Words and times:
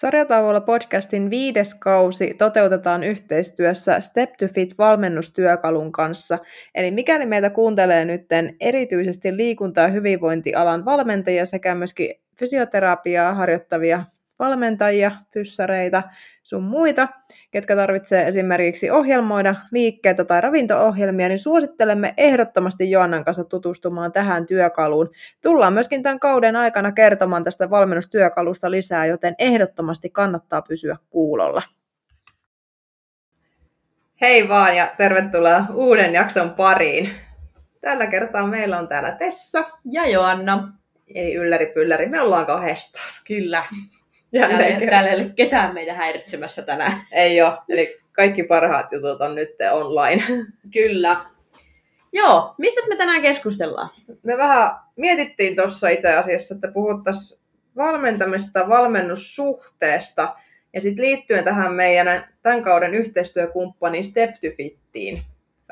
Sarjatauolla 0.00 0.60
podcastin 0.60 1.30
viides 1.30 1.74
kausi 1.74 2.34
toteutetaan 2.38 3.04
yhteistyössä 3.04 4.00
Step 4.00 4.30
to 4.38 4.48
Fit 4.48 4.78
valmennustyökalun 4.78 5.92
kanssa. 5.92 6.38
Eli 6.74 6.90
mikäli 6.90 7.26
meitä 7.26 7.50
kuuntelee 7.50 8.04
nyt 8.04 8.26
erityisesti 8.60 9.36
liikunta- 9.36 9.80
ja 9.80 9.88
hyvinvointialan 9.88 10.84
valmentajia 10.84 11.44
sekä 11.44 11.74
myöskin 11.74 12.14
fysioterapiaa 12.38 13.34
harjoittavia 13.34 14.04
valmentajia, 14.40 15.12
fyssareita, 15.32 16.02
sun 16.42 16.62
muita, 16.62 17.08
ketkä 17.50 17.76
tarvitsee 17.76 18.26
esimerkiksi 18.26 18.90
ohjelmoida 18.90 19.54
liikkeitä 19.70 20.24
tai 20.24 20.40
ravinto-ohjelmia, 20.40 21.28
niin 21.28 21.38
suosittelemme 21.38 22.14
ehdottomasti 22.16 22.90
Joannan 22.90 23.24
kanssa 23.24 23.44
tutustumaan 23.44 24.12
tähän 24.12 24.46
työkaluun. 24.46 25.08
Tullaan 25.42 25.72
myöskin 25.72 26.02
tämän 26.02 26.20
kauden 26.20 26.56
aikana 26.56 26.92
kertomaan 26.92 27.44
tästä 27.44 27.70
valmennustyökalusta 27.70 28.70
lisää, 28.70 29.06
joten 29.06 29.34
ehdottomasti 29.38 30.10
kannattaa 30.10 30.62
pysyä 30.62 30.96
kuulolla. 31.10 31.62
Hei 34.20 34.48
vaan 34.48 34.76
ja 34.76 34.94
tervetuloa 34.96 35.64
uuden 35.74 36.12
jakson 36.12 36.50
pariin. 36.50 37.10
Tällä 37.80 38.06
kertaa 38.06 38.46
meillä 38.46 38.78
on 38.78 38.88
täällä 38.88 39.10
Tessa 39.10 39.64
ja 39.84 40.08
Joanna. 40.08 40.72
Eli 41.14 41.34
ylläri 41.34 41.66
pylläri, 41.66 42.08
me 42.08 42.20
ollaan 42.20 42.46
kahdestaan. 42.46 43.14
Kyllä. 43.26 43.64
Täällä, 44.32 44.86
täällä 44.90 45.10
ei 45.10 45.20
ole 45.20 45.32
ketään 45.36 45.74
meitä 45.74 45.94
häiritsemässä 45.94 46.62
tänään. 46.62 46.92
Ei 47.12 47.42
ole, 47.42 47.58
eli 47.68 47.96
kaikki 48.12 48.42
parhaat 48.42 48.92
jutut 48.92 49.20
on 49.20 49.34
nyt 49.34 49.50
online. 49.72 50.22
Kyllä. 50.74 51.24
Joo, 52.12 52.54
mistä 52.58 52.88
me 52.88 52.96
tänään 52.96 53.22
keskustellaan? 53.22 53.90
Me 54.22 54.38
vähän 54.38 54.70
mietittiin 54.96 55.56
tuossa 55.56 55.88
itse 55.88 56.12
asiassa, 56.12 56.54
että 56.54 56.68
puhuttaisiin 56.72 57.40
valmentamista, 57.76 58.68
valmennussuhteesta 58.68 60.36
ja 60.74 60.80
sitten 60.80 61.04
liittyen 61.04 61.44
tähän 61.44 61.72
meidän 61.72 62.28
tämän 62.42 62.64
kauden 62.64 62.94
yhteistyökumppaniin 62.94 64.04
Step 64.04 64.30
to 64.30 64.56
Fittiin 64.56 65.22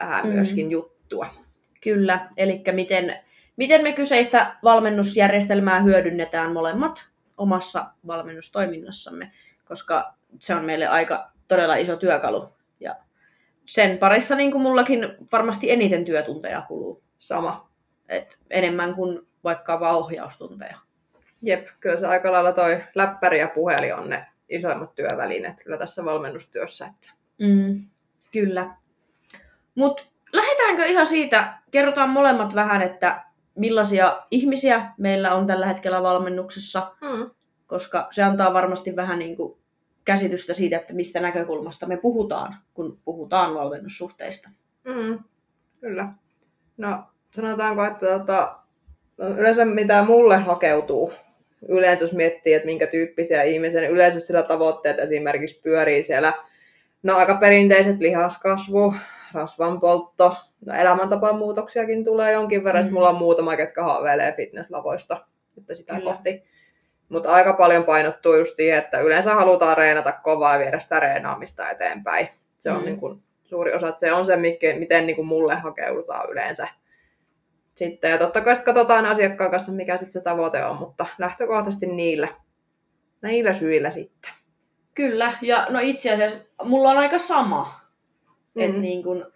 vähän 0.00 0.26
mm. 0.26 0.32
myöskin 0.32 0.70
juttua. 0.70 1.26
Kyllä, 1.80 2.28
eli 2.36 2.62
miten, 2.72 3.16
miten 3.56 3.82
me 3.82 3.92
kyseistä 3.92 4.56
valmennusjärjestelmää 4.64 5.80
hyödynnetään 5.80 6.52
molemmat 6.52 7.04
omassa 7.38 7.86
valmennustoiminnassamme, 8.06 9.32
koska 9.64 10.14
se 10.40 10.54
on 10.54 10.64
meille 10.64 10.86
aika 10.86 11.30
todella 11.48 11.76
iso 11.76 11.96
työkalu. 11.96 12.48
Ja 12.80 12.96
sen 13.64 13.98
parissa 13.98 14.34
niin 14.34 14.52
kuin 14.52 14.62
mullakin 14.62 15.16
varmasti 15.32 15.70
eniten 15.70 16.04
työtunteja 16.04 16.62
kuluu. 16.68 17.02
Sama. 17.18 17.70
Et 18.08 18.38
enemmän 18.50 18.94
kuin 18.94 19.28
vaikka 19.44 19.80
vaan 19.80 19.96
ohjaustunteja. 19.96 20.78
Jep, 21.42 21.66
kyllä 21.80 21.96
se 21.96 22.06
aika 22.06 22.32
lailla 22.32 22.52
toi 22.52 22.84
läppäri 22.94 23.38
ja 23.38 23.48
puhelin 23.54 23.94
on 23.94 24.10
ne 24.10 24.26
isoimmat 24.48 24.94
työvälineet 24.94 25.62
kyllä 25.64 25.78
tässä 25.78 26.04
valmennustyössä. 26.04 26.86
Että... 26.86 27.12
Mm, 27.38 27.88
kyllä. 28.32 28.76
Mutta 29.74 30.02
lähdetäänkö 30.32 30.86
ihan 30.86 31.06
siitä, 31.06 31.58
kerrotaan 31.70 32.10
molemmat 32.10 32.54
vähän, 32.54 32.82
että 32.82 33.24
millaisia 33.58 34.22
ihmisiä 34.30 34.92
meillä 34.98 35.34
on 35.34 35.46
tällä 35.46 35.66
hetkellä 35.66 36.02
valmennuksessa, 36.02 36.92
mm. 37.00 37.30
koska 37.66 38.08
se 38.10 38.22
antaa 38.22 38.54
varmasti 38.54 38.96
vähän 38.96 39.18
niin 39.18 39.36
kuin 39.36 39.58
käsitystä 40.04 40.54
siitä, 40.54 40.76
että 40.76 40.94
mistä 40.94 41.20
näkökulmasta 41.20 41.86
me 41.86 41.96
puhutaan, 41.96 42.56
kun 42.74 42.98
puhutaan 43.04 43.54
valmennussuhteista. 43.54 44.48
Mm. 44.84 45.18
Kyllä. 45.80 46.08
No 46.76 47.04
sanotaanko, 47.30 47.84
että 47.84 48.06
tota, 48.06 48.58
yleensä 49.18 49.64
mitä 49.64 50.02
mulle 50.02 50.36
hakeutuu, 50.36 51.12
yleensä 51.68 52.04
jos 52.04 52.12
miettii, 52.12 52.54
että 52.54 52.66
minkä 52.66 52.86
tyyppisiä 52.86 53.42
ihmisiä, 53.42 53.80
niin 53.80 53.90
yleensä 53.90 54.20
sillä 54.20 54.42
tavoitteet 54.42 54.98
esimerkiksi 54.98 55.60
pyörii 55.62 56.02
siellä, 56.02 56.32
no 57.02 57.16
aika 57.16 57.34
perinteiset 57.34 57.98
lihaskasvu, 57.98 58.94
rasvanpoltto, 59.32 60.36
no 60.66 60.74
elämäntapamuutoksiakin 60.74 62.04
tulee 62.04 62.32
jonkin 62.32 62.64
verran. 62.64 62.86
Mm. 62.86 62.92
Mulla 62.92 63.08
on 63.08 63.14
muutama, 63.14 63.56
ketkä 63.56 63.82
haaveilee 63.82 64.32
fitnesslavoista 64.32 65.26
että 65.58 65.74
sitä 65.74 65.94
Kyllä. 65.94 66.12
kohti. 66.12 66.44
Mutta 67.08 67.32
aika 67.32 67.52
paljon 67.52 67.84
painottuu 67.84 68.34
just 68.34 68.56
siihen, 68.56 68.78
että 68.78 69.00
yleensä 69.00 69.34
halutaan 69.34 69.76
reenata 69.76 70.12
kovaa 70.12 70.52
ja 70.52 70.58
viedä 70.58 70.78
sitä 70.78 71.00
reenaamista 71.00 71.70
eteenpäin. 71.70 72.28
Se 72.58 72.70
on 72.70 72.78
mm. 72.78 72.84
niin 72.84 73.00
kuin 73.00 73.22
suuri 73.44 73.74
osa, 73.74 73.88
että 73.88 74.00
se 74.00 74.12
on 74.12 74.26
se, 74.26 74.36
miten 74.78 75.06
niin 75.06 75.26
mulle 75.26 75.54
hakeudutaan 75.54 76.30
yleensä. 76.30 76.68
Sitten, 77.74 78.10
ja 78.10 78.18
totta 78.18 78.40
kai 78.40 78.56
katsotaan 78.64 79.06
asiakkaan 79.06 79.50
kanssa, 79.50 79.72
mikä 79.72 79.96
sitten 79.96 80.12
se 80.12 80.20
tavoite 80.20 80.64
on, 80.64 80.76
mutta 80.76 81.06
lähtökohtaisesti 81.18 81.86
niillä, 81.86 82.28
niillä 83.22 83.52
syillä 83.52 83.90
sitten. 83.90 84.30
Kyllä, 84.94 85.32
ja 85.42 85.66
no 85.70 85.78
itse 85.82 86.12
asiassa 86.12 86.38
mulla 86.62 86.90
on 86.90 86.98
aika 86.98 87.18
sama. 87.18 87.80
Mm. 88.54 88.62
Et 88.62 88.80
niin 88.80 89.02
kun, 89.02 89.32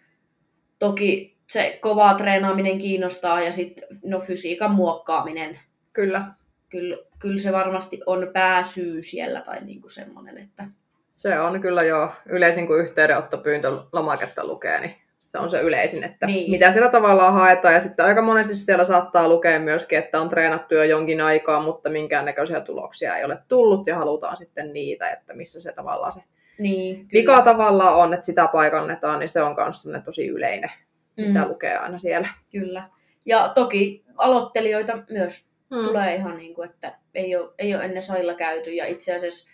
toki 0.83 1.37
se 1.47 1.79
kova 1.81 2.15
treenaaminen 2.15 2.79
kiinnostaa 2.79 3.41
ja 3.41 3.53
sitten 3.53 3.85
no 4.05 4.21
fysiikan 4.21 4.71
muokkaaminen. 4.71 5.61
Kyllä. 5.93 6.25
Kyllä, 6.69 6.97
kyllä 7.19 7.39
se 7.39 7.53
varmasti 7.53 8.01
on 8.07 8.31
pääsyy 8.33 9.03
siellä 9.03 9.41
tai 9.41 9.61
niinku 9.65 9.89
semmoinen, 9.89 10.39
että... 10.39 10.65
Se 11.13 11.41
on 11.41 11.61
kyllä 11.61 11.83
jo 11.83 12.13
yleisin, 12.27 12.67
kun 12.67 12.79
yhteydenottopyyntö 12.79 13.69
lomaketta 13.93 14.47
lukee, 14.47 14.81
niin 14.81 14.95
se 15.29 15.39
on 15.39 15.51
se 15.51 15.61
yleisin, 15.61 16.05
että 16.05 16.27
niin. 16.27 16.51
mitä 16.51 16.73
siellä 16.73 16.91
tavallaan 16.91 17.35
haetaan. 17.35 17.75
Ja 17.75 17.81
sitten 17.81 18.05
aika 18.05 18.23
monesti 18.23 18.57
siellä 18.57 18.85
saattaa 18.85 19.29
lukea 19.29 19.61
myöskin, 19.61 19.99
että 19.99 20.21
on 20.21 20.29
treenattu 20.29 20.75
jo 20.75 20.85
jonkin 20.85 21.21
aikaa, 21.21 21.63
mutta 21.63 21.91
minkäännäköisiä 21.91 22.61
tuloksia 22.61 23.17
ei 23.17 23.25
ole 23.25 23.39
tullut 23.49 23.87
ja 23.87 23.97
halutaan 23.97 24.37
sitten 24.37 24.73
niitä, 24.73 25.11
että 25.11 25.35
missä 25.35 25.61
se 25.61 25.73
tavallaan 25.73 26.13
se 26.13 26.23
niin, 26.63 27.09
vika 27.13 27.43
tavallaan 27.43 27.97
on, 27.97 28.15
että 28.15 28.27
sitä 28.27 28.49
paikannetaan, 28.53 29.19
niin 29.19 29.29
se 29.29 29.43
on 29.43 29.57
kanssa 29.57 30.01
tosi 30.01 30.27
yleinen, 30.27 30.71
mm. 31.17 31.25
mitä 31.25 31.49
lukee 31.49 31.77
aina 31.77 31.99
siellä. 31.99 32.29
Kyllä. 32.53 32.89
Ja 33.27 33.53
toki 33.55 34.05
aloittelijoita 34.17 34.99
myös 35.11 35.51
mm. 35.71 35.87
tulee 35.87 36.15
ihan 36.15 36.37
niin 36.37 36.55
kuin, 36.55 36.71
että 36.71 36.99
ei 37.15 37.37
ole, 37.37 37.51
ei 37.59 37.75
ole 37.75 37.85
ennen 37.85 38.03
salilla 38.03 38.35
käyty. 38.35 38.71
Ja 38.71 38.87
itse 38.87 39.15
asiassa 39.15 39.51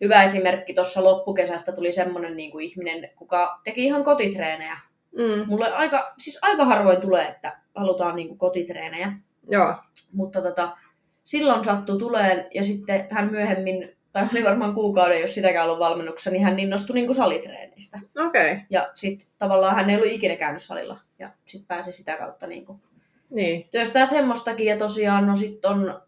hyvä 0.00 0.22
esimerkki 0.22 0.74
tuossa 0.74 1.04
loppukesästä 1.04 1.72
tuli 1.72 1.92
semmoinen 1.92 2.36
niin 2.36 2.50
kuin 2.50 2.64
ihminen, 2.64 3.10
kuka 3.16 3.60
teki 3.64 3.84
ihan 3.84 4.04
kotitreenejä. 4.04 4.76
Mm. 5.18 5.46
Mulle 5.46 5.72
aika, 5.72 6.12
siis 6.18 6.38
aika 6.42 6.64
harvoin 6.64 7.00
tulee, 7.00 7.28
että 7.28 7.58
halutaan 7.74 8.16
niin 8.16 8.28
kuin 8.28 8.38
kotitreenejä. 8.38 9.12
Joo. 9.48 9.74
Mutta 10.12 10.42
tota, 10.42 10.76
silloin 11.24 11.64
sattui 11.64 11.98
tuleen 11.98 12.46
ja 12.54 12.62
sitten 12.62 13.06
hän 13.10 13.30
myöhemmin 13.30 13.93
tai 14.14 14.28
oli 14.32 14.44
varmaan 14.44 14.74
kuukauden, 14.74 15.20
jos 15.20 15.34
sitäkään 15.34 15.66
ollut 15.66 15.78
valmennuksessa, 15.78 16.30
niin 16.30 16.44
hän 16.44 16.58
innostui 16.58 16.94
niin 16.94 17.06
kuin 17.06 17.16
salitreenistä. 17.16 17.98
Okei. 18.26 18.52
Okay. 18.52 18.64
Ja 18.70 18.90
sitten 18.94 19.28
tavallaan 19.38 19.76
hän 19.76 19.90
ei 19.90 19.96
ollut 19.96 20.12
ikinä 20.12 20.36
käynyt 20.36 20.62
salilla. 20.62 21.00
Ja 21.18 21.30
sitten 21.44 21.66
pääsi 21.66 21.92
sitä 21.92 22.16
kautta 22.16 22.46
niin 22.46 22.66
kuin 22.66 22.82
niin. 23.30 23.68
työstää 23.72 24.06
semmoistakin. 24.06 24.66
Ja 24.66 24.78
tosiaan 24.78 25.26
no 25.26 25.36
sitten 25.36 25.70
on 25.70 26.02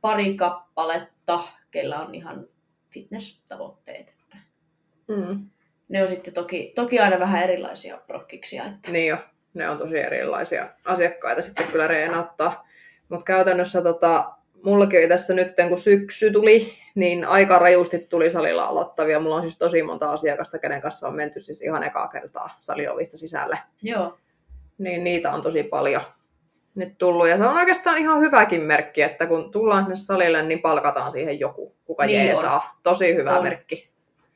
pari 0.00 0.34
kappaletta, 0.34 1.40
kellä 1.70 2.00
on 2.00 2.14
ihan 2.14 2.46
fitness-tavoitteet. 2.90 4.08
Että 4.08 4.36
mm. 5.08 5.46
Ne 5.88 6.02
on 6.02 6.08
sitten 6.08 6.34
toki, 6.34 6.72
toki 6.74 7.00
aina 7.00 7.18
vähän 7.18 7.42
erilaisia 7.42 7.98
prokkiksia. 8.06 8.64
Että... 8.64 8.90
Niin 8.90 9.06
jo, 9.06 9.16
ne 9.54 9.68
on 9.68 9.78
tosi 9.78 9.98
erilaisia 9.98 10.68
asiakkaita 10.84 11.42
sitten 11.42 11.66
kyllä 11.66 11.86
reenauttaa. 11.86 12.68
Mutta 13.08 13.24
käytännössä 13.24 13.82
tota, 13.82 14.34
mullakin 14.64 15.08
tässä 15.08 15.34
nyt, 15.34 15.52
kun 15.68 15.78
syksy 15.78 16.30
tuli, 16.30 16.72
niin 16.94 17.24
aika 17.24 17.58
rajusti 17.58 17.98
tuli 17.98 18.30
salilla 18.30 18.64
aloittavia. 18.64 19.20
Mulla 19.20 19.36
on 19.36 19.42
siis 19.42 19.58
tosi 19.58 19.82
monta 19.82 20.10
asiakasta, 20.10 20.58
kenen 20.58 20.80
kanssa 20.80 21.08
on 21.08 21.14
menty 21.14 21.40
siis 21.40 21.62
ihan 21.62 21.82
ekaa 21.82 22.08
kertaa 22.08 22.56
saliovista 22.60 23.18
sisälle. 23.18 23.58
Joo. 23.82 24.18
Niin 24.78 25.04
niitä 25.04 25.32
on 25.32 25.42
tosi 25.42 25.62
paljon 25.62 26.02
nyt 26.74 26.98
tullut. 26.98 27.28
Ja 27.28 27.38
se 27.38 27.44
on 27.44 27.56
oikeastaan 27.56 27.98
ihan 27.98 28.20
hyväkin 28.20 28.60
merkki, 28.60 29.02
että 29.02 29.26
kun 29.26 29.50
tullaan 29.50 29.82
sinne 29.82 29.96
salille, 29.96 30.42
niin 30.42 30.62
palkataan 30.62 31.12
siihen 31.12 31.40
joku, 31.40 31.76
kuka 31.84 32.06
niin 32.06 32.26
jeesaa. 32.26 32.78
Tosi 32.82 33.14
hyvä 33.14 33.36
on. 33.36 33.42
merkki. 33.42 33.90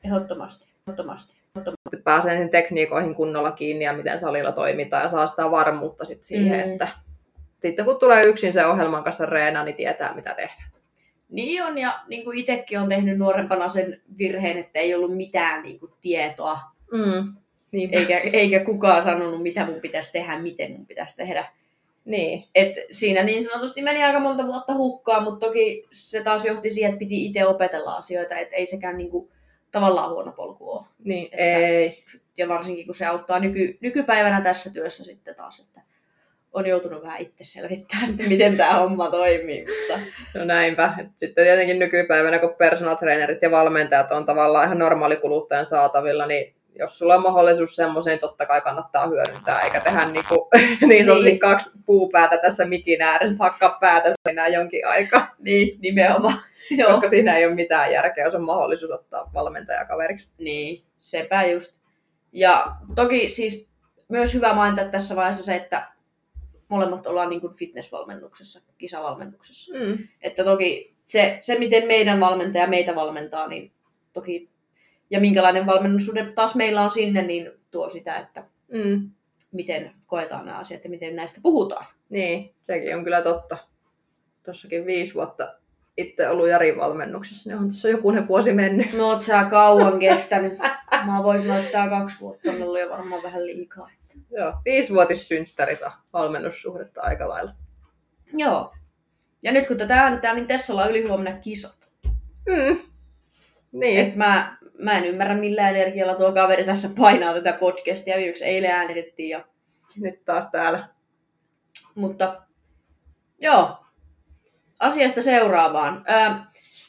Ehdottomasti. 0.05 0.65
Ehdottomasti. 0.87 1.33
Ehdottomasti. 1.55 2.03
Pääsee 2.03 2.37
sen 2.37 2.49
tekniikoihin 2.49 3.15
kunnolla 3.15 3.51
kiinni 3.51 3.85
ja 3.85 3.93
miten 3.93 4.19
salilla 4.19 4.51
toimitaan 4.51 5.03
ja 5.03 5.07
saa 5.07 5.27
sitä 5.27 5.51
varmuutta 5.51 6.05
sit 6.05 6.23
siihen, 6.23 6.65
mm. 6.65 6.71
että 6.71 6.87
sitten 7.67 7.85
kun 7.85 7.99
tulee 7.99 8.23
yksin 8.23 8.53
se 8.53 8.65
ohjelman 8.65 9.03
kanssa 9.03 9.25
reena, 9.25 9.63
niin 9.63 9.75
tietää 9.75 10.15
mitä 10.15 10.33
tehdä. 10.33 10.63
Niin 11.29 11.63
on, 11.63 11.77
ja 11.77 11.99
niin 12.07 12.23
kuin 12.23 12.37
itsekin 12.37 12.79
on 12.79 12.89
tehnyt 12.89 13.17
nuorempana 13.17 13.69
sen 13.69 14.01
virheen, 14.17 14.57
että 14.57 14.79
ei 14.79 14.95
ollut 14.95 15.17
mitään 15.17 15.63
niin 15.63 15.79
kuin, 15.79 15.91
tietoa. 16.01 16.59
Mm. 16.91 17.33
Niin. 17.71 17.89
Eikä, 17.93 18.17
eikä 18.17 18.59
kukaan 18.59 19.03
sanonut, 19.03 19.41
mitä 19.41 19.65
mun 19.65 19.81
pitäisi 19.81 20.11
tehdä, 20.11 20.39
miten 20.39 20.71
mun 20.71 20.85
pitäisi 20.85 21.15
tehdä. 21.15 21.45
Niin. 22.05 22.43
Et 22.55 22.75
siinä 22.91 23.23
niin 23.23 23.43
sanotusti 23.43 23.81
meni 23.81 24.03
aika 24.03 24.19
monta 24.19 24.47
vuotta 24.47 24.73
hukkaa, 24.73 25.21
mutta 25.21 25.45
toki 25.45 25.87
se 25.91 26.23
taas 26.23 26.45
johti 26.45 26.69
siihen, 26.69 26.89
että 26.89 26.99
piti 26.99 27.25
itse 27.25 27.45
opetella 27.45 27.95
asioita, 27.95 28.37
että 28.37 28.55
ei 28.55 28.67
sekään 28.67 28.97
niin 28.97 29.09
kuin, 29.09 29.29
tavallaan 29.71 30.09
huono 30.09 30.31
polku 30.31 30.71
ole. 30.71 30.85
Niin, 31.03 31.25
että, 31.25 31.57
ei. 31.57 32.03
Ja 32.37 32.47
varsinkin 32.47 32.85
kun 32.85 32.95
se 32.95 33.05
auttaa 33.05 33.39
nyky, 33.39 33.77
nykypäivänä 33.81 34.41
tässä 34.41 34.73
työssä 34.73 35.03
sitten 35.03 35.35
taas, 35.35 35.59
että 35.59 35.81
on 36.55 36.65
joutunut 36.65 37.03
vähän 37.03 37.21
itse 37.21 37.43
selvittämään, 37.43 38.09
että 38.09 38.23
miten 38.23 38.57
tämä 38.57 38.73
homma 38.73 39.11
toimii. 39.11 39.65
Mutta... 39.65 40.05
No 40.33 40.45
näinpä. 40.45 40.93
Sitten 41.15 41.45
tietenkin 41.45 41.79
nykypäivänä, 41.79 42.39
kun 42.39 42.55
personal 42.57 42.95
trainerit 42.95 43.41
ja 43.41 43.51
valmentajat 43.51 44.11
on 44.11 44.25
tavallaan 44.25 44.65
ihan 44.65 44.79
normaali 44.79 45.15
kuluttajan 45.15 45.65
saatavilla, 45.65 46.25
niin 46.25 46.55
jos 46.79 46.97
sulla 46.97 47.15
on 47.15 47.21
mahdollisuus 47.21 47.75
semmoiseen, 47.75 48.19
totta 48.19 48.45
kai 48.45 48.61
kannattaa 48.61 49.07
hyödyntää, 49.07 49.61
eikä 49.61 49.79
tehdä 49.79 50.05
niinku, 50.05 50.49
niin 50.87 51.05
sanotusti 51.05 51.29
niin. 51.29 51.39
kaksi 51.39 51.69
puupäätä 51.85 52.37
tässä 52.37 52.65
mikin 52.65 53.01
ääressä, 53.01 53.35
hakkaa 53.39 53.77
päätä 53.81 54.13
enää 54.29 54.47
jonkin 54.47 54.87
aikaa. 54.87 55.35
Niin, 55.39 55.79
nimenomaan. 55.81 56.37
Joo. 56.77 56.91
Koska 56.91 57.07
siinä 57.07 57.37
ei 57.37 57.45
ole 57.45 57.55
mitään 57.55 57.91
järkeä, 57.91 58.25
jos 58.25 58.35
on 58.35 58.43
mahdollisuus 58.43 58.91
ottaa 58.91 59.31
valmentajakaveriksi. 59.33 60.31
Niin, 60.37 60.83
sepä 60.99 61.45
just. 61.45 61.75
Ja 62.31 62.75
toki 62.95 63.29
siis 63.29 63.69
myös 64.09 64.33
hyvä 64.33 64.53
mainita 64.53 64.85
tässä 64.85 65.15
vaiheessa 65.15 65.43
se, 65.43 65.55
että 65.55 65.94
molemmat 66.67 67.07
ollaan 67.07 67.29
niin 67.29 67.41
kuin 67.41 67.53
fitnessvalmennuksessa, 67.53 68.61
kisavalmennuksessa. 68.77 69.73
Mm. 69.73 69.97
Että 70.21 70.43
toki 70.43 70.95
se, 71.05 71.39
se, 71.41 71.59
miten 71.59 71.87
meidän 71.87 72.19
valmentaja 72.19 72.67
meitä 72.67 72.95
valmentaa, 72.95 73.47
niin 73.47 73.71
toki, 74.13 74.49
ja 75.09 75.19
minkälainen 75.19 75.65
valmennussuhde 75.65 76.31
taas 76.35 76.55
meillä 76.55 76.81
on 76.81 76.91
sinne, 76.91 77.21
niin 77.21 77.51
tuo 77.71 77.89
sitä, 77.89 78.17
että 78.17 78.43
mm. 78.71 79.09
miten 79.51 79.91
koetaan 80.07 80.45
nämä 80.45 80.57
asiat 80.57 80.83
ja 80.83 80.89
miten 80.89 81.15
näistä 81.15 81.39
puhutaan. 81.43 81.85
Niin, 82.09 82.53
sekin 82.63 82.95
on 82.95 83.03
kyllä 83.03 83.21
totta. 83.21 83.57
Tuossakin 84.43 84.85
viisi 84.85 85.13
vuotta 85.13 85.53
itse 85.97 86.29
ollut 86.29 86.47
Jari 86.47 86.77
valmennuksessa, 86.77 87.49
niin 87.49 87.57
on 87.57 87.67
tuossa 87.67 87.89
jokunen 87.89 88.27
vuosi 88.27 88.53
mennyt. 88.53 88.93
No 88.93 89.07
oot 89.07 89.21
sä 89.21 89.47
kauan 89.49 89.99
kestänyt. 89.99 90.57
Mä 91.05 91.23
voisin 91.23 91.49
laittaa 91.49 91.89
kaksi 91.89 92.19
vuotta, 92.19 92.51
on 92.51 92.61
ollut 92.61 92.79
jo 92.79 92.89
varmaan 92.89 93.23
vähän 93.23 93.45
liikaa. 93.45 93.89
Joo, 94.31 94.53
viisivuotissynttäritä 94.65 95.91
valmennussuhdetta 96.13 97.01
aika 97.01 97.29
lailla. 97.29 97.51
Joo. 98.33 98.73
Ja 99.43 99.51
nyt 99.51 99.67
kun 99.67 99.77
tätä 99.77 99.95
äänetään, 99.95 100.35
niin 100.35 100.47
Tessalla 100.47 100.83
on 100.83 100.89
ylihuomenna 100.89 101.39
kisat. 101.39 101.91
Mm. 102.45 102.79
Niin. 103.71 104.07
Et 104.07 104.15
mä, 104.15 104.57
mä 104.77 104.97
en 104.97 105.05
ymmärrä 105.05 105.37
millä 105.37 105.69
energialla 105.69 106.15
tuo 106.15 106.31
kaveri 106.31 106.63
tässä 106.63 106.89
painaa 106.97 107.33
tätä 107.33 107.53
podcastia. 107.53 108.17
Viimeksi 108.17 108.45
eilen 108.45 108.71
äänitettiin 108.71 109.29
ja... 109.29 109.45
Nyt 110.01 110.25
taas 110.25 110.51
täällä. 110.51 110.87
Mutta 111.95 112.41
joo, 113.39 113.77
asiasta 114.79 115.21
seuraavaan. 115.21 116.05
Ö, 116.09 116.35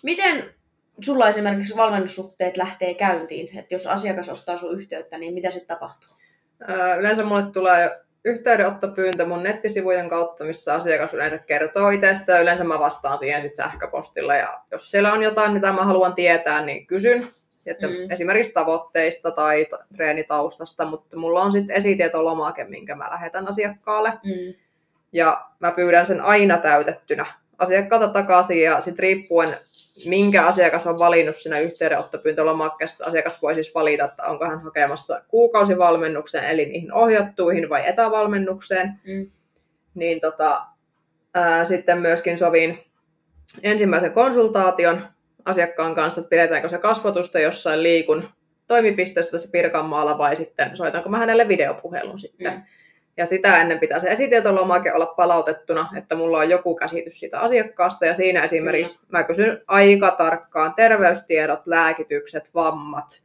miten 0.03 0.55
sulla 1.01 1.29
esimerkiksi 1.29 1.77
valmennussuhteet 1.77 2.57
lähtee 2.57 2.95
käyntiin? 2.95 3.59
Että 3.59 3.75
jos 3.75 3.87
asiakas 3.87 4.29
ottaa 4.29 4.57
sun 4.57 4.75
yhteyttä, 4.75 5.19
niin 5.19 5.35
mitä 5.35 5.51
sitten 5.51 5.77
tapahtuu? 5.77 6.16
Yleensä 6.99 7.25
mulle 7.25 7.43
tulee 7.53 8.01
yhteydenottopyyntö 8.25 9.27
mun 9.27 9.43
nettisivujen 9.43 10.09
kautta, 10.09 10.45
missä 10.45 10.75
asiakas 10.75 11.15
yleensä 11.15 11.39
kertoo 11.39 11.91
itsestä. 11.91 12.41
Yleensä 12.41 12.65
mä 12.65 12.79
vastaan 12.79 13.19
siihen 13.19 13.43
sitten 13.43 13.65
sähköpostilla. 13.65 14.35
Ja 14.35 14.61
jos 14.71 14.91
siellä 14.91 15.13
on 15.13 15.23
jotain, 15.23 15.53
mitä 15.53 15.73
mä 15.73 15.85
haluan 15.85 16.15
tietää, 16.15 16.65
niin 16.65 16.87
kysyn. 16.87 17.29
Että 17.67 17.87
mm. 17.87 18.11
Esimerkiksi 18.11 18.53
tavoitteista 18.53 19.31
tai 19.31 19.67
treenitaustasta, 19.97 20.85
mutta 20.85 21.17
mulla 21.17 21.43
on 21.43 21.53
sitten 21.53 21.77
esitietolomake, 21.77 22.65
minkä 22.65 22.95
mä 22.95 23.11
lähetän 23.11 23.49
asiakkaalle. 23.49 24.11
Mm. 24.11 24.55
Ja 25.13 25.47
mä 25.61 25.73
pyydän 25.73 26.07
sen 26.07 26.21
aina 26.21 26.59
täytettynä 26.59 27.27
asiakkaalta 27.59 28.09
takaisin 28.09 28.63
ja 28.63 28.81
sitten 28.81 29.03
riippuen 29.03 29.57
minkä 30.09 30.47
asiakas 30.47 30.87
on 30.87 30.99
valinnut 30.99 31.37
siinä 31.37 31.59
yhteydenottopyyntölomakkeessa, 31.59 33.05
asiakas 33.05 33.43
voi 33.43 33.55
siis 33.55 33.75
valita, 33.75 34.05
että 34.05 34.23
onko 34.23 34.45
hän 34.45 34.63
hakemassa 34.63 35.23
kuukausivalmennukseen, 35.29 36.45
eli 36.45 36.67
niihin 36.67 36.93
ohjattuihin 36.93 37.69
vai 37.69 37.89
etävalmennukseen. 37.89 39.01
Mm. 39.07 39.31
Niin 39.95 40.21
tota, 40.21 40.63
ää, 41.35 41.65
sitten 41.65 41.99
myöskin 41.99 42.39
sovin 42.39 42.85
ensimmäisen 43.63 44.13
konsultaation 44.13 45.03
asiakkaan 45.45 45.95
kanssa, 45.95 46.21
että 46.21 46.31
pidetäänkö 46.31 46.69
se 46.69 46.79
kasvatusta 46.79 47.41
jossain 47.41 47.83
liikun 47.83 48.25
toimipisteessä 48.67 49.33
tässä 49.33 49.49
Pirkanmaalla 49.53 50.19
vai 50.19 50.37
sitten 50.37 50.77
soitanko 50.77 51.09
mä 51.09 51.19
hänelle 51.19 51.49
videopuhelun 51.49 52.19
sitten. 52.19 52.53
Mm. 52.53 52.63
Ja 53.17 53.27
sitä 53.27 53.61
ennen 53.61 53.79
pitää 53.79 54.01
se 54.01 54.09
esitietolomake 54.09 54.93
olla 54.93 55.07
palautettuna, 55.07 55.89
että 55.97 56.15
mulla 56.15 56.39
on 56.39 56.51
joku 56.51 56.75
käsitys 56.75 57.21
siitä 57.21 57.41
asiakkaasta. 57.41 58.07
Ja 58.07 58.15
siinä 58.15 58.43
esimerkiksi 58.43 58.99
Kyllä. 58.99 59.19
mä 59.19 59.25
kysyn 59.25 59.63
aika 59.67 60.11
tarkkaan 60.11 60.75
terveystiedot, 60.75 61.67
lääkitykset, 61.67 62.55
vammat, 62.55 63.23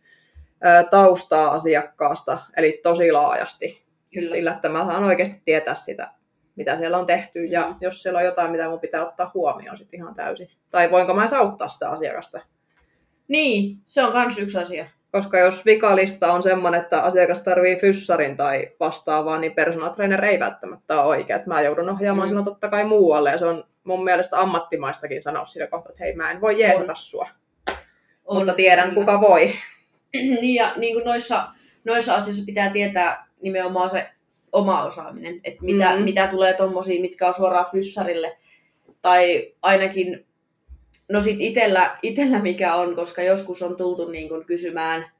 taustaa 0.90 1.52
asiakkaasta, 1.52 2.38
eli 2.58 2.80
tosi 2.84 3.12
laajasti. 3.12 3.84
Kyllä. 4.14 4.30
Sillä, 4.30 4.54
että 4.54 4.70
mä 4.70 4.86
saan 4.86 5.04
oikeasti 5.04 5.42
tietää 5.46 5.76
sitä, 5.76 6.12
mitä 6.56 6.78
siellä 6.78 6.98
on 6.98 7.06
tehty. 7.06 7.46
Ja 7.46 7.68
mm. 7.68 7.76
jos 7.82 8.04
siellä 8.04 8.20
on 8.20 8.26
jotain, 8.26 8.52
mitä 8.52 8.70
mun 8.70 8.80
pitää 8.80 9.08
ottaa 9.08 9.32
huomioon 9.34 9.78
sitten 9.78 10.00
ihan 10.00 10.16
täysin. 10.16 10.48
Tai 10.70 10.92
voinko 10.92 11.14
mä 11.14 11.26
auttaa 11.38 11.68
sitä 11.68 11.90
asiakasta. 11.90 12.42
Niin, 13.28 13.78
se 13.86 14.04
on 14.04 14.14
myös 14.14 14.38
yksi 14.38 14.58
asia. 14.58 14.86
Koska 15.12 15.40
jos 15.40 15.66
vikalista 15.66 16.34
on 16.34 16.44
semmoinen, 16.44 16.82
että 16.82 17.02
asiakas 17.02 17.44
tarvii 17.44 17.76
fyssarin 17.76 18.38
tai 18.38 18.72
vastaavaa, 18.80 19.40
niin 19.40 19.56
personal 19.56 19.90
trainer 19.90 20.26
ei 20.26 20.40
välttämättä 20.40 21.02
ole 21.02 21.08
oikea. 21.08 21.36
Että 21.36 21.50
mä 21.50 21.62
joudun 21.62 21.90
ohjaamaan 21.90 22.28
mm. 22.28 22.30
sinua 22.30 22.44
totta 22.44 22.70
kai 22.70 22.84
muualle 22.84 23.32
ja 23.32 23.38
se 23.38 23.46
on 23.46 23.64
mun 23.84 24.04
mielestä 24.04 24.40
ammattimaistakin 24.42 25.22
sanoa 25.22 25.46
sillä 25.46 25.68
kohtaa, 25.68 25.90
että 25.90 26.04
hei 26.04 26.16
mä 26.16 26.32
en 26.32 26.42
voi 26.42 26.60
jeesata 26.60 26.92
on. 26.92 26.96
sua. 26.96 27.30
On, 28.26 28.38
Mutta 28.38 28.54
tiedän 28.54 28.90
kyllä. 28.90 29.02
kuka 29.02 29.22
voi. 29.22 29.52
niin 30.42 30.56
ja 30.56 30.74
niin 30.76 30.94
kuin 30.94 31.06
noissa, 31.06 31.48
noissa 31.86 32.16
asioissa 32.16 32.46
pitää 32.46 32.70
tietää 32.70 33.28
nimenomaan 33.42 33.90
se 33.90 34.10
oma 34.52 34.84
osaaminen. 34.84 35.40
Että 35.44 35.64
mitä, 35.64 35.96
mm. 35.96 36.04
mitä 36.04 36.28
tulee 36.28 36.54
tommosiin, 36.54 37.02
mitkä 37.02 37.28
on 37.28 37.34
suoraan 37.34 37.72
fyssarille. 37.72 38.38
Tai 39.02 39.54
ainakin 39.62 40.26
No 41.12 41.22
sit 41.22 41.38
itellä, 41.40 41.98
itellä 42.02 42.40
mikä 42.40 42.76
on, 42.76 42.96
koska 42.96 43.22
joskus 43.22 43.62
on 43.62 43.78
tultu 43.78 44.10
niin 44.10 44.30
kun 44.30 44.46
kysymään 44.46 45.12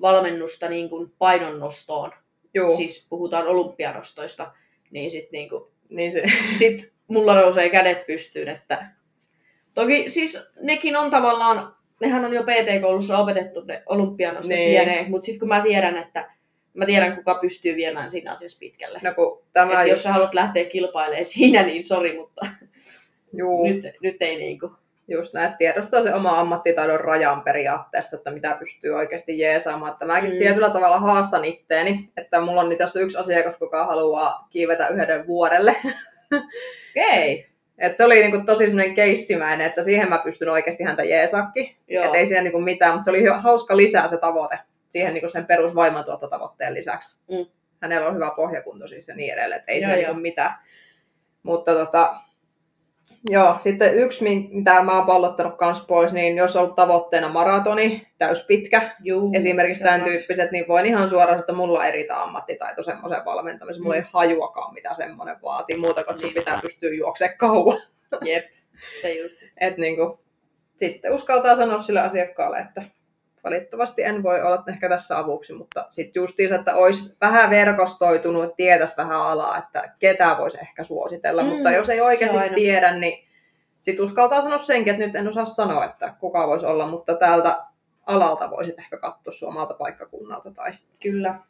valmennusta 0.00 0.68
niin 0.68 0.90
kun 0.90 1.12
painonnostoon. 1.18 2.12
Joo. 2.54 2.76
Siis 2.76 3.06
puhutaan 3.10 3.46
olympianostoista, 3.46 4.52
niin 4.90 5.10
sit, 5.10 5.32
niin 5.32 5.48
kun, 5.48 5.70
niin 5.88 6.12
se, 6.12 6.22
sit 6.58 6.92
mulla 7.08 7.34
nousee 7.34 7.70
kädet 7.70 8.06
pystyyn. 8.06 8.48
Että... 8.48 8.86
Toki 9.74 10.10
siis 10.10 10.38
nekin 10.60 10.96
on 10.96 11.10
tavallaan, 11.10 11.76
nehän 12.00 12.24
on 12.24 12.32
jo 12.32 12.42
PT-koulussa 12.42 13.18
opetettu 13.18 13.64
ne 13.64 13.82
olympianostot 13.86 14.56
niin. 14.56 14.70
pieneen, 14.70 15.10
mutta 15.10 15.26
sitten 15.26 15.40
kun 15.40 15.48
mä 15.48 15.60
tiedän, 15.60 15.96
että 15.96 16.30
mä 16.74 16.86
tiedän 16.86 17.16
kuka 17.16 17.34
pystyy 17.34 17.76
viemään 17.76 18.10
siinä 18.10 18.32
asiassa 18.32 18.58
pitkälle. 18.58 19.00
No, 19.02 19.14
kun 19.14 19.42
tämä 19.52 19.82
just... 19.82 19.90
Jos 19.90 20.02
sä 20.02 20.12
haluat 20.12 20.34
lähteä 20.34 20.64
kilpailemaan 20.64 21.24
siinä, 21.24 21.62
niin 21.62 21.84
sori, 21.84 22.16
mutta 22.16 22.46
Juu. 23.32 23.64
Nyt, 23.64 23.84
nyt 24.02 24.16
ei 24.20 24.38
niinku 24.38 24.70
just 25.08 25.34
näin, 25.34 25.46
että 25.46 25.58
tiedostaa 25.58 26.02
se 26.02 26.14
oma 26.14 26.40
ammattitaidon 26.40 27.00
rajan 27.00 27.42
periaatteessa, 27.42 28.16
että 28.16 28.30
mitä 28.30 28.56
pystyy 28.58 28.92
oikeasti 28.92 29.38
jeesaamaan. 29.38 29.92
Että 29.92 30.06
mäkin 30.06 30.32
mm. 30.32 30.38
tietyllä 30.38 30.70
tavalla 30.70 31.00
haastan 31.00 31.44
itteeni, 31.44 32.10
että 32.16 32.40
mulla 32.40 32.60
on 32.60 32.68
nyt 32.68 32.78
tässä 32.78 33.00
yksi 33.00 33.18
asiakas, 33.18 33.58
kuka 33.58 33.86
haluaa 33.86 34.46
kiivetä 34.50 34.88
yhden 34.88 35.26
vuodelle. 35.26 35.76
Okei. 36.32 37.34
Okay. 37.34 37.48
Et 37.78 37.96
se 37.96 38.04
oli 38.04 38.20
niinku 38.20 38.42
tosi 38.46 38.68
sellainen 38.68 38.94
keissimäinen, 38.94 39.66
että 39.66 39.82
siihen 39.82 40.08
mä 40.08 40.18
pystyn 40.18 40.48
oikeasti 40.48 40.84
häntä 40.84 41.04
jeesaakin. 41.04 41.76
Et 41.88 42.14
ei 42.14 42.26
siinä 42.26 42.42
niinku 42.42 42.60
mitään, 42.60 42.92
mutta 42.92 43.04
se 43.04 43.10
oli 43.10 43.24
hauska 43.24 43.76
lisää 43.76 44.08
se 44.08 44.16
tavoite 44.16 44.58
siihen 44.90 45.14
niinku 45.14 45.28
sen 45.28 45.46
perusvoimantuottotavoitteen 45.46 46.74
lisäksi. 46.74 47.18
Mm. 47.30 47.46
Hänellä 47.82 48.08
on 48.08 48.14
hyvä 48.14 48.32
pohjakunto 48.36 48.88
siis 48.88 49.08
ja 49.08 49.14
niin 49.14 49.34
edelleen, 49.34 49.58
että 49.58 49.72
ei 49.72 49.80
joo, 49.80 49.90
se 49.90 49.96
niinku 49.96 50.14
mitään. 50.14 50.54
Mutta 51.42 51.74
tota, 51.74 52.20
Joo, 53.24 53.56
sitten 53.60 53.94
yksi, 53.94 54.24
mitä 54.50 54.82
mä 54.82 54.96
oon 54.96 55.06
pallottanut 55.06 55.56
kans 55.56 55.86
pois, 55.86 56.12
niin 56.12 56.36
jos 56.36 56.56
on 56.56 56.62
ollut 56.62 56.76
tavoitteena 56.76 57.28
maratoni, 57.28 58.06
täyspitkä, 58.18 58.96
Juu, 59.00 59.30
esimerkiksi 59.34 59.84
tämän 59.84 60.04
tyyppiset, 60.04 60.50
niin 60.50 60.68
voin 60.68 60.86
ihan 60.86 61.08
suoraan, 61.08 61.40
että 61.40 61.52
mulla 61.52 61.78
on 61.78 61.84
eri 61.84 62.08
ammattitaito 62.10 62.82
semmoisen 62.82 63.24
valmentamiseen. 63.24 63.82
Mulla 63.82 63.96
mm. 63.96 64.02
ei 64.02 64.08
hajuakaan, 64.12 64.74
mitä 64.74 64.94
semmoinen 64.94 65.36
vaatii, 65.42 65.76
muuta 65.76 66.04
kuin 66.04 66.20
sun 66.20 66.34
pitää 66.34 66.58
pystyä 66.62 66.94
juoksemaan 66.94 67.38
kauan. 67.38 67.78
Jep, 68.24 68.46
se 69.00 69.14
just. 69.14 69.36
Et 69.60 69.76
niin 69.78 69.96
kuin, 69.96 70.18
sitten 70.76 71.12
uskaltaa 71.14 71.56
sanoa 71.56 71.78
sille 71.78 72.00
asiakkaalle, 72.00 72.58
että 72.58 72.82
valitettavasti 73.48 74.02
en 74.02 74.22
voi 74.22 74.42
olla 74.42 74.64
ehkä 74.68 74.88
tässä 74.88 75.18
avuksi, 75.18 75.52
mutta 75.52 75.86
sitten 75.90 76.20
justiinsa, 76.20 76.54
että 76.54 76.74
olisi 76.74 77.16
vähän 77.20 77.50
verkostoitunut, 77.50 78.44
että 78.44 78.56
tietäisi 78.56 78.96
vähän 78.96 79.20
alaa, 79.20 79.58
että 79.58 79.94
ketä 79.98 80.36
voisi 80.38 80.58
ehkä 80.60 80.82
suositella, 80.82 81.42
mm, 81.42 81.48
mutta 81.48 81.70
jos 81.70 81.88
ei 81.88 82.00
oikeasti 82.00 82.38
tiedä, 82.54 82.98
niin 82.98 83.28
sitten 83.82 84.04
uskaltaa 84.04 84.42
sanoa 84.42 84.58
senkin, 84.58 84.94
että 84.94 85.06
nyt 85.06 85.16
en 85.16 85.28
osaa 85.28 85.44
sanoa, 85.44 85.84
että 85.84 86.14
kuka 86.20 86.46
voisi 86.46 86.66
olla, 86.66 86.86
mutta 86.86 87.14
täältä 87.14 87.64
alalta 88.06 88.50
voisit 88.50 88.78
ehkä 88.78 88.98
katsoa 88.98 89.32
suomalta 89.32 89.74
paikkakunnalta. 89.74 90.50
Tai... 90.50 90.72
Kyllä. 91.02 91.40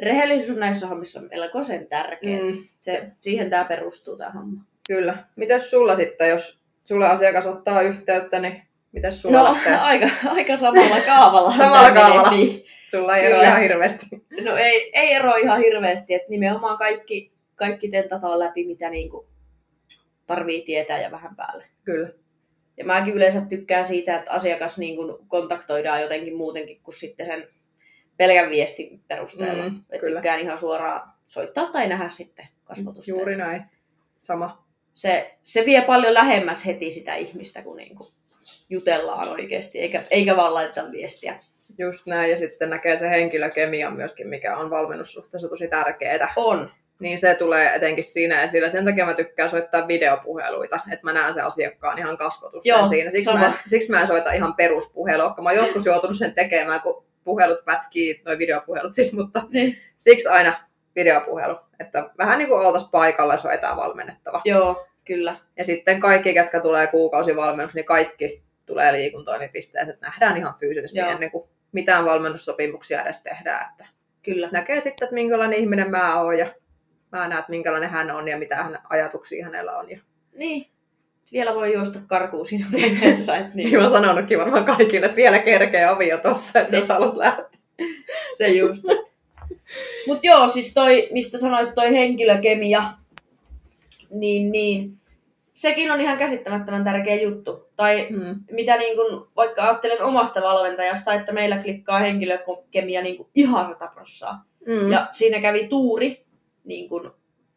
Rehellisyys 0.00 0.58
näissä 0.58 0.86
hommissa 0.86 1.20
on 1.20 1.28
melkoisen 1.30 1.86
tärkeää. 1.86 2.42
Mm. 2.42 2.58
Se, 2.80 3.12
siihen 3.20 3.50
tämä 3.50 3.64
perustuu 3.64 4.16
tämä 4.16 4.30
homma. 4.30 4.64
Kyllä. 4.88 5.18
Mitäs 5.36 5.70
sulla 5.70 5.94
sitten, 5.94 6.30
jos 6.30 6.62
sulle 6.84 7.08
asiakas 7.08 7.46
ottaa 7.46 7.80
yhteyttä, 7.82 8.38
niin 8.38 8.62
Mitäs 8.92 9.22
sulla 9.22 9.50
no, 9.50 9.56
aika, 9.80 10.06
aika 10.26 10.56
samalla 10.56 11.00
kaavalla. 11.06 11.56
samalla 11.56 11.92
kaavalla. 11.92 12.30
Niin. 12.30 12.64
Sulla 12.90 13.16
ei 13.16 13.26
ero 13.26 13.42
ihan 13.42 13.60
hirveästi. 13.60 14.06
No 14.44 14.56
ei, 14.56 14.90
ei 14.94 15.12
ero 15.12 15.36
ihan 15.36 15.60
hirveästi, 15.60 16.14
että 16.14 16.30
nimenomaan 16.30 16.78
kaikki, 16.78 17.32
kaikki 17.54 17.88
tentataan 17.88 18.38
läpi, 18.38 18.66
mitä 18.66 18.90
niinku 18.90 19.28
tarvii 20.26 20.62
tietää 20.62 21.00
ja 21.00 21.10
vähän 21.10 21.36
päälle. 21.36 21.64
Kyllä. 21.84 22.08
Ja 22.76 22.84
mäkin 22.84 23.14
yleensä 23.14 23.40
tykkään 23.40 23.84
siitä, 23.84 24.16
että 24.16 24.30
asiakas 24.30 24.78
niin 24.78 24.96
kuin 24.96 25.28
kontaktoidaan 25.28 26.02
jotenkin 26.02 26.36
muutenkin 26.36 26.80
kuin 26.82 26.94
sitten 26.94 27.26
sen 27.26 27.48
pelkän 28.16 28.50
viestin 28.50 29.00
perusteella. 29.08 29.68
Mm, 29.68 29.76
että 29.76 29.98
kyllä. 29.98 30.20
tykkään 30.20 30.40
ihan 30.40 30.58
suoraan 30.58 31.12
soittaa 31.28 31.66
tai 31.66 31.88
nähdä 31.88 32.08
sitten 32.08 32.48
kasvotusta. 32.64 33.10
Juuri 33.10 33.36
näin. 33.36 33.62
Sama. 34.22 34.66
Se, 34.94 35.36
se 35.42 35.64
vie 35.64 35.82
paljon 35.82 36.14
lähemmäs 36.14 36.66
heti 36.66 36.90
sitä 36.90 37.14
ihmistä, 37.14 37.62
kun 37.62 37.76
niin 37.76 37.96
kuin 37.96 38.08
jutellaan 38.70 39.28
oikeasti, 39.28 39.78
eikä, 39.78 40.02
eikä 40.10 40.36
vaan 40.36 40.54
laiteta 40.54 40.92
viestiä. 40.92 41.38
Just 41.78 42.06
näin. 42.06 42.30
Ja 42.30 42.36
sitten 42.36 42.70
näkee 42.70 42.96
se 42.96 43.10
henkilökemia 43.10 43.90
myöskin, 43.90 44.28
mikä 44.28 44.56
on 44.56 44.70
valmennussuhteessa 44.70 45.48
tosi 45.48 45.68
tärkeää. 45.68 46.32
On. 46.36 46.70
Niin 47.00 47.18
se 47.18 47.34
tulee 47.34 47.74
etenkin 47.74 48.04
siinä 48.04 48.42
esille. 48.42 48.68
Sen 48.68 48.84
takia 48.84 49.06
mä 49.06 49.14
tykkään 49.14 49.48
soittaa 49.48 49.88
videopuheluita, 49.88 50.80
että 50.92 51.04
mä 51.06 51.12
näen 51.12 51.32
sen 51.32 51.44
asiakkaan 51.44 51.98
ihan 51.98 52.18
kasvotusta 52.18 52.68
Joo, 52.68 52.86
siinä. 52.86 53.10
Siksi 53.10 53.24
sama. 53.24 53.38
mä, 53.38 53.46
en, 53.46 53.52
siksi 53.66 53.90
mä 53.90 54.00
en 54.00 54.06
soita 54.06 54.32
ihan 54.32 54.54
peruspuhelua, 54.54 55.26
koska 55.26 55.42
mä 55.42 55.48
oon 55.48 55.58
joskus 55.58 55.86
joutunut 55.86 56.16
sen 56.18 56.34
tekemään, 56.34 56.80
kun 56.80 57.04
puhelut 57.24 57.64
pätkii, 57.64 58.22
noi 58.24 58.38
videopuhelut 58.38 58.94
siis, 58.94 59.12
mutta 59.12 59.42
Niin. 59.50 59.76
siksi 59.98 60.28
aina 60.28 60.60
videopuhelu. 60.96 61.56
Että 61.80 62.10
vähän 62.18 62.38
niin 62.38 62.48
kuin 62.48 62.60
oltaisiin 62.60 62.90
paikalla, 62.90 63.34
jos 63.34 63.44
on 63.46 63.52
etävalmennettava. 63.52 64.40
Joo, 64.44 64.86
kyllä. 65.10 65.36
Ja 65.56 65.64
sitten 65.64 66.00
kaikki, 66.00 66.34
ketkä 66.34 66.60
tulee 66.60 66.86
kuukausivalmennus, 66.86 67.74
niin 67.74 67.84
kaikki 67.84 68.42
tulee 68.66 68.92
liikuntoimipisteeseen, 68.92 69.98
nähdään 70.00 70.36
ihan 70.36 70.54
fyysisesti 70.60 70.98
Joo. 70.98 71.10
ennen 71.10 71.30
kuin 71.30 71.48
mitään 71.72 72.04
valmennussopimuksia 72.04 73.02
edes 73.02 73.20
tehdään. 73.22 73.66
Että 73.70 73.86
Kyllä. 74.22 74.48
näkee 74.52 74.80
sitten, 74.80 75.06
että 75.06 75.14
minkälainen 75.14 75.58
ihminen 75.58 75.90
mä 75.90 76.20
oon 76.20 76.38
ja 76.38 76.46
mä 77.12 77.28
näen, 77.28 77.38
että 77.38 77.50
minkälainen 77.50 77.90
hän 77.90 78.10
on 78.10 78.28
ja 78.28 78.38
mitä 78.38 78.56
hän, 78.56 78.78
ajatuksia 78.90 79.44
hänellä 79.44 79.78
on. 79.78 79.90
Ja, 79.90 79.98
Niin. 80.38 80.66
Vielä 81.32 81.54
voi 81.54 81.74
juosta 81.74 81.98
karkuun 82.06 82.46
siinä 82.46 82.66
vaiheessa. 82.72 83.36
Että 83.36 83.54
niin. 83.54 83.70
niin. 83.70 83.82
mä 83.82 83.90
sanonutkin 83.90 84.38
varmaan 84.38 84.64
kaikille, 84.64 85.06
että 85.06 85.16
vielä 85.16 85.38
kerkee 85.38 85.90
ovi 85.90 86.08
jo 86.08 86.18
tossa, 86.18 86.60
että 86.60 86.72
Niin. 86.72 86.78
jos 86.80 86.88
haluat 86.88 87.16
lähteä. 87.16 87.60
Se 88.38 88.48
just. 88.48 88.84
Mut 90.06 90.18
joo, 90.22 90.48
siis 90.48 90.74
toi, 90.74 91.08
mistä 91.12 91.38
sanoit 91.38 91.74
toi 91.74 91.92
henkilökemia, 91.92 92.82
niin, 94.10 94.52
niin 94.52 94.99
sekin 95.60 95.92
on 95.92 96.00
ihan 96.00 96.18
käsittämättömän 96.18 96.84
tärkeä 96.84 97.14
juttu. 97.14 97.68
Tai 97.76 98.08
Hmm. 98.08 98.40
mitä 98.50 98.76
niin 98.76 98.96
kun, 98.96 99.30
vaikka 99.36 99.62
ajattelen 99.62 100.02
omasta 100.02 100.42
valmentajasta, 100.42 101.14
että 101.14 101.32
meillä 101.32 101.58
klikkaa 101.58 101.98
henkilökemia 101.98 103.02
niin 103.02 103.16
kun 103.16 103.30
ihan 103.34 103.66
sataprossaa. 103.66 104.44
Mm. 104.66 104.92
Ja 104.92 105.08
siinä 105.12 105.40
kävi 105.40 105.68
tuuri, 105.68 106.24
niin 106.64 106.88
kun, 106.88 107.14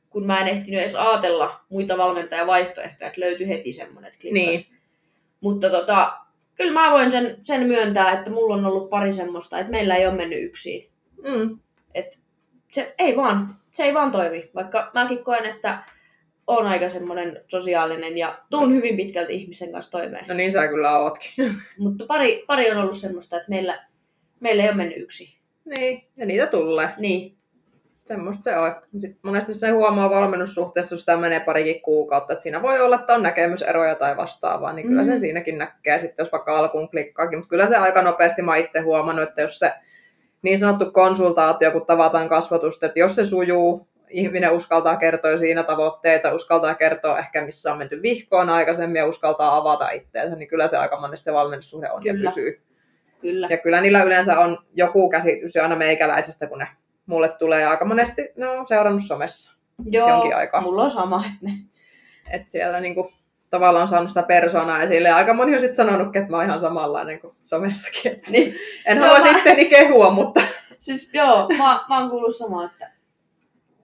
kun 0.10 0.26
mä 0.26 0.42
en 0.42 0.48
ehtinyt 0.48 0.82
edes 0.82 0.96
ajatella 0.96 1.60
muita 1.70 1.98
valmentajavaihtoehtoja, 1.98 3.08
että 3.08 3.22
löytyi 3.22 3.48
heti 3.48 3.74
semmoinen, 3.74 4.08
että 4.08 4.22
klikkas. 4.22 4.46
Niin. 4.46 4.66
Mutta 5.42 5.70
tota, 5.70 6.14
kyllä 6.56 6.74
mä 6.74 6.92
voin 6.92 7.12
sen, 7.12 7.38
sen 7.44 7.68
myöntää, 7.68 8.12
että 8.12 8.30
mulla 8.30 8.56
on 8.56 8.66
ollut 8.66 8.90
pari 8.90 9.14
semmoista, 9.14 9.60
että 9.60 9.72
meillä 9.72 9.96
ei 9.96 10.08
ole 10.08 10.16
mennyt 10.16 10.44
yksin. 10.44 10.90
Mm. 11.28 11.60
Se 12.72 12.96
ei 13.00 13.16
vaan, 13.16 13.60
se 13.74 13.84
ei 13.84 13.94
vaan 13.94 14.12
toimi. 14.12 14.50
Vaikka 14.56 14.92
mäkin 14.94 15.24
koen, 15.24 15.46
että 15.46 15.84
on 16.48 16.68
aika 16.68 16.90
semmoinen 16.90 17.42
sosiaalinen 17.48 18.18
ja 18.18 18.40
tuun 18.50 18.74
hyvin 18.74 18.98
pitkälti 18.98 19.34
ihmisen 19.34 19.72
kanssa 19.72 19.92
toimeen. 19.92 20.26
No 20.28 20.34
niin 20.34 20.52
sä 20.52 20.68
kyllä 20.68 20.98
ootkin. 21.00 21.34
Mutta 21.78 22.06
pari, 22.06 22.44
pari 22.48 22.72
on 22.72 22.78
ollut 22.78 22.98
semmoista, 22.98 23.36
että 23.38 23.50
meillä, 23.50 23.86
meillä 24.40 24.64
ei 24.64 24.70
ole 24.70 24.78
mennyt 24.78 24.98
yksin. 25.02 25.28
niin, 25.66 26.04
ja 26.18 26.26
niitä 26.26 26.48
tulee. 26.48 26.90
Niin, 26.98 27.36
Semmoista 28.06 28.44
se 28.44 28.58
on. 28.58 28.76
Sitten 28.98 29.20
monesti 29.24 29.54
se 29.54 29.70
huomaa 29.70 30.10
valmennussuhteessa, 30.10 30.94
jos 30.96 31.00
sitä 31.00 31.18
menee 31.18 31.40
parikin 31.40 31.82
kuukautta, 31.82 32.34
että 32.34 32.44
siinä 32.44 32.62
voi 32.62 32.82
olla, 32.82 32.96
että 32.96 33.14
on 33.16 33.24
näkemyseroja 33.24 33.96
tai 33.96 34.18
vastaavaa, 34.18 34.74
niin 34.74 34.88
kyllä 34.88 35.02
Mm. 35.02 35.06
sen 35.06 35.20
siinäkin 35.20 35.58
näkee 35.58 36.00
sitten, 36.00 36.24
jos 36.24 36.32
vaikka 36.32 36.58
alkuun 36.58 36.90
klikkaakin. 36.90 37.40
Mutta 37.40 37.50
kyllä 37.50 37.68
se 37.68 37.76
aika 37.78 38.02
nopeasti 38.02 38.42
mä 38.42 38.56
itse 38.56 38.80
huomannut, 38.80 39.30
että 39.30 39.42
jos 39.42 39.60
se 39.60 39.74
niin 40.42 40.60
sanottu 40.60 40.92
konsultaatio, 40.92 41.72
kun 41.72 41.86
tavataan 41.86 42.30
kasvatusta, 42.30 42.86
että 42.86 43.00
jos 43.00 43.16
se 43.16 43.26
sujuu, 43.26 43.88
ihminen 44.14 44.52
uskaltaa 44.54 44.98
kertoa 44.98 45.38
siinä 45.38 45.64
tavoitteita, 45.64 46.34
uskaltaa 46.34 46.76
kertoa 46.76 47.20
ehkä 47.20 47.46
missä 47.46 47.72
on 47.72 47.78
menty 47.78 48.02
vihkoon 48.02 48.50
aikaisemmin 48.50 49.00
ja 49.00 49.06
uskaltaa 49.08 49.58
avata 49.58 49.90
itseensä, 49.90 50.36
niin 50.36 50.48
kyllä 50.48 50.68
se 50.68 50.78
aika 50.78 51.00
monesti 51.00 51.24
se 51.24 51.34
valmennussuhde 51.34 51.92
on 51.92 52.04
Kyllä. 52.04 52.20
ja 52.24 52.30
pysyy. 52.30 52.62
kyllä. 53.22 53.48
Ja 53.50 53.58
kyllä 53.58 53.82
niillä 53.82 54.04
yleensä 54.04 54.40
on 54.40 54.58
joku 54.74 55.10
käsitys 55.10 55.56
jo 55.56 55.64
aina 55.64 55.76
meikäläisestä, 55.76 56.48
kun 56.48 56.60
ne 56.60 56.68
mulle 57.06 57.30
tulee 57.30 57.66
aika 57.66 57.86
monesti, 57.86 58.30
ne 58.38 58.48
on 58.48 58.66
seurannut 58.66 59.04
somessa. 59.08 59.58
Joo, 59.86 60.10
jonkin 60.10 60.36
aikaa. 60.36 60.62
mulla 60.62 60.84
on 60.84 60.90
sama, 60.90 61.18
että 61.26 61.38
ne. 61.42 61.52
Että 62.32 62.52
siellä 62.52 62.80
niinku 62.80 63.12
tavallaan 63.50 63.82
on 63.82 63.88
saanut 63.88 64.10
sitä 64.10 64.24
persoonaa 64.24 64.84
esille. 64.84 65.10
Ja 65.10 65.16
aika 65.16 65.34
moni 65.34 65.54
on 65.56 65.60
sitten 65.62 65.76
sanonutkin, 65.76 66.22
että 66.22 66.32
mä 66.32 66.38
oon 66.38 66.46
ihan 66.46 66.60
samanlainen 66.60 67.20
kuin 67.20 67.36
somessakin. 67.44 68.12
Et 68.12 68.30
Niin, 68.30 68.56
en 68.86 68.98
Joo, 68.98 69.08
halua 69.08 69.26
mä- 69.26 69.34
sitteni 69.34 69.66
kehua, 69.66 70.10
mutta 70.10 70.42
siis 70.80 71.10
joo, 71.14 71.48
mä, 71.58 71.86
mä 71.90 72.00
oon 72.00 72.10
kuullut 72.10 72.36
samaa, 72.36 72.66
että 72.66 72.92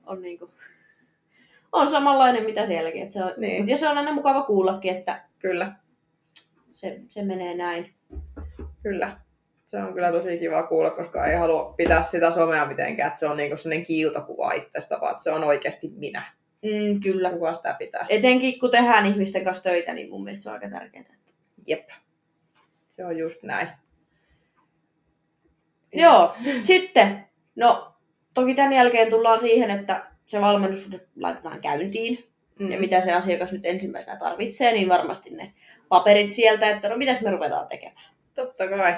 on 0.10 0.22
niinku, 0.22 0.50
on 1.72 1.90
samanlainen 1.90 2.44
mitä 2.44 2.66
sielläkin. 2.66 3.04
Että 3.04 3.14
se 3.14 3.24
on, 3.24 3.34
Niin. 3.38 3.70
Ja 3.70 3.78
se 3.78 3.90
on 3.90 3.98
aina 3.98 4.14
mukava 4.14 4.44
kuullakin, 4.44 4.96
että 4.98 5.22
kyllä, 5.40 5.74
se, 6.72 7.02
se 7.10 7.24
menee 7.24 7.56
näin. 7.56 7.94
kyllä. 8.84 9.18
Se 9.66 9.78
on 9.78 9.94
kyllä 9.94 10.12
tosi 10.12 10.38
kiva 10.38 10.64
kuulla, 10.64 10.90
koska 10.90 11.26
ei 11.26 11.38
halua 11.38 11.74
pitää 11.78 12.04
sitä 12.04 12.32
somea 12.32 12.66
mitenkään, 12.66 13.08
että 13.08 13.20
se 13.20 13.28
on 13.28 13.38
niinku 13.38 13.58
sellainen 13.58 13.86
kiiltokuva 13.86 14.52
itsestä, 14.52 14.98
vaan 15.02 15.12
että 15.12 15.24
se 15.24 15.32
on 15.32 15.44
oikeasti 15.44 15.92
minä. 15.98 16.34
Mm, 16.62 17.00
kyllä. 17.02 17.30
Kuka 17.32 17.54
sitä 17.54 17.76
pitää. 17.80 18.06
Etenkin 18.10 18.60
kun 18.60 18.72
tehdään 18.72 19.06
ihmisten 19.06 19.44
kanssa 19.44 19.64
töitä, 19.64 19.94
niin 19.94 20.10
mun 20.10 20.24
mielestä 20.24 20.44
se 20.44 20.50
on 20.50 20.54
aika 20.54 20.70
tärkeää. 20.70 21.16
Jep. 21.68 21.90
Se 22.88 23.06
on 23.06 23.18
just 23.18 23.44
näin. 23.44 23.68
Joo, 25.94 26.36
sitten, 26.64 27.26
no 27.56 27.94
toki 28.34 28.56
tämän 28.56 28.74
jälkeen 28.74 29.10
tullaan 29.10 29.42
siihen, 29.42 29.70
että 29.72 30.06
se 30.26 30.42
valmennus 30.42 30.90
laitetaan 31.20 31.62
käyntiin. 31.62 32.30
Mm. 32.60 32.72
Ja 32.72 32.80
mitä 32.80 33.02
se 33.02 33.14
asiakas 33.14 33.52
nyt 33.52 33.66
ensimmäisenä 33.66 34.18
tarvitsee, 34.18 34.72
niin 34.72 34.90
varmasti 34.90 35.30
ne 35.30 35.54
paperit 35.90 36.34
sieltä, 36.34 36.70
että 36.70 36.90
no 36.90 36.98
mitäs 36.98 37.22
me 37.22 37.32
ruvetaan 37.32 37.68
tekemään. 37.68 38.10
Totta 38.36 38.68
kai. 38.68 38.96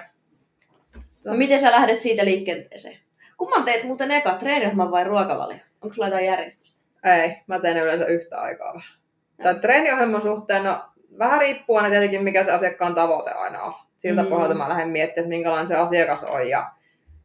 No 1.23 1.33
miten 1.33 1.59
sä 1.59 1.71
lähdet 1.71 2.01
siitä 2.01 2.25
liikenteeseen? 2.25 2.97
Kumman 3.37 3.63
teet 3.63 3.83
muuten 3.83 4.11
eka, 4.11 4.35
treeniohjelman 4.35 4.91
vai 4.91 5.03
ruokavalio? 5.03 5.57
Onko 5.81 5.93
sulla 5.93 6.07
jotain 6.07 6.25
järjestystä? 6.25 6.81
Ei, 7.03 7.37
mä 7.47 7.59
teen 7.59 7.77
yleensä 7.77 8.05
yhtä 8.05 8.41
aikaa 8.41 8.73
vähän. 8.73 8.99
Tai 9.43 9.59
treeniohjelman 9.59 10.21
suhteen, 10.21 10.63
no 10.63 10.81
vähän 11.17 11.39
riippuu 11.39 11.77
aina 11.77 11.89
tietenkin, 11.89 12.23
mikä 12.23 12.43
se 12.43 12.51
asiakkaan 12.51 12.95
tavoite 12.95 13.31
aina 13.31 13.61
on. 13.61 13.73
Siltä 13.97 14.23
mm. 14.23 14.29
pohjalta 14.29 14.55
mä 14.55 14.69
lähden 14.69 14.89
miettimään, 14.89 15.25
että 15.25 15.35
minkälainen 15.35 15.67
se 15.67 15.75
asiakas 15.75 16.23
on. 16.23 16.49
Ja 16.49 16.71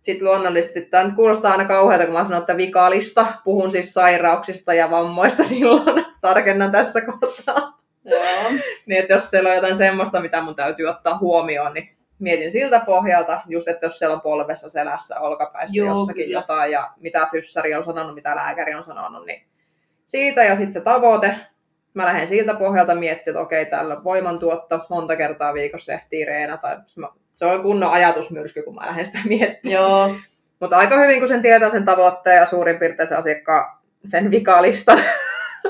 sitten 0.07 0.29
luonnollisesti, 0.29 0.83
tämä 0.83 1.05
nyt 1.05 1.15
kuulostaa 1.15 1.53
aina 1.53 1.65
kauhealta, 1.65 2.05
kun 2.05 2.15
mä 2.15 2.25
sanon, 2.25 2.41
että 2.41 2.57
vikalista. 2.57 3.27
Puhun 3.45 3.73
siis 3.73 3.95
sairauksista 3.95 4.75
ja 4.75 4.91
vammoista 4.91 5.45
silloin. 5.55 6.05
Tarkennan 6.21 6.73
tässä 6.73 7.01
kohtaa. 7.01 7.79
Joo. 8.05 8.23
Niin, 8.87 9.01
että 9.01 9.15
jos 9.15 9.31
siellä 9.31 9.49
on 9.49 9.55
jotain 9.55 9.77
semmoista, 9.77 10.21
mitä 10.21 10.43
mun 10.43 10.57
täytyy 10.57 10.87
ottaa 10.87 11.19
huomioon, 11.19 11.75
niin 11.75 11.97
mietin 12.19 12.51
siltä 12.51 12.81
pohjalta, 12.81 13.41
just 13.47 13.69
että 13.69 13.87
jos 13.87 13.99
siellä 13.99 14.15
on 14.15 14.21
polvessa, 14.21 14.69
selässä, 14.69 15.21
olkapäissä 15.21 15.77
Joo, 15.77 15.89
jossakin 15.89 16.25
kyllä. 16.25 16.39
jotain, 16.39 16.73
ja 16.73 16.91
mitä 16.97 17.29
fyssari 17.33 17.75
on 17.75 17.85
sanonut, 17.85 18.15
mitä 18.15 18.37
lääkäri 18.37 18.75
on 18.75 18.85
sanonut, 18.85 19.27
niin 19.27 19.47
siitä 20.05 20.45
ja 20.45 20.55
sitten 20.55 20.73
se 20.73 20.81
tavoite. 20.81 21.37
Mä 21.95 22.05
lähden 22.05 22.27
siltä 22.27 22.55
pohjalta 22.55 22.95
miettimään, 22.95 23.35
että 23.37 23.41
okei, 23.41 23.67
täällä 23.67 23.95
on 23.95 24.05
voimantuotto, 24.05 24.87
monta 24.91 25.17
kertaa 25.17 25.55
viikossa 25.55 25.93
ehtii 25.93 26.25
reenata. 26.25 26.81
Se 27.37 27.45
on 27.45 27.63
kunnon 27.63 27.91
ajatusmyrsky, 27.93 28.63
kun 28.63 28.75
mä 28.75 28.87
lähden 28.87 29.07
sitä 29.07 29.19
miettimään. 29.25 29.81
Joo. 29.83 30.15
Mutta 30.61 30.77
aika 30.77 30.99
hyvin, 30.99 31.19
kun 31.19 31.29
sen 31.29 31.43
tietää 31.43 31.71
sen 31.71 31.85
tavoitteen 31.85 32.37
ja 32.37 32.47
suurin 32.47 32.79
piirtein 32.79 33.09
se 33.09 33.15
asiakkaan 33.15 33.77
sen 34.07 34.31
vikalistan 34.31 34.99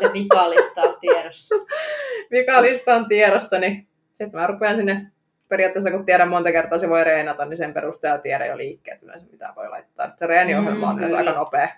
Se 0.00 0.12
vikalista 0.12 0.82
on 0.82 0.96
tiedossa. 1.00 1.54
vikalista 2.32 2.94
on 2.94 3.08
tiedossa, 3.08 3.58
niin 3.58 3.87
sitten 4.14 4.40
mä 4.40 4.46
rupean 4.46 4.76
sinne 4.76 5.06
periaatteessa, 5.49 5.90
kun 5.90 6.06
tiedän 6.06 6.28
monta 6.28 6.52
kertaa 6.52 6.78
se 6.78 6.88
voi 6.88 7.04
reenata, 7.04 7.44
niin 7.44 7.56
sen 7.56 7.75
perusteella 7.75 8.18
tiedän 8.18 8.49
jo 8.49 8.56
liikkeet 8.56 9.02
yleensä, 9.02 9.26
mitä 9.30 9.52
voi 9.56 9.68
laittaa. 9.68 10.11
Se 10.16 10.26
reeniohjelma 10.26 10.87
Mm, 10.87 10.92
on 10.92 10.99
kyllä. 10.99 11.18
aika 11.18 11.32
nopea. 11.32 11.68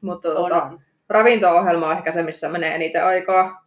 Mutta 0.00 0.28
tota, 0.34 0.62
on. 0.62 0.80
ravinto-ohjelma 1.08 1.86
on 1.86 1.96
ehkä 1.96 2.12
se, 2.12 2.22
missä 2.22 2.48
menee 2.48 2.74
eniten 2.74 3.04
aikaa, 3.04 3.66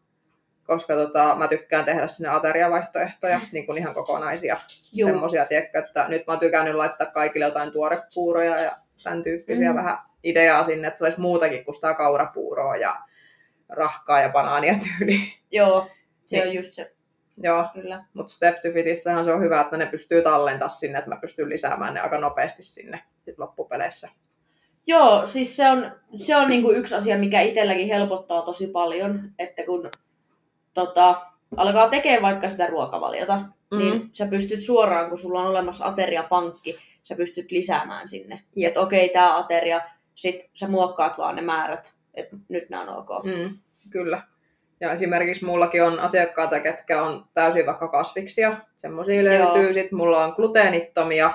koska 0.67 0.95
tota, 0.95 1.35
mä 1.39 1.47
tykkään 1.47 1.85
tehdä 1.85 2.07
sinne 2.07 2.29
ateriavaihtoehtoja, 2.29 3.41
niin 3.51 3.65
kuin 3.65 3.77
ihan 3.77 3.93
kokonaisia. 3.93 4.57
Juu. 4.93 5.09
Semmoisia, 5.09 5.45
tiedätkö, 5.45 5.79
että 5.79 6.05
nyt 6.07 6.27
mä 6.27 6.33
oon 6.33 6.39
tykännyt 6.39 6.75
laittaa 6.75 7.07
kaikille 7.07 7.45
jotain 7.45 7.71
tuorepuuroja 7.71 8.61
ja 8.61 8.71
tämän 9.03 9.23
tyyppisiä 9.23 9.69
Mm. 9.69 9.75
vähän 9.75 9.97
ideaa 10.23 10.63
sinne, 10.63 10.87
että 10.87 10.97
se 10.97 11.03
olisi 11.03 11.19
muutakin 11.19 11.65
kuin 11.65 11.75
sitä 11.75 11.93
kaurapuuroa 11.93 12.75
ja 12.75 12.95
rahkaa 13.69 14.21
ja 14.21 14.29
banaania 14.29 14.75
tyyliin. 14.97 15.33
Joo, 15.51 15.87
se 16.25 16.37
Niin. 16.37 16.47
on 16.47 16.53
just 16.55 16.73
se, 16.73 16.91
Joo, 17.37 17.65
kyllä. 17.73 18.03
mutta 18.13 18.33
Step 18.33 18.55
to 18.61 18.67
Fitissähän 18.73 19.25
se 19.25 19.33
on 19.33 19.41
hyvä, 19.41 19.61
että 19.61 19.77
ne 19.77 19.85
pystyy 19.85 20.21
tallentamaan 20.21 20.69
sinne, 20.69 20.99
että 20.99 21.09
mä 21.11 21.17
pystyn 21.21 21.49
lisäämään 21.49 21.93
ne 21.93 21.99
aika 21.99 22.17
nopeasti 22.19 22.63
sinne 22.63 22.99
sit 23.25 23.39
loppupeleissä. 23.39 24.09
Joo, 24.87 25.25
siis 25.25 25.55
se 25.55 25.69
on, 25.69 25.91
se 26.17 26.35
on 26.35 26.49
niinku 26.49 26.71
yksi 26.71 26.95
asia, 26.95 27.17
mikä 27.17 27.41
itselläkin 27.41 27.87
helpottaa 27.87 28.41
tosi 28.41 28.67
paljon, 28.67 29.21
että 29.39 29.63
kun 29.65 29.91
tota, 30.73 31.25
alkaa 31.57 31.89
tekemään 31.89 32.21
vaikka 32.21 32.49
sitä 32.49 32.67
ruokavaliota, 32.67 33.41
mm. 33.71 33.77
niin 33.77 34.09
sä 34.13 34.27
pystyt 34.27 34.63
suoraan, 34.63 35.09
kun 35.09 35.17
sulla 35.17 35.41
on 35.41 35.47
olemassa 35.47 35.85
ateriapankki, 35.85 36.77
sä 37.03 37.15
pystyt 37.15 37.51
lisäämään 37.51 38.07
sinne. 38.07 38.43
Yep. 38.57 38.67
Että 38.67 38.79
okei, 38.79 39.05
okay, 39.05 39.13
tämä 39.13 39.37
ateria, 39.37 39.81
sit 40.15 40.49
sä 40.53 40.67
muokkaat 40.67 41.17
vaan 41.17 41.35
ne 41.35 41.41
määrät, 41.41 41.93
että 42.13 42.35
nyt 42.49 42.69
nämä 42.69 42.83
on 42.83 42.97
ok. 42.97 43.25
Mm, 43.25 43.57
kyllä. 43.89 44.21
Ja 44.79 44.91
esimerkiksi 44.91 45.45
mullakin 45.45 45.83
on 45.83 45.99
asiakkaita, 45.99 46.59
ketkä 46.59 47.03
on 47.03 47.25
täysin 47.33 47.65
vaikka 47.65 47.87
kasviksia. 47.87 48.57
Semmoisia 48.75 49.23
löytyy. 49.23 49.73
Sitten 49.73 49.97
mulla 49.97 50.25
on 50.25 50.33
gluteenittomia, 50.35 51.33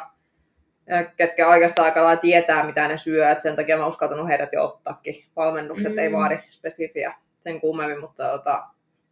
ketkä 1.16 1.48
oikeastaan 1.48 1.86
aika 1.86 2.16
tietää, 2.16 2.66
mitä 2.66 2.88
ne 2.88 2.98
syö. 2.98 3.30
Et 3.30 3.40
sen 3.40 3.56
takia 3.56 3.78
mä 3.78 3.86
uskaltanut 3.86 4.28
heidät 4.28 4.52
jo 4.52 4.64
ottaakin. 4.64 5.24
Valmennukset 5.36 5.92
mm. 5.92 5.98
ei 5.98 6.12
vaadi 6.12 6.38
spesifiä 6.50 7.14
sen 7.38 7.60
kummemmin, 7.60 8.00
mutta 8.00 8.28
tota, 8.28 8.64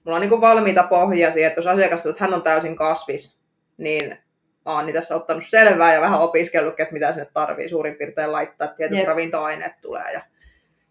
mulla 0.06 0.16
on 0.16 0.20
niin 0.20 0.40
valmiita 0.40 0.82
pohjia 0.82 1.30
siihen, 1.30 1.48
että 1.48 1.58
jos 1.58 1.66
asiakas 1.66 2.06
että 2.06 2.24
hän 2.24 2.34
on 2.34 2.42
täysin 2.42 2.76
kasvis, 2.76 3.38
niin 3.76 4.18
mä 4.64 4.72
oon 4.72 4.86
niin 4.86 4.94
tässä 4.94 5.16
ottanut 5.16 5.44
selvää 5.46 5.94
ja 5.94 6.00
vähän 6.00 6.20
opiskellut, 6.20 6.80
että 6.80 6.92
mitä 6.92 7.12
sinne 7.12 7.28
tarvii 7.34 7.68
suurin 7.68 7.94
piirtein 7.94 8.32
laittaa, 8.32 8.64
että 8.64 8.76
tietyt 8.76 8.98
yep. 8.98 9.06
ravintoaineet 9.08 9.72
tulee. 9.80 10.12
Ja 10.12 10.20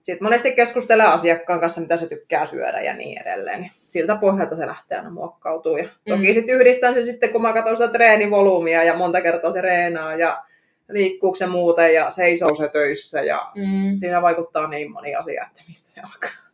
sitten 0.02 0.26
monesti 0.26 0.52
keskustelee 0.52 1.06
asiakkaan 1.06 1.60
kanssa, 1.60 1.82
mitä 1.82 1.98
se 1.98 2.08
tykkää 2.08 2.46
syödä 2.46 2.82
ja 2.82 2.94
niin 2.94 3.22
edelleen. 3.22 3.62
Niin 3.62 3.72
siltä 3.88 4.16
pohjalta 4.16 4.56
se 4.56 4.68
lähtee 4.68 4.98
aina 4.98 5.10
muokkautuu. 5.10 5.78
Ja 5.78 5.88
toki 6.08 6.28
mm. 6.28 6.34
sitten 6.34 6.56
yhdistän 6.56 6.94
se 6.94 7.06
sitten, 7.06 7.30
kun 7.30 7.42
mä 7.42 7.54
katson 7.54 7.78
sitä 7.78 7.90
treenivolyymia 7.90 8.84
ja 8.84 8.98
monta 8.98 9.22
kertaa 9.22 9.52
se 9.52 9.62
reenaa 9.62 10.16
ja 10.16 10.44
liikkuuko 10.90 11.36
se 11.36 11.48
muuten 11.48 11.94
ja 11.94 12.10
seisoo 12.10 12.56
se 12.56 12.68
töissä. 12.68 13.22
Ja 13.22 13.52
mm. 13.56 13.98
siinä 13.98 14.22
vaikuttaa 14.22 14.68
niin 14.68 14.92
moni 14.92 15.16
asia, 15.16 15.46
että 15.48 15.62
mistä 15.68 15.92
se 15.92 16.02
alkaa. 16.02 16.45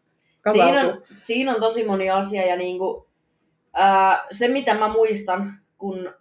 Siinä 0.52 0.82
on, 0.82 1.02
siinä 1.24 1.54
on 1.54 1.60
tosi 1.60 1.86
moni 1.86 2.10
asia 2.10 2.46
ja 2.46 2.56
niinku, 2.56 3.08
ää, 3.74 4.26
se 4.32 4.48
mitä 4.48 4.74
mä 4.74 4.88
muistan, 4.88 5.54
kun 5.78 6.14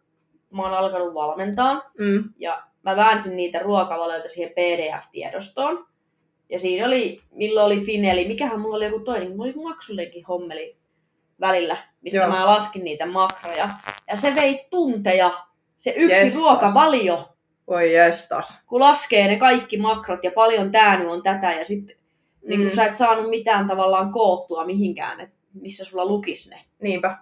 mä 0.50 0.62
oon 0.62 0.74
alkanut 0.74 1.14
valmentaa 1.14 1.90
mm. 1.98 2.24
ja 2.38 2.62
mä 2.82 2.96
väänsin 2.96 3.36
niitä 3.36 3.58
ruokavalioita 3.58 4.28
siihen 4.28 4.52
PDF-tiedostoon. 4.52 5.86
Ja 6.48 6.58
siinä 6.58 6.86
oli, 6.86 7.20
milloin 7.30 7.66
oli 7.66 7.80
Fineli, 7.84 8.28
mikähän 8.28 8.60
mulla 8.60 8.76
oli 8.76 8.84
joku 8.84 9.00
toinen, 9.00 9.30
mulla 9.30 9.44
oli 9.44 9.64
maksullekin 9.64 10.24
hommeli 10.24 10.76
välillä, 11.40 11.76
mistä 12.00 12.18
Joo. 12.18 12.28
mä 12.28 12.46
laskin 12.46 12.84
niitä 12.84 13.06
makroja. 13.06 13.68
Ja 14.08 14.16
se 14.16 14.34
vei 14.34 14.66
tunteja, 14.70 15.30
se 15.76 15.94
yksi 15.96 16.16
Jestas. 16.16 16.42
ruokavalio. 16.42 17.28
Voi 17.66 17.94
jestas. 17.94 18.64
Kun 18.66 18.80
laskee 18.80 19.28
ne 19.28 19.36
kaikki 19.36 19.76
makrot 19.76 20.24
ja 20.24 20.30
paljon 20.34 20.72
tää 20.72 20.98
nyt 20.98 21.08
on 21.08 21.22
tätä 21.22 21.52
ja 21.52 21.64
sitten 21.64 21.96
mm. 22.42 22.48
niin 22.48 22.60
kun 22.60 22.70
sä 22.70 22.84
et 22.84 22.94
saanut 22.94 23.30
mitään 23.30 23.68
tavallaan 23.68 24.12
koottua 24.12 24.66
mihinkään, 24.66 25.20
että 25.20 25.36
missä 25.54 25.84
sulla 25.84 26.06
lukis 26.06 26.50
ne. 26.50 26.64
Niinpä. 26.82 27.18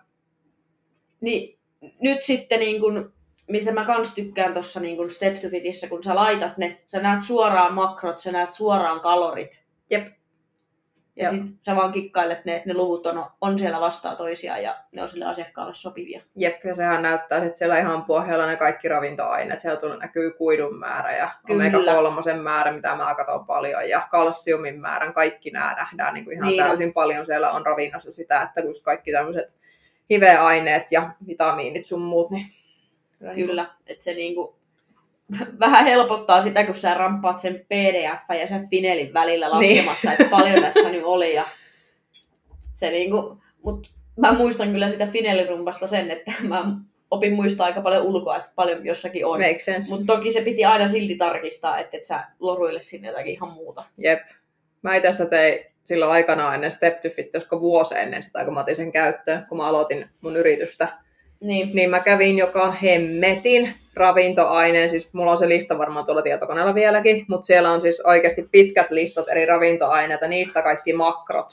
Niin 1.20 1.58
nyt 2.00 2.22
sitten 2.22 2.60
niin 2.60 2.80
kun 2.80 3.12
mitä 3.48 3.72
mä 3.72 3.84
kans 3.84 4.14
tykkään 4.14 4.52
tuossa 4.52 4.80
niin 4.80 5.10
Step 5.10 5.40
to 5.40 5.48
Fitissä, 5.48 5.88
kun 5.88 6.04
sä 6.04 6.14
laitat 6.14 6.58
ne, 6.58 6.80
sä 6.88 7.00
näet 7.00 7.24
suoraan 7.24 7.74
makrot, 7.74 8.18
sä 8.18 8.32
näet 8.32 8.54
suoraan 8.54 9.00
kalorit. 9.00 9.64
Jep. 9.90 10.17
Ja 11.18 11.24
Joo. 11.24 11.32
sit 11.32 11.42
sä 11.66 11.76
vaan 11.76 11.92
kikkailet 11.92 12.44
ne, 12.44 12.56
että 12.56 12.68
ne 12.68 12.74
luvut 12.74 13.06
on, 13.06 13.26
on 13.40 13.58
siellä 13.58 13.80
vastaa 13.80 14.16
toisiaan 14.16 14.62
ja 14.62 14.76
ne 14.92 15.02
on 15.02 15.08
sille 15.08 15.24
asiakkaalle 15.24 15.74
sopivia. 15.74 16.20
Jep, 16.36 16.64
ja 16.64 16.74
sehän 16.74 17.02
näyttää 17.02 17.44
että 17.44 17.58
siellä 17.58 17.78
ihan 17.78 18.04
pohjalla 18.04 18.46
ne 18.46 18.56
kaikki 18.56 18.88
ravintoaineet. 18.88 19.60
Siellä 19.60 19.80
tulee, 19.80 19.96
näkyy 19.96 20.30
kuidun 20.30 20.78
määrä 20.78 21.16
ja 21.16 21.30
omega-kolmosen 21.50 22.38
määrä, 22.38 22.72
mitä 22.72 22.96
mä 22.96 23.14
katson 23.14 23.46
paljon, 23.46 23.88
ja 23.88 24.08
kalsiumin 24.10 24.80
määrän. 24.80 25.14
Kaikki 25.14 25.50
nämä 25.50 25.74
nähdään 25.74 26.14
niin 26.14 26.24
kuin 26.24 26.34
ihan 26.34 26.48
niin 26.48 26.64
täysin 26.64 26.88
on. 26.88 26.92
paljon. 26.92 27.26
Siellä 27.26 27.50
on 27.50 27.66
ravinnossa 27.66 28.12
sitä, 28.12 28.42
että 28.42 28.60
just 28.60 28.84
kaikki 28.84 29.12
tämmöiset 29.12 29.54
hiveaineet 30.10 30.92
ja 30.92 31.10
vitamiinit 31.26 31.86
sun 31.86 32.00
muut, 32.00 32.30
niin 32.30 32.46
Kyllä, 33.34 33.66
että 33.86 34.04
se 34.04 34.14
niinku 34.14 34.57
vähän 35.60 35.84
helpottaa 35.84 36.40
sitä, 36.40 36.64
kun 36.64 36.74
sä 36.74 36.94
ramppaat 36.94 37.38
sen 37.38 37.54
PDF 37.54 38.40
ja 38.40 38.46
sen 38.46 38.68
Finelin 38.68 39.14
välillä 39.14 39.58
niin. 39.58 39.76
laskemassa, 39.76 40.10
niin. 40.10 40.22
että 40.22 40.36
paljon 40.36 40.62
tässä 40.62 40.88
nyt 40.88 41.04
oli. 41.04 41.34
Ja 41.34 41.44
se 42.74 42.90
niinku, 42.90 43.38
mut 43.64 43.90
mä 44.16 44.32
muistan 44.32 44.72
kyllä 44.72 44.88
sitä 44.88 45.06
Finelirumpasta 45.06 45.86
sen, 45.86 46.10
että 46.10 46.32
mä 46.42 46.64
opin 47.10 47.32
muistaa 47.32 47.66
aika 47.66 47.80
paljon 47.80 48.02
ulkoa, 48.02 48.36
että 48.36 48.50
paljon 48.54 48.86
jossakin 48.86 49.26
on. 49.26 49.40
Mutta 49.88 50.14
toki 50.16 50.32
se 50.32 50.40
piti 50.40 50.64
aina 50.64 50.88
silti 50.88 51.14
tarkistaa, 51.14 51.78
että 51.78 51.96
et 51.96 52.04
sä 52.04 52.24
loruille 52.40 52.82
sinne 52.82 53.08
jotakin 53.08 53.32
ihan 53.32 53.52
muuta. 53.52 53.84
Jep. 53.98 54.20
Mä 54.82 54.94
itse 54.94 55.26
tein 55.26 55.64
silloin 55.84 56.10
aikana 56.10 56.54
ennen 56.54 56.70
Step 56.70 57.00
to 57.00 57.08
Fit, 57.08 57.34
josko 57.34 57.60
vuosi 57.60 57.98
ennen 57.98 58.22
sitä, 58.22 58.44
kun 58.44 58.54
mä 58.54 58.60
otin 58.60 58.76
sen 58.76 58.92
käyttöön, 58.92 59.46
kun 59.48 59.58
mä 59.58 59.66
aloitin 59.66 60.06
mun 60.20 60.36
yritystä 60.36 60.88
niin. 61.40 61.70
niin 61.74 61.90
mä 61.90 62.00
kävin 62.00 62.38
joka 62.38 62.70
hemmetin 62.70 63.74
ravintoaineen, 63.94 64.90
siis 64.90 65.12
mulla 65.12 65.30
on 65.30 65.38
se 65.38 65.48
lista 65.48 65.78
varmaan 65.78 66.04
tuolla 66.04 66.22
tietokoneella 66.22 66.74
vieläkin, 66.74 67.24
mutta 67.28 67.46
siellä 67.46 67.70
on 67.70 67.80
siis 67.80 68.00
oikeasti 68.00 68.48
pitkät 68.52 68.90
listat 68.90 69.28
eri 69.28 69.46
ravintoaineita, 69.46 70.28
niistä 70.28 70.62
kaikki 70.62 70.92
makrot. 70.92 71.48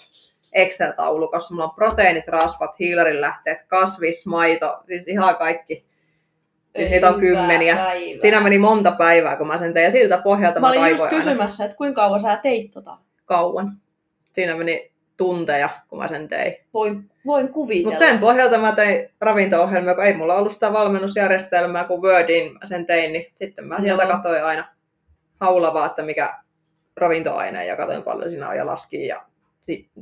Excel-taulukossa. 0.54 1.54
Mulla 1.54 1.67
on 1.67 1.76
proteiinit, 1.76 2.28
rasvat, 2.28 2.80
hiilarin 2.80 3.21
lähteet, 3.21 3.58
kasvis, 3.67 4.28
maito, 4.28 4.78
siis 4.88 5.08
ihan 5.08 5.36
kaikki. 5.36 5.86
Siis 6.76 6.89
niitä 6.89 7.10
on 7.10 7.19
kymmeniä. 7.19 7.76
Päivä. 7.76 8.21
Siinä 8.21 8.41
meni 8.41 8.58
monta 8.58 8.91
päivää, 8.91 9.38
kun 9.38 9.48
mä 9.48 9.58
sen 9.58 9.74
tein, 9.74 9.84
ja 9.84 9.91
siltä 9.91 10.17
pohjalta 10.17 10.60
mä, 10.60 10.67
mä 10.67 10.80
olin 10.80 10.91
just 10.91 11.10
kysymässä, 11.10 11.63
aina. 11.63 11.69
että 11.69 11.78
kuinka 11.78 12.02
kauan 12.02 12.19
sä 12.19 12.39
teit 12.43 12.71
tota? 12.71 12.98
Kauan. 13.26 13.78
Siinä 14.34 14.56
meni 14.56 14.91
tunteja, 15.17 15.69
kun 15.88 16.00
mä 16.00 16.08
sen 16.08 16.28
tein. 16.28 16.56
Voin, 16.74 17.12
voin 17.26 17.50
kuvitella. 17.50 17.90
Mutta 17.90 18.06
sen 18.06 18.20
pohjalta 18.20 18.58
mä 18.58 18.72
tein 18.72 19.10
ravinto-ohjelmia, 19.22 19.96
kun 19.96 20.04
ei 20.04 20.14
mulla 20.14 20.36
ollut 20.36 20.52
sitä 20.52 20.74
valmennusjärjestelmää, 20.74 21.84
kun 21.84 22.02
Wordin 22.02 22.54
mä 22.54 22.60
sen 22.66 22.86
tein, 22.86 23.14
niin 23.14 23.26
sitten 23.36 23.68
mä 23.68 23.82
sieltä 23.82 24.04
no. 24.04 24.12
katsoin 24.12 24.44
aina 24.44 24.68
haulavaa, 25.40 25.86
että 25.86 26.02
mikä 26.02 26.34
ravintoaine 26.98 27.66
ja 27.66 27.76
katsoin 27.76 28.04
paljon 28.04 28.30
siinä 28.30 28.54
ja 28.54 28.66
laskin 28.66 29.08
ja 29.08 29.26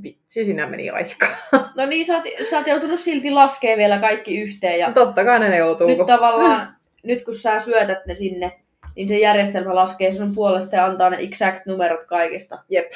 vitsi, 0.04 0.46
siinä 0.46 0.68
meni 0.68 0.90
aika. 0.90 1.28
No 1.76 1.86
niin, 1.86 2.06
sä 2.06 2.14
oot, 2.14 2.24
sä 2.50 2.58
oot 2.58 2.68
joutunut 2.68 3.00
silti 3.00 3.32
laskemaan 3.32 3.78
vielä 3.78 4.00
kaikki 4.00 4.42
yhteen. 4.42 4.80
Ja 4.80 4.88
no 4.88 4.94
totta 4.94 5.26
kai 5.26 5.40
ne 5.40 5.58
joutuu. 5.58 5.88
Nyt 5.88 5.98
kun... 5.98 6.06
tavallaan, 6.06 6.76
nyt 7.04 7.26
kun 7.26 7.36
sä 7.36 7.60
syötät 7.60 8.06
ne 8.06 8.16
sinne, 8.16 8.62
niin 8.96 9.10
se 9.10 9.20
järjestelmä 9.20 9.76
laskee 9.76 10.12
sun 10.12 10.36
puolesta 10.36 10.76
ja 10.76 10.86
antaa 10.86 11.10
ne 11.10 11.18
exact 11.18 11.66
numerot 11.66 12.06
kaikista. 12.06 12.60
Jep 12.70 12.92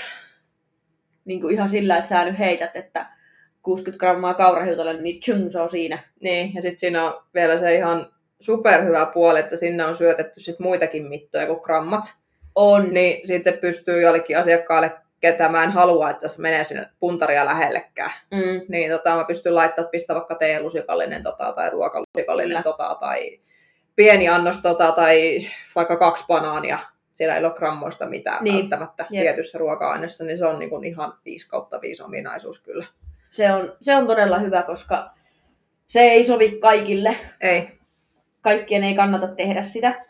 niin 1.28 1.42
kuin 1.42 1.54
ihan 1.54 1.70
sillä, 1.70 1.98
että 1.98 2.10
sä 2.10 2.26
nyt 2.26 2.40
heität, 2.40 2.76
että 2.76 3.06
60 3.68 4.00
grammaa 4.00 4.34
kaurahiutale, 4.34 4.94
niin 4.94 5.20
tjung, 5.22 5.52
se 5.52 5.60
on 5.60 5.70
siinä. 5.70 6.00
Niin, 6.22 6.52
ja 6.56 6.62
sitten 6.62 6.78
siinä 6.78 7.06
on 7.06 7.24
vielä 7.34 7.58
se 7.58 7.76
ihan 7.76 8.06
superhyvä 8.40 9.12
puoli, 9.14 9.40
että 9.40 9.56
sinne 9.56 9.86
on 9.86 9.96
syötetty 9.96 10.40
sit 10.40 10.60
muitakin 10.60 11.08
mittoja 11.08 11.48
kuin 11.48 11.60
grammat. 11.64 12.04
On. 12.56 12.90
Niin 12.90 13.28
sitten 13.28 13.58
pystyy 13.58 14.02
jollekin 14.02 14.38
asiakkaalle, 14.38 14.92
ketä 15.20 15.50
mä 15.50 15.64
en 15.64 15.72
halua, 15.72 16.10
että 16.10 16.28
se 16.28 16.42
menee 16.42 16.64
sinne 16.64 16.86
puntaria 17.00 17.46
lähellekään. 17.46 18.12
Mm. 18.32 18.62
Niin 18.70 18.92
tota, 18.92 19.16
mä 19.16 19.24
pystyn 19.24 19.56
laittamaan, 19.56 19.92
pistä 19.92 20.16
vaikka 20.16 20.36
teelusikallinen 20.36 21.24
tota, 21.24 21.54
tai 21.54 21.70
ruokalusikallinen 21.70 22.64
tota, 22.64 22.98
tai 23.00 23.40
pieni 23.96 24.30
annos 24.30 24.62
tota, 24.62 24.92
tai 24.92 25.48
vaikka 25.76 25.96
kaksi 25.96 26.24
banaania 26.28 26.80
siellä 27.16 27.38
ei 27.38 27.46
ole 27.46 27.54
grammoista 27.54 28.06
mitään 28.06 28.44
niin. 28.44 28.56
välttämättä 28.56 29.06
Jep. 29.10 29.24
tietyssä 29.24 29.58
ruoka-aineessa, 29.58 30.24
niin 30.24 30.38
se 30.38 30.46
on 30.46 30.60
niin 30.60 30.70
kuin 30.70 30.84
ihan 30.84 31.14
5 31.26 31.50
kautta 31.50 31.82
5 31.82 32.04
ominaisuus 32.04 32.62
kyllä. 32.62 32.86
Se 33.38 33.54
on, 33.54 33.74
se 33.82 33.96
on 33.96 34.08
todella 34.08 34.40
hyvä, 34.40 34.64
koska 34.64 35.14
se 35.88 36.00
ei 36.00 36.24
sovi 36.24 36.52
kaikille. 36.52 37.16
Ei. 37.42 37.70
Kaikkien 38.42 38.84
ei 38.84 38.96
kannata 38.96 39.28
tehdä 39.28 39.64
sitä. 39.64 40.06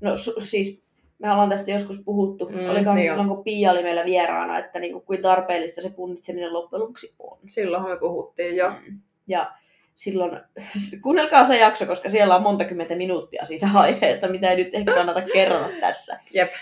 No 0.00 0.10
su- 0.14 0.44
siis 0.44 0.82
me 1.18 1.32
ollaan 1.32 1.48
tästä 1.48 1.70
joskus 1.70 2.02
puhuttu. 2.04 2.48
Mm, 2.48 2.70
Olikohan 2.70 2.96
niin 2.96 3.10
silloin, 3.10 3.28
kun 3.28 3.44
Pia 3.44 3.70
oli 3.70 3.82
meillä 3.82 4.04
vieraana, 4.04 4.58
että 4.58 4.80
niin 4.80 5.02
kuin, 5.02 5.22
tarpeellista 5.22 5.82
se 5.82 5.90
punnitseminen 5.90 6.52
loppujen 6.52 6.82
lopuksi 6.82 7.14
on. 7.18 7.38
Silloinhan 7.48 7.90
me 7.90 7.96
puhuttiin, 7.96 8.56
jo. 8.56 8.70
Mm. 8.70 9.00
Ja 9.26 9.52
silloin, 9.94 10.40
kuunnelkaa 11.02 11.44
se 11.44 11.58
jakso, 11.58 11.86
koska 11.86 12.08
siellä 12.08 12.36
on 12.36 12.42
monta 12.42 12.64
kymmentä 12.64 12.94
minuuttia 12.94 13.44
siitä 13.44 13.68
aiheesta, 13.74 14.28
mitä 14.28 14.50
ei 14.50 14.56
nyt 14.56 14.74
ehkä 14.74 14.94
kannata 14.94 15.22
kerrota 15.34 15.68
tässä. 15.80 16.20
Jep. 16.32 16.52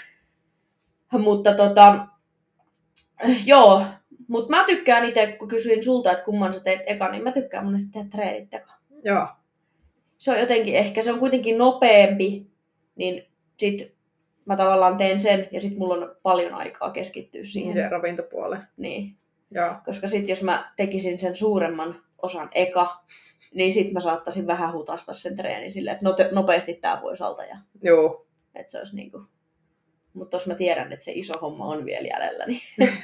Mutta 1.13 1.55
tota, 1.55 2.07
joo, 3.47 3.83
mutta 4.33 4.51
mä 4.51 4.65
tykkään 4.65 5.05
itse, 5.05 5.33
kun 5.33 5.49
kysyin 5.49 5.85
sulta, 5.85 6.13
että 6.13 6.25
kumman 6.25 6.55
sä 6.55 6.61
teet 6.61 6.81
eka, 6.87 7.11
niin 7.11 7.23
mä 7.23 7.33
tykkään 7.33 7.65
monesti 7.65 7.93
tehdä 7.93 8.09
treenit 8.11 8.55
eka. 8.55 8.73
Joo. 9.05 9.27
Se 10.19 10.31
on 10.31 10.41
jotenkin, 10.41 10.75
ehkä 10.75 11.03
se 11.03 11.13
on 11.13 11.19
kuitenkin 11.19 11.59
nopeampi, 11.59 12.47
niin 12.97 13.27
sit 13.57 13.95
mä 14.45 14.57
tavallaan 14.57 14.97
teen 14.97 15.21
sen, 15.21 15.49
ja 15.51 15.61
sit 15.61 15.79
mulla 15.79 15.95
on 15.95 16.17
paljon 16.23 16.55
aikaa 16.55 16.91
keskittyä 16.91 17.45
siihen. 17.45 17.75
Se 17.75 17.89
ravintopuoleen. 17.89 18.63
Niin. 18.77 19.17
Joo. 19.51 19.75
Koska 19.85 20.09
sit 20.09 20.29
jos 20.29 20.43
mä 20.43 20.73
tekisin 20.77 21.21
sen 21.21 21.37
suuremman 21.37 22.03
osan 22.23 22.49
eka, 22.55 23.05
niin 23.55 23.73
sit 23.73 23.93
mä 23.93 24.01
saattaisin 24.01 24.47
vähän 24.47 24.73
hutasta 24.73 25.13
sen 25.13 25.37
treenin 25.37 25.73
silleen, 25.73 25.97
että 25.97 26.29
nopeasti 26.33 26.75
tää 26.75 26.97
pois 26.97 27.23
alta. 27.23 27.45
Ja, 27.45 27.57
Joo. 27.83 28.27
Että 28.55 28.73
se 28.73 28.79
olisi 28.79 28.97
niinku... 28.97 29.23
Mutta 30.15 30.37
jos 30.37 30.47
mä 30.47 30.55
tiedän, 30.55 30.93
että 30.93 31.05
se 31.05 31.13
iso 31.15 31.35
homma 31.41 31.65
on 31.65 31.85
vielä 31.85 32.09
jäljellä, 32.09 32.45
niin 32.47 32.63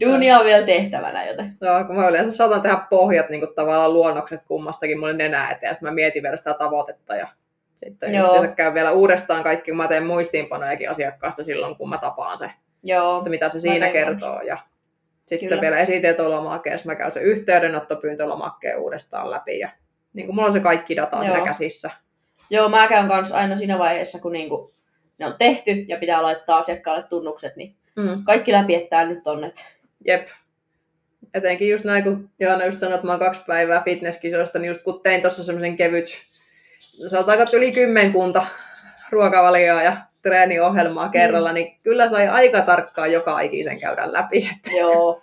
duunia 0.00 0.38
on 0.38 0.44
vielä 0.44 0.66
tehtävänä, 0.66 1.26
joten... 1.26 1.56
Joo, 1.60 1.84
kun 1.84 1.96
mä 1.96 2.08
yleensä 2.08 2.32
saatan 2.32 2.62
tehdä 2.62 2.86
pohjat 2.90 3.28
niin 3.28 3.40
kuin 3.40 3.54
tavallaan 3.54 3.92
luonnokset 3.92 4.40
kummastakin 4.48 4.98
mulle 4.98 5.12
nenää 5.12 5.50
eteen, 5.50 5.70
ja 5.70 5.74
sitten 5.74 5.88
mä 5.88 5.94
mietin 5.94 6.22
vielä 6.22 6.36
sitä 6.36 6.54
tavoitetta, 6.54 7.16
ja 7.16 7.28
sitten 7.74 8.14
Joo. 8.14 8.46
käy 8.56 8.74
vielä 8.74 8.92
uudestaan 8.92 9.42
kaikki, 9.42 9.70
kun 9.70 9.76
mä 9.76 9.88
teen 9.88 10.06
muistiinpanojakin 10.06 10.90
asiakkaasta 10.90 11.44
silloin, 11.44 11.76
kun 11.76 11.88
mä 11.88 11.98
tapaan 11.98 12.38
se, 12.38 12.50
Joo, 12.84 13.18
että 13.18 13.30
mitä 13.30 13.48
se 13.48 13.60
siinä 13.60 13.90
kertoo, 13.90 14.40
ja 14.40 14.58
sitten 15.26 15.48
Kyllä. 15.48 15.60
vielä 15.60 15.78
esitietolomake, 15.78 16.76
mä 16.84 16.94
käyn 16.94 17.12
se 17.12 17.20
yhteydenottopyyntölomakkeen 17.20 18.78
uudestaan 18.78 19.30
läpi, 19.30 19.58
ja 19.58 19.68
niin 20.12 20.26
kuin 20.26 20.36
mulla 20.36 20.46
on 20.46 20.52
se 20.52 20.60
kaikki 20.60 20.96
data 20.96 21.16
Joo. 21.16 21.24
siinä 21.24 21.44
käsissä. 21.44 21.90
Joo, 22.50 22.68
mä 22.68 22.88
käyn 22.88 23.08
kanssa 23.08 23.36
aina 23.36 23.56
siinä 23.56 23.78
vaiheessa, 23.78 24.18
kun 24.18 24.32
niinku 24.32 24.72
ne 25.22 25.26
on 25.26 25.38
tehty 25.38 25.70
ja 25.70 25.96
pitää 25.96 26.22
laittaa 26.22 26.58
asiakkaalle 26.58 27.02
tunnukset, 27.02 27.56
niin 27.56 27.76
mm. 27.96 28.24
kaikki 28.24 28.52
läpi, 28.52 28.74
että 28.74 29.06
nyt 29.06 29.26
on. 29.26 29.44
Et... 29.44 29.64
Jep. 30.06 30.28
Etenkin 31.34 31.70
just 31.70 31.84
näin, 31.84 32.04
kun 32.04 32.30
Johanna 32.40 32.64
just 32.64 32.78
sanoi, 32.78 32.94
että 32.94 33.06
mä 33.06 33.12
oon 33.12 33.20
kaksi 33.20 33.40
päivää 33.46 33.82
fitnesskisoista, 33.84 34.58
niin 34.58 34.68
just 34.68 34.82
kun 34.82 35.00
tein 35.02 35.20
tuossa 35.20 35.44
semmoisen 35.44 35.76
kevyt, 35.76 36.22
sanotaanko 37.06 37.44
yli 37.52 37.72
kymmenkunta 37.72 38.46
ruokavalioa 39.10 39.82
ja 39.82 39.96
treeniohjelmaa 40.22 41.06
mm. 41.06 41.12
kerralla, 41.12 41.52
niin 41.52 41.78
kyllä 41.82 42.08
sai 42.08 42.28
aika 42.28 42.60
tarkkaan 42.60 43.12
joka 43.12 43.40
ikisen 43.40 43.80
käydä 43.80 44.12
läpi. 44.12 44.50
Että... 44.56 44.70
Joo. 44.70 45.22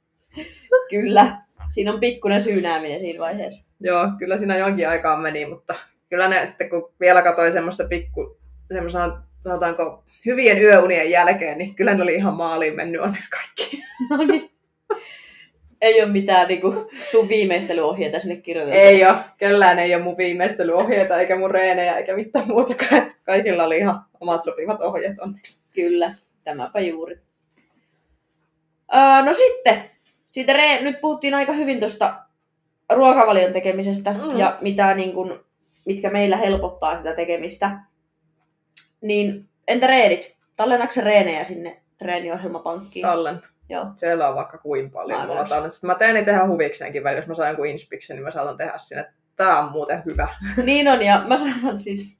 kyllä. 0.90 1.36
Siinä 1.74 1.92
on 1.92 2.00
pikkuinen 2.00 2.42
syynääminen 2.42 3.00
siinä 3.00 3.20
vaiheessa. 3.20 3.68
Joo, 3.80 4.10
kyllä 4.18 4.38
siinä 4.38 4.56
jonkin 4.56 4.88
aikaa 4.88 5.16
meni, 5.16 5.46
mutta 5.46 5.74
kyllä 6.08 6.28
ne 6.28 6.46
sitten 6.46 6.70
kun 6.70 6.92
vielä 7.00 7.22
katsoin 7.22 7.52
semmoista 7.52 7.84
pikku, 7.88 8.38
semmoisen, 8.72 9.12
sanotaanko, 9.44 10.04
hyvien 10.26 10.62
yöunien 10.62 11.10
jälkeen, 11.10 11.58
niin 11.58 11.74
kyllä 11.74 11.94
ne 11.94 12.02
oli 12.02 12.14
ihan 12.14 12.34
maaliin 12.34 12.76
mennyt 12.76 13.00
onneksi 13.00 13.30
kaikki. 13.30 13.82
No 14.10 14.16
niin. 14.16 14.50
Ei 15.80 16.02
ole 16.02 16.12
mitään 16.12 16.48
niin 16.48 16.60
kuin, 16.60 16.86
sun 17.10 17.28
viimeistelyohjeita 17.28 18.20
sinne 18.20 18.36
kirjoitettu. 18.36 18.80
Ei 18.80 19.04
ole. 19.04 19.16
Kellään 19.38 19.78
ei 19.78 19.94
ole 19.94 20.02
mun 20.02 20.16
viimeistelyohjeita, 20.16 21.20
eikä 21.20 21.36
mun 21.36 21.50
reenejä, 21.50 21.96
eikä 21.96 22.16
mitään 22.16 22.48
muutakaan. 22.48 23.10
Kaikilla 23.24 23.64
oli 23.64 23.78
ihan 23.78 24.00
omat 24.20 24.42
sopivat 24.42 24.82
ohjeet 24.82 25.20
onneksi. 25.20 25.66
Kyllä, 25.74 26.14
tämäpä 26.44 26.80
juuri. 26.80 27.18
Öö, 28.94 29.22
no 29.24 29.32
sitten, 29.32 29.90
siitä 30.30 30.52
re- 30.52 30.82
nyt 30.82 31.00
puhuttiin 31.00 31.34
aika 31.34 31.52
hyvin 31.52 31.80
tuosta 31.80 32.14
ruokavalion 32.92 33.52
tekemisestä 33.52 34.12
mm. 34.12 34.38
ja 34.38 34.58
mitä, 34.60 34.94
niin 34.94 35.12
kuin, 35.12 35.32
mitkä 35.86 36.10
meillä 36.10 36.36
helpottaa 36.36 36.98
sitä 36.98 37.14
tekemistä. 37.16 37.70
Niin 39.04 39.48
entä 39.68 39.86
reenit? 39.86 40.36
Tallennatko 40.56 41.00
reenejä 41.00 41.44
sinne 41.44 41.82
treeniohjelmapankkiin? 41.98 43.06
Tallen. 43.06 43.42
Joo. 43.68 43.86
Siellä 43.96 44.28
on 44.28 44.34
vaikka 44.34 44.58
kuin 44.58 44.90
paljon. 44.90 45.20
Mä, 45.20 45.26
mulla 45.26 45.70
Sitten 45.70 45.88
mä 45.88 45.94
teen 45.94 46.14
niitä 46.14 46.32
ihan 46.32 46.48
huvikseenkin 46.48 47.04
välillä. 47.04 47.18
Jos 47.18 47.28
mä 47.28 47.34
saan 47.34 47.48
jonkun 47.48 47.66
inspiksen, 47.66 48.16
niin 48.16 48.24
mä 48.24 48.30
saatan 48.30 48.56
tehdä 48.56 48.72
sinne. 48.76 49.06
Tää 49.36 49.58
on 49.58 49.72
muuten 49.72 50.02
hyvä. 50.04 50.28
Niin 50.64 50.88
on, 50.88 51.02
ja 51.02 51.24
mä 51.28 51.36
saatan 51.36 51.80
siis, 51.80 52.16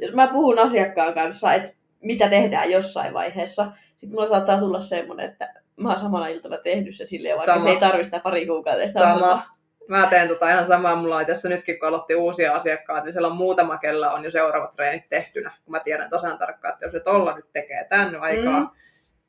jos 0.00 0.14
mä 0.14 0.26
puhun 0.26 0.58
asiakkaan 0.58 1.14
kanssa, 1.14 1.52
että 1.52 1.70
mitä 2.00 2.28
tehdään 2.28 2.70
jossain 2.70 3.14
vaiheessa, 3.14 3.72
sitten 3.96 4.10
mulla 4.10 4.28
saattaa 4.28 4.58
tulla 4.58 4.80
semmoinen, 4.80 5.30
että 5.30 5.54
mä 5.76 5.88
oon 5.88 5.98
samana 5.98 6.26
iltana 6.26 6.56
tehnyt 6.56 6.96
se 6.96 7.06
silleen, 7.06 7.36
vaikka 7.36 7.52
Sama. 7.52 7.64
se 7.64 7.70
ei 7.70 7.80
tarvitse 7.80 8.04
sitä 8.04 8.20
pari 8.20 8.46
kuukautta. 8.46 8.88
Sama. 8.88 9.42
Mä 9.88 10.06
teen 10.06 10.28
tota 10.28 10.50
ihan 10.50 10.66
samaa. 10.66 10.96
Mulla 10.96 11.16
on 11.16 11.26
tässä 11.26 11.48
nytkin, 11.48 11.78
kun 11.78 11.88
aloitti 11.88 12.14
uusia 12.14 12.54
asiakkaita, 12.54 13.04
niin 13.04 13.12
siellä 13.12 13.28
on 13.28 13.36
muutama, 13.36 13.78
kella 13.78 14.12
on 14.12 14.24
jo 14.24 14.30
seuraavat 14.30 14.76
treenit 14.76 15.08
tehtynä. 15.08 15.52
Kun 15.64 15.72
mä 15.72 15.80
tiedän 15.80 16.10
tasan 16.10 16.38
tarkkaan, 16.38 16.74
että 16.74 16.86
jos 16.86 16.92
se 16.92 17.00
tolla 17.00 17.36
nyt 17.36 17.52
tekee 17.52 17.86
tän 17.90 18.20
aikaa, 18.20 18.60
mm. 18.60 18.68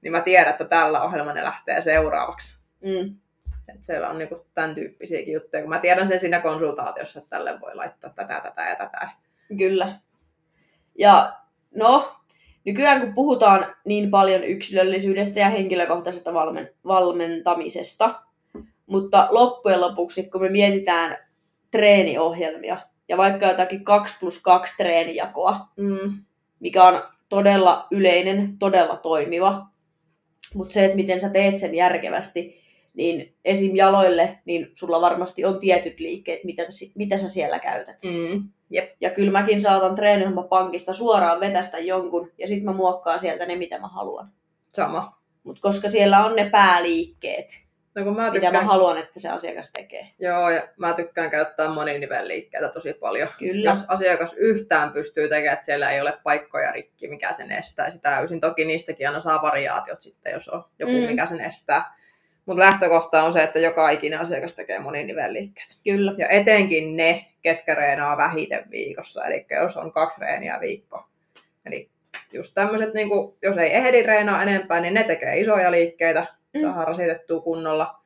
niin 0.01 0.11
mä 0.11 0.21
tiedän, 0.21 0.49
että 0.49 0.65
tällä 0.65 1.03
ohjelma 1.03 1.33
ne 1.33 1.43
lähtee 1.43 1.81
seuraavaksi. 1.81 2.59
Mm. 2.81 3.15
Et 3.75 3.83
siellä 3.83 4.09
on 4.09 4.17
niinku 4.17 4.45
tämän 4.53 4.75
tyyppisiäkin 4.75 5.33
juttuja, 5.33 5.61
kun 5.61 5.69
mä 5.69 5.79
tiedän 5.79 6.07
sen 6.07 6.19
siinä 6.19 6.41
konsultaatiossa, 6.41 7.19
että 7.19 7.29
tälle 7.29 7.61
voi 7.61 7.75
laittaa 7.75 8.09
tätä, 8.15 8.41
tätä 8.43 8.69
ja 8.69 8.75
tätä. 8.75 9.09
Kyllä. 9.57 9.99
Ja 10.97 11.33
no, 11.75 12.15
nykyään 12.65 13.01
kun 13.01 13.13
puhutaan 13.13 13.75
niin 13.85 14.11
paljon 14.11 14.43
yksilöllisyydestä 14.43 15.39
ja 15.39 15.49
henkilökohtaisesta 15.49 16.33
valmen, 16.33 16.69
valmentamisesta, 16.85 18.21
mutta 18.85 19.27
loppujen 19.31 19.81
lopuksi, 19.81 20.29
kun 20.29 20.41
me 20.41 20.49
mietitään 20.49 21.17
treeniohjelmia 21.71 22.77
ja 23.09 23.17
vaikka 23.17 23.45
jotakin 23.45 23.83
2 23.83 24.15
plus 24.19 24.41
2 24.41 24.77
treenijakoa, 24.77 25.59
mm. 25.77 26.13
mikä 26.59 26.83
on 26.83 27.03
todella 27.29 27.87
yleinen, 27.91 28.57
todella 28.57 28.97
toimiva, 28.97 29.65
mutta 30.53 30.73
se, 30.73 30.85
että 30.85 30.95
miten 30.95 31.21
sä 31.21 31.29
teet 31.29 31.57
sen 31.57 31.75
järkevästi, 31.75 32.61
niin 32.93 33.35
esim. 33.45 33.75
jaloille, 33.75 34.39
niin 34.45 34.71
sulla 34.73 35.01
varmasti 35.01 35.45
on 35.45 35.59
tietyt 35.59 35.99
liikkeet, 35.99 36.43
mitä, 36.43 36.63
mitä 36.95 37.17
sä 37.17 37.29
siellä 37.29 37.59
käytät. 37.59 37.97
Mm. 38.03 38.49
Jep. 38.69 38.89
Ja 39.01 39.09
kyllä 39.09 39.31
mäkin 39.31 39.61
saatan 39.61 39.95
treeniohjelmapankista 39.95 40.93
suoraan 40.93 41.39
vetästä 41.39 41.79
jonkun, 41.79 42.31
ja 42.37 42.47
sitten 42.47 42.65
mä 42.65 42.73
muokkaan 42.73 43.19
sieltä 43.19 43.45
ne, 43.45 43.55
mitä 43.55 43.79
mä 43.79 43.87
haluan. 43.87 44.31
Sama. 44.67 45.21
Mutta 45.43 45.61
koska 45.61 45.89
siellä 45.89 46.25
on 46.25 46.35
ne 46.35 46.49
pääliikkeet, 46.49 47.64
No, 47.95 48.03
kun 48.03 48.15
mä 48.15 48.31
tykkään... 48.31 48.53
Mitä 48.53 48.63
mä 48.63 48.71
haluan, 48.71 48.97
että 48.97 49.19
se 49.19 49.29
asiakas 49.29 49.71
tekee. 49.71 50.08
Joo, 50.19 50.49
ja 50.49 50.67
mä 50.77 50.93
tykkään 50.93 51.31
käyttää 51.31 51.69
moninivelliikkeitä 51.69 52.69
tosi 52.69 52.93
paljon. 52.93 53.29
Kyllä. 53.39 53.69
Jos 53.69 53.86
asiakas 53.88 54.34
yhtään 54.34 54.91
pystyy 54.91 55.29
tekemään, 55.29 55.53
että 55.53 55.65
siellä 55.65 55.91
ei 55.91 56.01
ole 56.01 56.13
paikkoja 56.23 56.71
rikki, 56.71 57.08
mikä 57.08 57.34
sen 57.34 57.51
estää 57.51 57.89
sitä 57.89 58.01
täysin. 58.01 58.39
Toki 58.39 58.65
niistäkin 58.65 59.08
aina 59.08 59.19
saa 59.19 59.41
variaatiot 59.41 60.01
sitten, 60.01 60.34
jos 60.34 60.49
on 60.49 60.65
joku, 60.79 60.91
mm. 60.91 60.97
mikä 60.97 61.25
sen 61.25 61.41
estää. 61.41 61.95
Mutta 62.45 62.63
lähtökohta 62.63 63.23
on 63.23 63.34
se, 63.34 63.43
että 63.43 63.60
joka 63.60 63.89
ikinen 63.89 64.19
asiakas 64.19 64.55
tekee 64.55 64.79
moninivelliikkeet. 64.79 65.67
Kyllä. 65.84 66.13
Ja 66.17 66.27
etenkin 66.27 66.97
ne, 66.97 67.25
ketkä 67.41 67.75
reenaa 67.75 68.17
vähiten 68.17 68.71
viikossa. 68.71 69.25
Eli 69.25 69.45
jos 69.62 69.77
on 69.77 69.91
kaksi 69.91 70.21
reeniä 70.21 70.58
viikko. 70.62 71.05
Eli 71.65 71.89
just 72.34 72.53
tämmöiset, 72.53 72.93
niin 72.93 73.10
jos 73.41 73.58
ei 73.58 73.75
ehdi 73.75 74.01
reenaa 74.01 74.43
enempää, 74.43 74.79
niin 74.79 74.93
ne 74.93 75.03
tekee 75.03 75.39
isoja 75.39 75.71
liikkeitä 75.71 76.25
mm. 76.55 76.61
saadaan 76.61 76.87
rasitettua 76.87 77.41
kunnolla. 77.41 78.01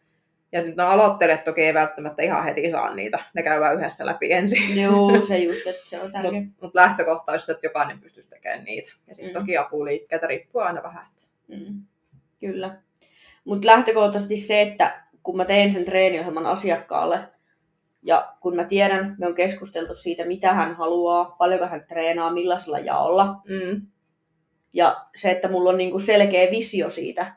Ja 0.51 0.62
sitten 0.62 0.85
no, 0.85 0.91
aloittelijat 0.91 1.43
toki 1.43 1.62
ei 1.62 1.73
välttämättä 1.73 2.23
ihan 2.23 2.43
heti 2.43 2.71
saa 2.71 2.95
niitä. 2.95 3.19
Ne 3.33 3.43
käydään 3.43 3.75
yhdessä 3.75 4.05
läpi 4.05 4.31
ensin. 4.31 4.81
Joo, 4.81 5.21
se 5.27 5.38
just, 5.38 5.67
että 5.67 5.89
se 5.89 6.01
on 6.01 6.12
tärkeä. 6.12 6.31
Mutta 6.41 6.57
mut 6.62 6.75
lähtökohta 6.75 7.31
olisi, 7.31 7.51
että 7.51 7.65
jokainen 7.65 7.99
pystyisi 7.99 8.29
tekemään 8.29 8.63
niitä. 8.63 8.93
Ja 9.07 9.15
sitten 9.15 9.33
mm. 9.33 9.39
toki 9.39 9.57
apuliikkeitä 9.57 10.27
riippuu 10.27 10.62
aina 10.62 10.83
vähän. 10.83 11.05
Mm. 11.47 11.83
Kyllä. 12.39 12.77
Mutta 13.45 13.67
lähtökohtaisesti 13.67 14.38
se, 14.38 14.62
että 14.62 15.03
kun 15.23 15.38
mä 15.38 15.45
teen 15.45 15.71
sen 15.71 15.85
treeniohjelman 15.85 16.45
asiakkaalle, 16.45 17.19
ja 18.03 18.33
kun 18.39 18.55
mä 18.55 18.63
tiedän, 18.63 19.15
me 19.19 19.27
on 19.27 19.35
keskusteltu 19.35 19.95
siitä, 19.95 20.25
mitä 20.25 20.53
hän 20.53 20.75
haluaa, 20.75 21.25
paljonko 21.25 21.67
hän 21.67 21.85
treenaa, 21.88 22.33
millaisella 22.33 22.79
jaolla. 22.79 23.25
Mm. 23.25 23.88
Ja 24.73 25.05
se, 25.15 25.31
että 25.31 25.47
mulla 25.47 25.69
on 25.69 25.77
niinku 25.77 25.99
selkeä 25.99 26.51
visio 26.51 26.89
siitä. 26.89 27.35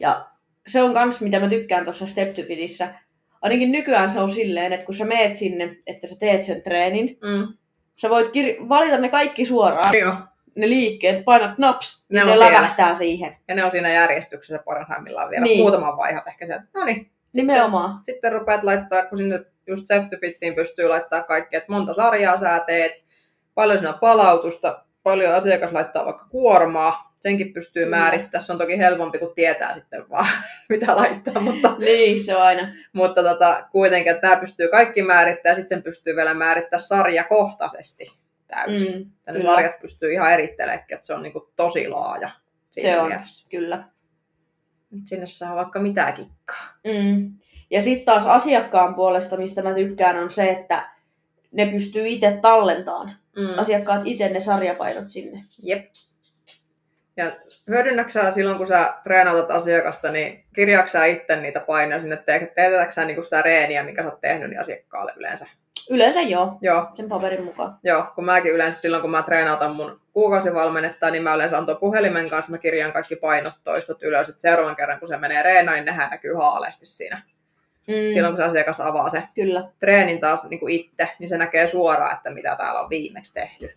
Ja 0.00 0.29
se 0.66 0.82
on 0.82 0.94
kans, 0.94 1.20
mitä 1.20 1.40
mä 1.40 1.48
tykkään 1.48 1.84
tuossa 1.84 2.06
Step 2.06 2.34
to 2.34 2.42
Fitissä. 2.42 2.94
Ainakin 3.42 3.72
nykyään 3.72 4.10
se 4.10 4.20
on 4.20 4.30
silleen, 4.30 4.72
että 4.72 4.86
kun 4.86 4.94
sä 4.94 5.04
meet 5.04 5.36
sinne, 5.36 5.76
että 5.86 6.06
sä 6.06 6.18
teet 6.18 6.42
sen 6.42 6.62
treenin, 6.62 7.18
mm. 7.22 7.48
sä 7.96 8.10
voit 8.10 8.26
kir- 8.28 8.68
valita 8.68 8.96
ne 8.96 9.08
kaikki 9.08 9.44
suoraan. 9.44 9.98
Joo. 9.98 10.14
Ne 10.56 10.68
liikkeet, 10.68 11.24
painat 11.24 11.58
naps, 11.58 12.06
ne, 12.08 12.24
ne 12.24 12.38
lävähtää 12.38 12.94
siihen. 12.94 13.36
Ja 13.48 13.54
ne 13.54 13.64
on 13.64 13.70
siinä 13.70 13.92
järjestyksessä 13.92 14.62
parhaimmillaan 14.64 15.30
vielä. 15.30 15.44
Niin. 15.44 15.58
Muutaman 15.58 15.96
vaihat 15.96 16.26
ehkä 16.26 16.46
sieltä. 16.46 16.64
No 16.74 16.84
niin. 16.84 17.10
Nimenomaan. 17.34 17.90
Sitten, 17.90 18.14
sitten 18.14 18.32
rupeat 18.32 18.64
laittaa, 18.64 19.06
kun 19.06 19.18
sinne 19.18 19.40
just 19.66 19.84
Step 19.84 20.08
to 20.08 20.16
Fittiin 20.20 20.54
pystyy 20.54 20.88
laittaa 20.88 21.22
kaikki, 21.22 21.56
että 21.56 21.72
monta 21.72 21.92
sarjaa 21.92 22.36
sä 22.36 22.64
teet, 22.66 23.04
paljon 23.54 23.78
siinä 23.78 23.92
palautusta, 23.92 24.84
paljon 25.02 25.34
asiakas 25.34 25.72
laittaa 25.72 26.04
vaikka 26.04 26.26
kuormaa, 26.28 27.09
senkin 27.20 27.52
pystyy 27.52 27.84
Kyllä. 27.84 27.96
määrittämään. 27.96 28.44
Se 28.44 28.52
on 28.52 28.58
toki 28.58 28.78
helpompi, 28.78 29.18
kun 29.18 29.32
tietää 29.34 29.74
sitten 29.74 30.10
vaan, 30.10 30.26
mitä 30.68 30.96
laittaa. 30.96 31.40
Mutta, 31.40 31.76
niin, 31.86 32.24
se 32.24 32.36
on 32.36 32.42
aina. 32.42 32.68
Mutta 32.92 33.22
tota, 33.22 33.68
kuitenkin, 33.72 34.12
että 34.12 34.20
tämä 34.20 34.40
pystyy 34.40 34.68
kaikki 34.68 35.02
määrittämään, 35.02 35.52
ja 35.52 35.56
sitten 35.56 35.76
sen 35.78 35.82
pystyy 35.82 36.16
vielä 36.16 36.34
määrittämään 36.34 36.86
sarjakohtaisesti 36.86 38.12
täysin. 38.46 38.98
Mm, 38.98 39.10
Tänne 39.24 39.42
sarjat 39.42 39.80
pystyy 39.80 40.12
ihan 40.12 40.32
erittelemään, 40.32 40.84
että 40.90 41.06
se 41.06 41.14
on 41.14 41.22
niin 41.22 41.32
kuin 41.32 41.44
tosi 41.56 41.88
laaja. 41.88 42.30
Se 42.70 43.00
on, 43.00 43.08
mielessä. 43.08 43.48
kyllä. 43.50 43.84
Sinne 45.04 45.26
saa 45.26 45.56
vaikka 45.56 45.78
mitä 45.80 46.12
kikkaa. 46.12 46.66
Mm. 46.84 47.32
Ja 47.70 47.82
sitten 47.82 48.04
taas 48.04 48.26
asiakkaan 48.26 48.94
puolesta, 48.94 49.36
mistä 49.36 49.62
mä 49.62 49.74
tykkään, 49.74 50.16
on 50.16 50.30
se, 50.30 50.50
että 50.50 50.90
ne 51.52 51.66
pystyy 51.66 52.08
itse 52.08 52.38
tallentamaan. 52.42 53.12
Mm. 53.36 53.58
Asiakkaat 53.58 54.02
itse 54.04 54.28
ne 54.28 54.40
sarjapainot 54.40 55.08
sinne. 55.08 55.44
Jep. 55.62 55.90
Ja 57.16 57.32
hyödynnäksä 57.68 58.30
silloin, 58.30 58.58
kun 58.58 58.66
sä 58.66 58.94
treenautat 59.02 59.50
asiakasta, 59.50 60.12
niin 60.12 60.44
kirjaaksä 60.54 61.04
itse 61.04 61.36
niitä 61.36 61.60
painoja 61.60 62.00
sinne, 62.00 62.16
teetätkö 62.56 62.92
sä 62.92 63.04
niinku 63.04 63.22
sitä 63.22 63.42
reeniä, 63.42 63.82
mikä 63.82 64.02
sä 64.02 64.08
oot 64.08 64.20
tehnyt 64.20 64.50
niin 64.50 64.60
asiakkaalle 64.60 65.12
yleensä? 65.16 65.46
Yleensä 65.90 66.20
joo, 66.20 66.58
Joo, 66.60 66.86
sen 66.94 67.08
paperin 67.08 67.44
mukaan. 67.44 67.78
joo, 67.84 68.04
kun 68.14 68.24
mäkin 68.24 68.52
yleensä 68.52 68.80
silloin, 68.80 69.00
kun 69.00 69.10
mä 69.10 69.22
treenautan 69.22 69.76
mun 69.76 70.00
kuukausivalmennetta, 70.12 71.10
niin 71.10 71.22
mä 71.22 71.34
yleensä 71.34 71.58
antoin 71.58 71.78
puhelimen 71.78 72.30
kanssa, 72.30 72.52
mä 72.52 72.58
kirjaan 72.58 72.92
kaikki 72.92 73.16
painot 73.16 73.52
toistot 73.64 74.02
ylös, 74.02 74.28
että 74.28 74.42
seuraavan 74.42 74.76
kerran, 74.76 74.98
kun 74.98 75.08
se 75.08 75.16
menee 75.16 75.42
reenaan, 75.42 75.76
niin 75.76 75.84
nehän 75.84 76.10
näkyy 76.10 76.34
haaleasti 76.34 76.86
siinä. 76.86 77.22
Mm, 77.88 78.12
Silloin, 78.14 78.34
kun 78.34 78.42
se 78.42 78.46
asiakas 78.46 78.80
avaa 78.80 79.08
se 79.08 79.22
Kyllä. 79.34 79.64
treenin 79.78 80.20
taas 80.20 80.44
niin 80.48 80.60
kuin 80.60 80.74
itse, 80.74 81.08
niin 81.18 81.28
se 81.28 81.38
näkee 81.38 81.66
suoraan, 81.66 82.16
että 82.16 82.30
mitä 82.30 82.56
täällä 82.56 82.80
on 82.80 82.90
viimeksi 82.90 83.34
tehty. 83.34 83.72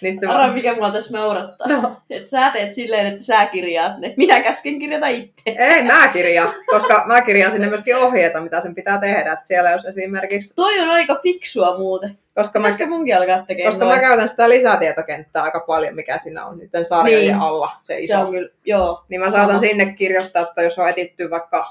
Niin 0.00 0.28
Arra, 0.28 0.46
mä, 0.46 0.52
mikä 0.54 0.74
mua 0.74 0.90
tässä 0.90 1.18
naurattaa. 1.18 1.68
No. 1.68 1.96
Et 2.10 2.26
sä 2.28 2.50
teet 2.50 2.72
silleen, 2.72 3.06
että 3.06 3.22
sä 3.24 3.46
kirjaat 3.46 3.98
ne. 3.98 4.14
Minä 4.16 4.40
käsken 4.40 4.78
kirjata 4.78 5.06
itse. 5.06 5.42
ei, 5.46 5.82
mä 5.82 6.08
kirjaan, 6.08 6.54
koska 6.70 7.04
mä 7.06 7.20
kirjaan 7.22 7.52
sinne 7.52 7.66
myöskin 7.68 7.96
ohjeita, 7.96 8.40
mitä 8.40 8.60
sen 8.60 8.74
pitää 8.74 8.98
tehdä. 9.00 9.32
Että 9.32 9.46
siellä 9.46 9.70
jos 9.70 9.84
esimerkiksi, 9.84 10.54
Toi 10.56 10.80
on 10.80 10.88
aika 10.90 11.18
fiksua 11.22 11.78
muuten. 11.78 12.18
koska 12.34 12.60
mä, 12.60 12.68
munkin 12.88 13.16
alkaa 13.16 13.44
tekemään 13.46 13.72
koska 13.72 13.84
mä 13.86 13.98
käytän 13.98 14.28
sitä 14.28 14.48
lisätietokenttää 14.48 15.42
aika 15.42 15.60
paljon, 15.60 15.94
mikä 15.94 16.18
siinä 16.18 16.46
on 16.46 16.58
niiden 16.58 16.84
sarjojen 16.84 17.22
Niin. 17.26 17.34
alla, 17.36 17.70
se 17.82 17.98
iso. 17.98 18.12
Se 18.14 18.16
on 18.18 18.30
kyllä, 18.30 18.48
joo. 18.64 19.04
Niin 19.08 19.20
mä 19.20 19.30
saatan 19.30 19.48
Sama. 19.48 19.58
sinne 19.58 19.86
kirjoittaa, 19.86 20.42
että 20.42 20.62
jos 20.62 20.78
on 20.78 20.88
etitty 20.88 21.30
vaikka 21.30 21.66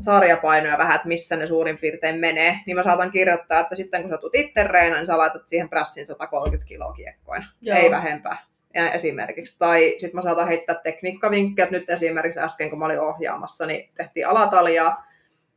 sarjapainoja 0.00 0.78
vähän, 0.78 0.96
että 0.96 1.08
missä 1.08 1.36
ne 1.36 1.46
suurin 1.46 1.78
piirtein 1.78 2.20
menee, 2.20 2.58
niin 2.66 2.76
mä 2.76 2.82
saatan 2.82 3.10
kirjoittaa, 3.10 3.60
että 3.60 3.74
sitten 3.74 4.02
kun 4.02 4.10
sä 4.10 4.18
tulet 4.18 4.34
itse 4.34 4.64
reenaan, 4.64 4.98
niin 4.98 5.06
sä 5.06 5.18
laitat 5.18 5.46
siihen 5.46 5.68
prässin 5.68 6.06
130 6.06 6.68
kiloa 6.68 6.92
kiekkoina. 6.92 7.46
Joo. 7.62 7.78
Ei 7.78 7.90
vähempää 7.90 8.36
ja 8.74 8.92
esimerkiksi. 8.92 9.58
Tai 9.58 9.94
sitten 9.98 10.14
mä 10.14 10.20
saatan 10.20 10.48
heittää 10.48 10.74
tekniikkavinkkejä, 10.74 11.68
nyt 11.70 11.90
esimerkiksi 11.90 12.40
äsken 12.40 12.70
kun 12.70 12.78
mä 12.78 12.84
olin 12.84 13.00
ohjaamassa, 13.00 13.66
niin 13.66 13.90
tehtiin 13.94 14.28
alataljaa 14.28 15.06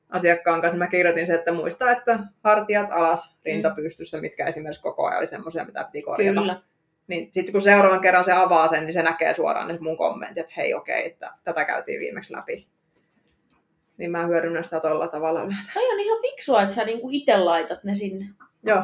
asiakkaan 0.10 0.62
kanssa. 0.62 0.78
Mä 0.78 0.88
kirjoitin 0.88 1.28
se, 1.28 1.34
että 1.34 1.52
muista, 1.52 1.92
että 1.92 2.20
hartiat 2.44 2.92
alas, 2.92 3.38
rinta 3.46 3.70
pystyssä, 3.70 4.22
mitkä 4.22 4.46
esimerkiksi 4.46 4.82
koko 4.82 5.06
ajan 5.06 5.18
oli 5.18 5.28
semmoisia, 5.28 5.66
mitä 5.66 5.84
piti 5.84 6.02
korjata. 6.02 6.40
Kyllä. 6.40 6.62
Niin 7.08 7.28
sitten 7.32 7.52
kun 7.52 7.62
seuraavan 7.62 8.02
kerran 8.02 8.24
se 8.24 8.32
avaa 8.34 8.68
sen, 8.68 8.84
niin 8.84 8.94
se 8.94 9.04
näkee 9.04 9.34
suoraan 9.34 9.68
nyt 9.68 9.82
mun 9.82 9.98
kommentit, 9.98 10.38
että 10.38 10.54
hei 10.58 10.74
okei, 10.74 11.06
että 11.06 11.34
tätä 11.44 11.66
käytiin 11.66 12.00
viimeksi 12.00 12.34
läpi. 12.34 12.68
Niin 13.98 14.12
mä 14.12 14.26
hyödynnän 14.28 14.64
sitä 14.64 14.80
tolla 14.80 15.08
tavalla 15.08 15.44
yleensä. 15.44 15.72
Toi 15.74 15.94
on 15.94 16.00
ihan 16.00 16.22
fiksua, 16.22 16.62
että 16.62 16.74
sä 16.76 16.84
niinku 16.84 17.08
itse 17.12 17.38
laitat 17.38 17.84
ne 17.84 17.96
sinne. 17.96 18.26
Joo. 18.64 18.84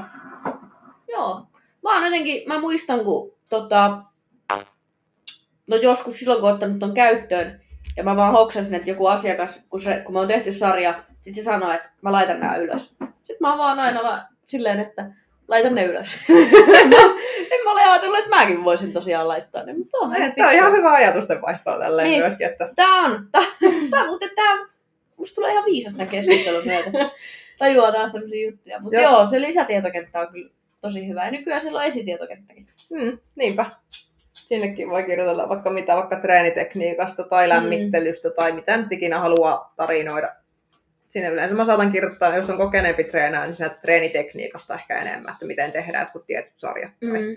Joo. 1.07 1.47
Mä 1.83 1.93
oon 1.95 2.03
jotenkin, 2.05 2.47
mä 2.47 2.59
muistan 2.59 3.03
kun 3.03 3.33
tota, 3.49 3.97
no 5.67 5.75
joskus 5.75 6.19
silloin 6.19 6.39
kun 6.39 6.47
oon 6.49 6.53
ottanut 6.53 6.79
ton 6.79 6.93
käyttöön, 6.93 7.61
ja 7.97 8.03
mä 8.03 8.15
vaan 8.15 8.31
hoksasin, 8.31 8.73
että 8.75 8.89
joku 8.89 9.07
asiakas, 9.07 9.61
kun, 9.69 9.81
se, 9.81 10.01
kun 10.05 10.13
me 10.13 10.19
on 10.19 10.27
tehty 10.27 10.51
sarja, 10.53 10.93
sit 11.23 11.35
se 11.35 11.43
sanoo, 11.43 11.71
että 11.71 11.89
mä 12.01 12.11
laitan 12.11 12.39
nämä 12.39 12.55
ylös. 12.55 12.83
Sitten 13.17 13.37
mä 13.39 13.49
oon 13.49 13.57
vaan 13.59 13.79
aina 13.79 14.03
la- 14.03 14.23
silleen, 14.47 14.79
että 14.79 15.11
laitan 15.47 15.75
ne 15.75 15.85
ylös. 15.85 16.17
en, 16.81 16.89
mä, 16.89 16.95
en 17.51 17.63
mä 17.63 17.71
ole 17.71 17.81
ajatellut, 17.81 18.17
että 18.19 18.29
mäkin 18.29 18.63
voisin 18.63 18.93
tosiaan 18.93 19.27
laittaa 19.27 19.63
ne, 19.63 19.73
mutta 19.73 19.97
on 19.97 20.11
Tämä 20.35 20.47
on 20.49 20.53
ihan 20.55 20.71
hyvä 20.71 20.91
ajatusten 20.91 21.41
vaihtoa 21.41 21.79
tälleen 21.79 22.07
Niin. 22.09 22.21
myöskin, 22.21 22.47
että 22.47 22.69
Tää 22.75 22.93
on, 22.95 23.27
tää, 23.31 23.43
tää, 23.91 24.07
mutta 24.07 24.25
tää, 24.35 24.72
musta 25.23 25.35
tulee 25.35 25.51
ihan 25.51 25.65
viisas 25.65 25.97
nää 25.97 26.07
keskustelun 26.07 26.63
myötä. 26.65 26.91
Tajuaa 27.59 27.91
taas 27.91 28.11
tämmöisiä 28.11 28.49
juttuja. 28.49 28.79
Mutta 28.79 28.99
Joo. 28.99 29.11
joo. 29.11 29.27
se 29.27 29.41
lisätietokenttä 29.41 30.19
on 30.19 30.27
kyllä 30.31 30.49
tosi 30.81 31.07
hyvä. 31.07 31.25
Ja 31.25 31.31
nykyään 31.31 31.61
siellä 31.61 31.79
on 31.79 31.85
esitietokenttäkin. 31.85 32.67
mm, 32.91 33.17
niinpä. 33.35 33.65
Sinnekin 34.33 34.89
voi 34.89 35.03
kirjoitella 35.03 35.49
vaikka 35.49 35.69
mitä, 35.69 35.95
vaikka 35.95 36.15
treenitekniikasta 36.19 37.23
tai 37.23 37.49
lämmittelystä 37.49 38.29
tai 38.29 38.51
mitä 38.51 38.77
nyt 38.77 38.91
ikinä 38.91 39.19
haluaa 39.19 39.73
tarinoida. 39.77 40.35
Sinne 41.09 41.29
yleensä 41.29 41.55
mä 41.55 41.65
saatan 41.65 41.91
kirjoittaa, 41.91 42.35
jos 42.35 42.49
on 42.49 42.57
kokeneempi 42.57 43.03
treenaaja, 43.03 43.45
niin 43.45 43.53
siinä 43.53 43.69
treenitekniikasta 43.69 44.73
ehkä 44.73 45.01
enemmän, 45.01 45.33
että 45.33 45.45
miten 45.45 45.71
tehdään 45.71 46.03
jotkut 46.03 46.25
tietyt 46.27 46.53
sarjat 46.57 46.91
tai 46.99 47.09
Mm. 47.21 47.35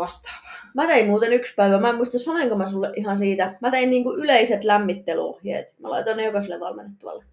Vastaavaa. 0.00 0.50
Mä 0.74 0.86
tein 0.86 1.06
muuten 1.06 1.32
yksi 1.32 1.54
päivä, 1.54 1.78
mä 1.78 1.88
en 1.88 1.96
muista 1.96 2.18
sanoinko 2.18 2.56
mä 2.56 2.66
sulle 2.66 2.92
ihan 2.96 3.18
siitä. 3.18 3.54
Mä 3.60 3.70
tein 3.70 3.90
niinku 3.90 4.12
yleiset 4.12 4.64
lämmittelyohjeet. 4.64 5.74
Mä 5.78 5.90
laitoin 5.90 6.16
ne 6.16 6.24
jokaiselle 6.24 6.60
valmennettavalle. 6.60 7.24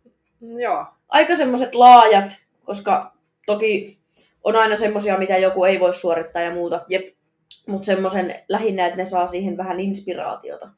Mm, 0.41 0.59
Joo. 0.59 0.85
Aika 1.09 1.35
semmoset 1.35 1.75
laajat, 1.75 2.37
koska 2.63 3.13
toki 3.45 3.97
on 4.43 4.55
aina 4.55 4.75
semmosia, 4.75 5.17
mitä 5.17 5.37
joku 5.37 5.63
ei 5.63 5.79
voi 5.79 5.93
suorittaa 5.93 6.41
ja 6.41 6.51
muuta. 6.51 6.85
Jep. 6.89 7.07
Mutta 7.67 7.85
semmoisen 7.85 8.35
lähinnä, 8.49 8.85
että 8.85 8.97
ne 8.97 9.05
saa 9.05 9.27
siihen 9.27 9.57
vähän 9.57 9.79
inspiraatiota. 9.79 10.69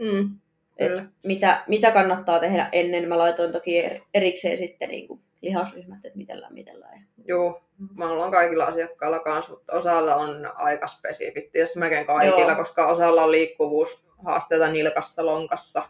Mm. 0.00 0.36
Et 0.78 0.88
Kyllä. 0.88 1.04
mitä, 1.24 1.64
mitä 1.66 1.90
kannattaa 1.90 2.40
tehdä 2.40 2.68
ennen. 2.72 3.08
Mä 3.08 3.18
laitoin 3.18 3.52
toki 3.52 3.82
er- 3.82 4.00
erikseen 4.14 4.58
sitten 4.58 4.88
niin 4.88 5.08
kuin 5.08 5.20
lihasryhmät, 5.42 6.04
että 6.04 6.18
miten 6.18 6.40
lämmitellään. 6.40 6.98
Ja... 6.98 7.24
Joo, 7.24 7.62
mulla 7.94 8.24
on 8.24 8.30
kaikilla 8.30 8.64
asiakkailla 8.64 9.18
kanssa, 9.18 9.52
mutta 9.52 9.72
osalla 9.72 10.16
on 10.16 10.52
aika 10.54 10.86
spesifit, 10.86 11.54
ja 11.54 11.64
melkein 11.76 12.06
kaikilla, 12.06 12.40
Joo. 12.40 12.56
koska 12.56 12.88
osalla 12.88 13.22
on 13.22 13.32
liikkuvuushaasteita 13.32 14.68
nilkassa, 14.68 15.26
lonkassa 15.26 15.82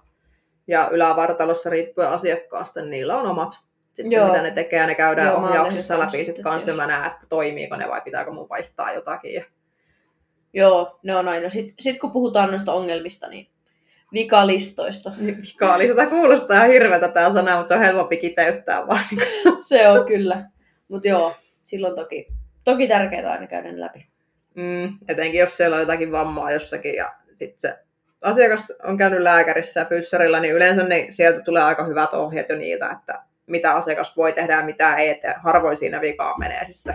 ja 0.66 0.88
ylävartalossa 0.92 1.70
riippuen 1.70 2.08
asiakkaasta, 2.08 2.80
niin 2.80 2.90
niillä 2.90 3.16
on 3.20 3.26
omat. 3.26 3.52
Sitten 3.92 4.12
Joo. 4.12 4.26
mitä 4.26 4.42
ne 4.42 4.50
tekee, 4.50 4.78
ja 4.78 4.86
ne 4.86 4.94
käydään 4.94 5.28
Joo, 5.28 5.40
mä 5.40 5.48
ohjauksissa 5.48 5.98
läpi 5.98 6.02
kans 6.04 6.12
sit 6.16 6.26
sitten, 6.26 6.44
kanssa, 6.44 6.72
mä 6.72 6.86
näen, 6.86 7.10
että 7.10 7.26
toimiiko 7.28 7.76
ne 7.76 7.88
vai 7.88 8.00
pitääkö 8.00 8.30
mun 8.30 8.48
vaihtaa 8.48 8.92
jotakin. 8.92 9.44
Joo, 10.52 10.98
ne 11.02 11.16
on 11.16 11.28
aina. 11.28 11.48
Sitten 11.48 11.74
sit 11.78 12.00
kun 12.00 12.10
puhutaan 12.10 12.50
noista 12.50 12.72
ongelmista, 12.72 13.28
niin 13.28 13.48
vikalistoista. 14.12 15.12
Kaali, 15.58 15.88
sitä 15.88 16.06
kuulostaa 16.06 16.64
hirveältä 16.64 17.08
tämä 17.08 17.32
sana, 17.32 17.56
mutta 17.56 17.68
se 17.68 17.74
on 17.74 17.80
helpompi 17.80 18.16
kiteyttää 18.16 18.86
vaan. 18.86 19.04
Se 19.68 19.88
on 19.88 20.06
kyllä. 20.06 20.44
Mutta 20.88 21.08
joo, 21.08 21.34
silloin 21.64 21.94
toki, 21.94 22.28
toki 22.64 22.88
tärkeää 22.88 23.32
aina 23.32 23.46
käydä 23.46 23.80
läpi. 23.80 24.06
Mm, 24.54 24.98
etenkin 25.08 25.40
jos 25.40 25.56
siellä 25.56 25.76
on 25.76 25.80
jotakin 25.80 26.12
vammaa 26.12 26.52
jossakin 26.52 26.94
ja 26.94 27.14
sitten 27.34 27.60
se 27.60 27.78
asiakas 28.22 28.72
on 28.82 28.96
käynyt 28.96 29.20
lääkärissä 29.20 29.80
ja 29.80 29.86
fyssarilla, 29.86 30.40
niin 30.40 30.54
yleensä 30.54 30.82
ne, 30.82 31.08
sieltä 31.10 31.40
tulee 31.40 31.62
aika 31.62 31.84
hyvät 31.84 32.14
ohjeet 32.14 32.48
jo 32.48 32.56
niiltä, 32.56 32.90
että 32.90 33.22
mitä 33.46 33.74
asiakas 33.74 34.16
voi 34.16 34.32
tehdä 34.32 34.56
ja 34.56 34.64
mitä 34.64 34.96
ei, 34.96 35.08
että 35.08 35.34
harvoin 35.38 35.76
siinä 35.76 36.00
vikaa 36.00 36.38
menee 36.38 36.64
sitten 36.64 36.94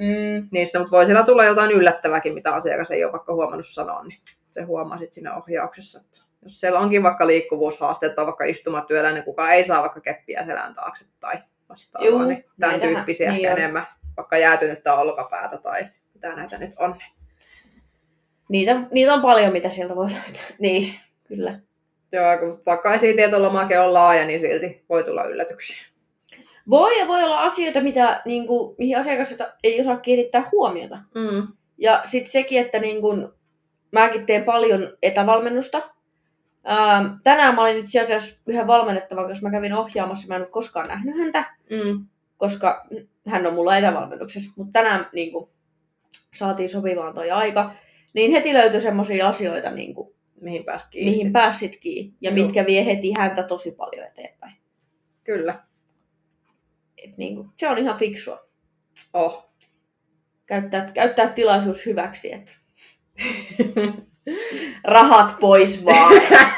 Mm, 0.00 0.48
niissä, 0.50 0.78
mutta 0.78 0.96
voi 0.96 1.06
siellä 1.06 1.22
tulla 1.22 1.44
jotain 1.44 1.70
yllättäväkin, 1.70 2.34
mitä 2.34 2.54
asiakas 2.54 2.90
ei 2.90 3.04
ole 3.04 3.12
vaikka 3.12 3.34
huomannut 3.34 3.66
sanoa, 3.66 4.04
niin 4.04 4.20
se 4.50 4.62
huomaa 4.62 4.98
sitten 4.98 5.14
siinä 5.14 5.34
ohjauksessa. 5.34 6.00
Että 6.00 6.29
jos 6.42 6.60
siellä 6.60 6.78
onkin 6.80 7.02
vaikka 7.02 7.26
liikkuvuushaasteet 7.26 8.14
tai 8.14 8.26
vaikka 8.26 8.44
istumatyöllä, 8.44 9.12
niin 9.12 9.24
kukaan 9.24 9.50
ei 9.50 9.64
saa 9.64 9.80
vaikka 9.82 10.00
keppiä 10.00 10.46
selän 10.46 10.74
taakse 10.74 11.04
tai 11.20 11.34
vastaavaa, 11.68 12.08
Juu, 12.08 12.22
niin 12.22 12.44
tämän 12.60 12.70
näitähän- 12.72 12.94
tyyppisiä 12.94 13.32
niin 13.32 13.50
on. 13.52 13.58
enemmän, 13.58 13.86
vaikka 14.16 14.38
jäätynyttä 14.38 14.94
olkapäätä 14.94 15.58
tai 15.58 15.86
mitä 16.14 16.34
näitä 16.36 16.58
nyt 16.58 16.70
on. 16.78 16.96
niitä, 18.48 18.80
niitä 18.90 19.14
on 19.14 19.22
paljon, 19.22 19.52
mitä 19.52 19.70
sieltä 19.70 19.96
voi 19.96 20.10
löytää. 20.10 20.44
Niin, 20.58 20.94
Kyllä. 21.28 21.60
Joo, 22.12 22.38
kun 22.38 22.62
vaikka 22.66 22.94
esitietolomake 22.94 23.78
on 23.78 23.94
laaja, 23.94 24.24
niin 24.26 24.40
silti 24.40 24.84
voi 24.88 25.04
tulla 25.04 25.24
yllätyksiä. 25.24 25.76
Voi 26.70 26.98
ja 26.98 27.08
voi 27.08 27.22
olla 27.22 27.40
asioita, 27.42 27.80
mitä, 27.80 28.22
niin 28.24 28.46
kuin, 28.46 28.74
mihin 28.78 28.98
asiakas 28.98 29.38
ei 29.64 29.80
osaa 29.80 29.96
kiinnittää 29.96 30.48
huomiota. 30.52 30.98
Mm. 31.14 31.46
Ja 31.78 32.00
sitten 32.04 32.32
sekin, 32.32 32.60
että 32.60 32.78
niin 32.78 33.00
kun, 33.00 33.34
mäkin 33.92 34.26
teen 34.26 34.44
paljon 34.44 34.96
etävalmennusta. 35.02 35.90
Ähm, 36.70 37.06
tänään 37.24 37.54
mä 37.54 37.62
olin 37.62 37.76
itse 37.78 38.00
asiassa 38.00 38.40
yhden 38.46 38.66
valmennettavan, 38.66 39.28
koska 39.28 39.46
mä 39.46 39.50
kävin 39.52 39.72
ohjaamassa. 39.74 40.28
Mä 40.28 40.34
en 40.36 40.42
ole 40.42 40.50
koskaan 40.50 40.88
nähnyt 40.88 41.16
häntä, 41.16 41.44
Mm. 41.70 42.06
koska 42.36 42.86
hän 43.28 43.46
on 43.46 43.54
mulla 43.54 43.76
etävalmennuksessa. 43.76 44.52
Mutta 44.56 44.72
tänään 44.72 45.06
niin 45.12 45.32
kun, 45.32 45.50
saatiin 46.34 46.68
sopivaan 46.68 47.14
toi 47.14 47.30
aika. 47.30 47.72
Niin 48.14 48.30
heti 48.32 48.54
löytyi 48.54 48.80
semmoisia 48.80 49.28
asioita, 49.28 49.70
niin 49.70 49.94
kun, 49.94 50.14
Mihin 50.40 50.64
pääsi 50.64 50.86
kiinni. 50.90 51.10
mihin 51.10 51.32
pääsit 51.32 51.76
kiinni. 51.76 52.14
Ja 52.20 52.30
Joo. 52.30 52.44
mitkä 52.46 52.66
vie 52.66 52.86
heti 52.86 53.12
häntä 53.12 53.42
tosi 53.42 53.72
paljon 53.72 54.06
eteenpäin. 54.06 54.52
Kyllä. 55.24 55.62
Et 57.04 57.16
niin 57.16 57.36
kun, 57.36 57.52
se 57.56 57.68
on 57.68 57.78
ihan 57.78 57.98
fiksua. 57.98 58.48
Oh. 59.12 59.50
Käyttää, 60.46 60.90
käyttää 60.94 61.28
tilaisuus 61.28 61.86
hyväksi. 61.86 62.32
Et. 62.32 62.52
Rahat 64.84 65.36
pois 65.40 65.84
vaan. 65.84 66.12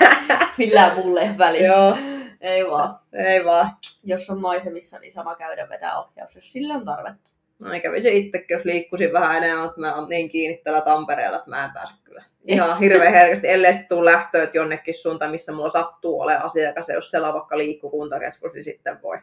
Millään 0.58 0.92
mulle 0.96 1.34
väliä. 1.38 1.66
Joo, 1.66 1.96
Ei 2.40 2.70
vaan. 2.70 2.98
ei 3.12 3.44
vaan. 3.44 3.70
Jos 4.04 4.30
on 4.30 4.40
maisemissa, 4.40 4.98
niin 4.98 5.12
sama 5.12 5.34
käydä 5.34 5.68
vetää 5.68 5.98
ohjaus, 6.00 6.34
jos 6.34 6.52
sille 6.52 6.74
on 6.74 6.84
tarvetta. 6.84 7.30
No 7.58 7.72
ei 7.72 7.80
kävi 7.80 8.02
se 8.02 8.10
itsekin, 8.10 8.54
jos 8.54 8.64
liikkuisin 8.64 9.12
vähän 9.12 9.36
enemmän, 9.36 9.64
mutta 9.64 9.80
mä 9.80 9.94
oon 9.94 10.08
niin 10.08 10.28
kiinni 10.28 10.60
täällä 10.64 10.80
Tampereella, 10.80 11.36
että 11.36 11.50
mä 11.50 11.64
en 11.64 11.70
pääse 11.70 11.94
kyllä. 12.04 12.24
Ihan 12.44 12.78
hirveän 12.78 13.12
herkästi, 13.12 13.48
ellei 13.48 13.72
sitten 13.72 13.88
tule 13.96 14.12
lähtööt 14.12 14.54
jonnekin 14.54 14.94
suuntaan, 14.94 15.30
missä 15.30 15.52
mulla 15.52 15.70
sattuu 15.70 16.20
ole 16.20 16.36
asiakas. 16.38 16.88
Ja 16.88 16.94
jos 16.94 17.10
siellä 17.10 17.28
on 17.28 17.34
vaikka 17.34 17.58
liikkukuntakeskus, 17.58 18.52
niin 18.52 18.64
sitten 18.64 19.02
voi. 19.02 19.18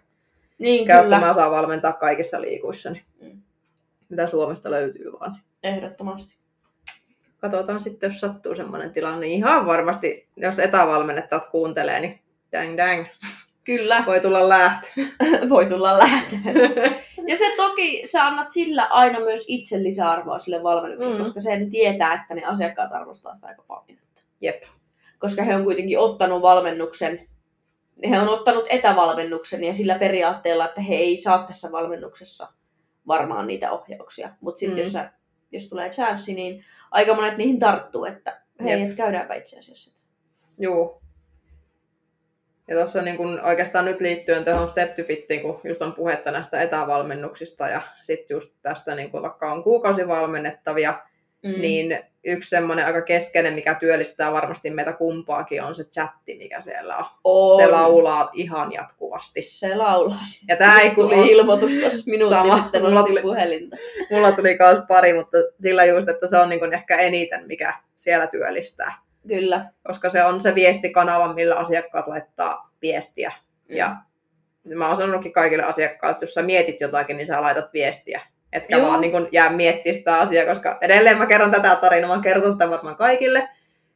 Niin 0.58 0.88
Käy, 0.88 1.04
kyllä, 1.04 1.18
kun 1.20 1.28
mä 1.28 1.34
saan 1.34 1.52
valmentaa 1.52 1.94
kaikissa 1.94 2.42
liikuissa, 2.42 2.90
niin 2.92 3.04
Mm. 3.22 3.42
mitä 4.10 4.28
Suomesta 4.28 4.72
löytyy 4.72 5.12
vaan. 5.20 5.36
ehdottomasti. 5.64 6.38
Katsotaan 7.42 7.80
sitten, 7.80 8.08
jos 8.08 8.20
sattuu 8.20 8.56
semmoinen 8.56 8.92
tilanne. 8.92 9.20
Niin 9.20 9.38
ihan 9.38 9.66
varmasti, 9.66 10.28
jos 10.36 10.60
etävalmennettavat 10.60 11.50
kuuntelee, 11.50 12.00
niin 12.00 12.20
dang 12.52 12.78
dang. 12.78 13.06
Kyllä. 13.64 14.04
Voi 14.06 14.20
tulla 14.20 14.50
lähtö. 14.50 14.88
Voi 15.50 15.66
tulla 15.66 15.98
lähtö. 15.98 16.36
ja 17.28 17.38
se 17.38 17.46
toki, 17.58 18.02
sä 18.06 18.28
annat 18.28 18.50
sillä 18.50 18.84
aina 18.84 19.20
myös 19.20 19.46
itse 19.48 19.84
lisäarvoa 19.84 20.40
sille 20.40 20.64
valmennukselle, 20.64 21.18
mm. 21.18 21.24
koska 21.24 21.40
sen 21.40 21.70
tietää, 21.70 22.14
että 22.14 22.36
ne 22.36 22.46
asiakkaat 22.46 22.94
arvostaa 22.94 23.36
sitä 23.36 23.48
aika 23.48 23.64
paljon. 23.68 24.00
Jep. 24.42 24.64
Koska 25.20 25.44
he 25.44 25.56
on 25.56 25.64
kuitenkin 25.64 26.00
ottanut 26.00 26.42
valmennuksen, 26.42 27.28
he 28.10 28.20
on 28.20 28.30
ottanut 28.30 28.66
etävalmennuksen 28.70 29.64
ja 29.64 29.74
sillä 29.74 30.00
periaatteella, 30.00 30.66
että 30.66 30.82
he 30.82 30.96
ei 30.96 31.22
saa 31.22 31.44
tässä 31.48 31.72
valmennuksessa 31.72 32.48
varmaan 33.08 33.48
niitä 33.48 33.72
ohjauksia. 33.72 34.30
Mutta 34.42 34.60
sitten 34.60 34.78
mm. 34.78 34.84
jos, 34.84 34.94
jos 35.52 35.70
tulee 35.70 35.90
chanssi, 35.90 36.34
niin 36.34 36.66
aika 36.92 37.14
monet 37.14 37.38
niihin 37.38 37.60
tarttuu, 37.60 38.06
että 38.06 38.42
hei, 38.64 38.82
et 38.82 38.94
käydäänpä 38.94 39.34
itse 39.34 39.60
asiassa. 39.60 40.00
Joo. 40.58 41.02
Ja 42.68 42.76
tuossa 42.76 43.02
niin 43.02 43.18
kun 43.18 43.42
oikeastaan 43.42 43.86
nyt 43.86 44.02
liittyen 44.02 44.46
tuohon 44.46 44.70
Step 44.70 44.96
to 44.96 45.04
Fittiin, 45.04 45.42
kun 45.42 45.62
just 45.64 45.82
on 45.82 45.94
puhetta 45.94 46.32
näistä 46.32 46.62
etävalmennuksista 46.62 47.68
ja 47.68 47.82
sitten 48.02 48.36
just 48.36 48.54
tästä, 48.62 48.96
niin 48.96 49.12
kun 49.12 49.22
vaikka 49.22 49.52
on 49.52 49.64
kuukausivalmennettavia, 49.64 51.00
mm. 51.44 51.62
niin 51.62 52.00
yksi 52.24 52.50
semmoinen 52.50 52.86
aika 52.86 53.02
keskeinen, 53.02 53.54
mikä 53.54 53.74
työllistää 53.76 54.32
varmasti 54.32 54.70
meitä 54.70 54.94
kumpaakin, 54.94 55.64
on 55.64 55.76
se 55.76 55.84
chatti, 55.84 56.38
mikä 56.38 56.62
siellä 56.62 56.98
on. 56.98 57.06
on. 57.24 57.62
Se 57.62 57.68
laulaa 57.68 58.30
ihan 58.34 58.72
jatkuvasti. 58.72 59.42
Se 59.42 59.76
laulaa. 59.76 60.20
Ja 60.48 60.56
tää 60.56 60.80
ei 60.80 60.90
tuli 60.90 61.16
kuulu... 61.16 61.30
ilmoitus 61.30 61.72
tuossa 61.72 62.04
minuutti 62.12 62.38
Sama. 62.38 62.62
sitten, 62.62 62.82
Mulla 62.82 63.04
tuli- 63.04 63.22
puhelinta. 63.22 63.76
Mulla 64.12 64.32
tuli 64.32 64.58
myös 64.60 64.84
pari, 64.88 65.14
mutta 65.14 65.38
sillä 65.60 65.86
just, 65.86 66.10
että 66.10 66.28
se 66.28 66.38
on 66.38 66.50
niin 66.50 66.74
ehkä 66.74 66.98
eniten, 66.98 67.48
mikä 67.48 67.74
siellä 67.96 68.28
työllistää. 68.28 68.94
Kyllä. 69.28 69.66
Koska 69.84 70.10
se 70.10 70.24
on 70.24 70.42
se 70.42 70.56
viestikanava, 70.56 71.34
millä 71.34 71.56
asiakkaat 71.56 72.08
laittaa 72.08 72.72
viestiä. 72.82 73.34
Ja 73.70 73.96
mä 74.76 74.88
oon 74.88 74.96
sanonutkin 74.96 75.34
kaikille 75.34 75.64
asiakkaille, 75.64 76.12
että 76.12 76.24
jos 76.24 76.34
sä 76.34 76.42
mietit 76.42 76.82
jotakin, 76.82 77.18
niin 77.18 77.28
sä 77.28 77.42
laitat 77.42 77.74
viestiä. 77.74 78.22
Etkä 78.54 78.78
Joo. 78.78 78.88
vaan 78.88 79.02
niin 79.02 79.12
kun 79.12 79.28
jää 79.32 79.50
miettimään 79.50 79.96
sitä 79.98 80.20
asiaa, 80.20 80.46
koska 80.46 80.78
edelleen 80.82 81.18
mä 81.18 81.26
kerron 81.26 81.52
tätä 81.52 81.76
tarinaa, 81.76 82.08
mä 82.08 82.14
oon 82.14 82.24
kertonut 82.24 82.58
tämän 82.58 82.72
varmaan 82.72 82.96
kaikille. 82.96 83.40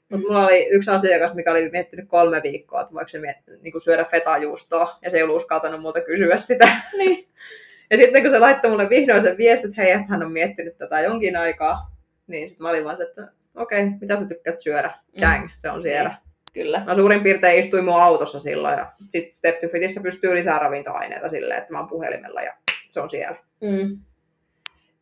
Mutta 0.10 0.28
Mm. 0.28 0.34
mulla 0.34 0.46
oli 0.46 0.68
yksi 0.70 0.92
asiakas, 0.92 1.34
mikä 1.34 1.52
oli 1.52 1.70
miettinyt 1.70 2.06
kolme 2.08 2.42
viikkoa, 2.44 2.82
että 2.82 2.94
voiko 2.94 3.08
se 3.08 3.18
miet- 3.18 3.62
niin 3.62 3.82
syödä 3.82 4.04
fetajuustoa, 4.04 4.98
ja 5.02 5.10
se 5.10 5.18
ei 5.18 5.24
ollut 5.24 5.36
uskaltanut 5.38 5.82
multa 5.82 6.02
kysyä 6.02 6.38
sitä. 6.38 6.70
Niin. 6.98 7.28
Ja 7.92 7.98
sitten 7.98 8.22
kun 8.22 8.32
se 8.32 8.40
laittoi 8.40 8.72
mulle 8.72 8.90
vihdoin 8.90 9.22
sen 9.22 9.38
viestin, 9.38 9.70
että 9.70 9.82
hei, 9.82 9.92
että 9.92 10.06
hän 10.10 10.24
on 10.24 10.32
miettinyt 10.32 10.78
tätä 10.78 11.02
jonkin 11.02 11.36
aikaa, 11.36 11.92
niin 12.28 12.50
sitten 12.50 12.64
mä 12.64 12.70
olin 12.70 12.86
vaan 12.86 12.98
se, 12.98 13.04
että 13.04 13.28
okei, 13.56 13.84
okay, 13.84 13.94
mitä 14.02 14.20
sä 14.20 14.26
tykkäät 14.26 14.62
syödä? 14.62 14.88
Mm. 14.88 15.22
Jang, 15.22 15.50
se 15.58 15.70
on 15.70 15.82
siellä. 15.82 16.18
Kyllä. 16.54 16.84
Mä 16.86 16.96
suurin 16.96 17.24
piirtein 17.24 17.60
istuin 17.60 17.84
mun 17.86 18.02
autossa 18.02 18.40
silloin 18.40 18.78
ja 18.78 18.92
sitten 19.10 19.34
Step 19.34 19.60
to 19.60 19.68
Fitissä 19.68 20.02
pystyy 20.02 20.36
lisää 20.36 20.60
ravintoaineita 20.60 21.28
silleen, 21.30 21.60
että 21.60 21.74
mä 21.74 21.80
oon 21.80 21.88
puhelimella 21.90 22.42
ja 22.42 22.54
se 22.90 23.00
on 23.00 23.10
siellä. 23.10 23.36
Mm. 23.62 23.98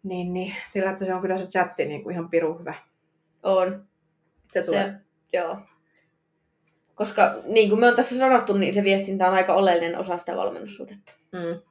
Niin, 0.04 0.34
niin. 0.34 0.56
Sillä, 0.70 0.92
että 0.92 1.06
se 1.06 1.14
on 1.14 1.22
kyllä 1.22 1.38
se 1.38 1.48
chatti 1.48 1.86
niin 1.86 2.04
kuin 2.04 2.14
ihan 2.14 2.30
piru 2.30 2.58
hyvä. 2.58 2.74
On. 3.44 3.86
Se 4.54 4.62
tulee. 4.64 4.84
Se, 4.84 4.94
joo. 5.38 5.58
Koska 6.96 7.36
niin 7.46 7.70
kuin 7.70 7.80
me 7.80 7.88
on 7.88 7.96
tässä 7.96 8.18
sanottu, 8.18 8.54
niin 8.54 8.74
se 8.74 8.84
viestintä 8.84 9.28
on 9.28 9.34
aika 9.34 9.54
oleellinen 9.54 9.98
osa 9.98 10.18
sitä 10.18 10.36
valmennussuhdetta. 10.36 11.14
Mm. 11.32 11.62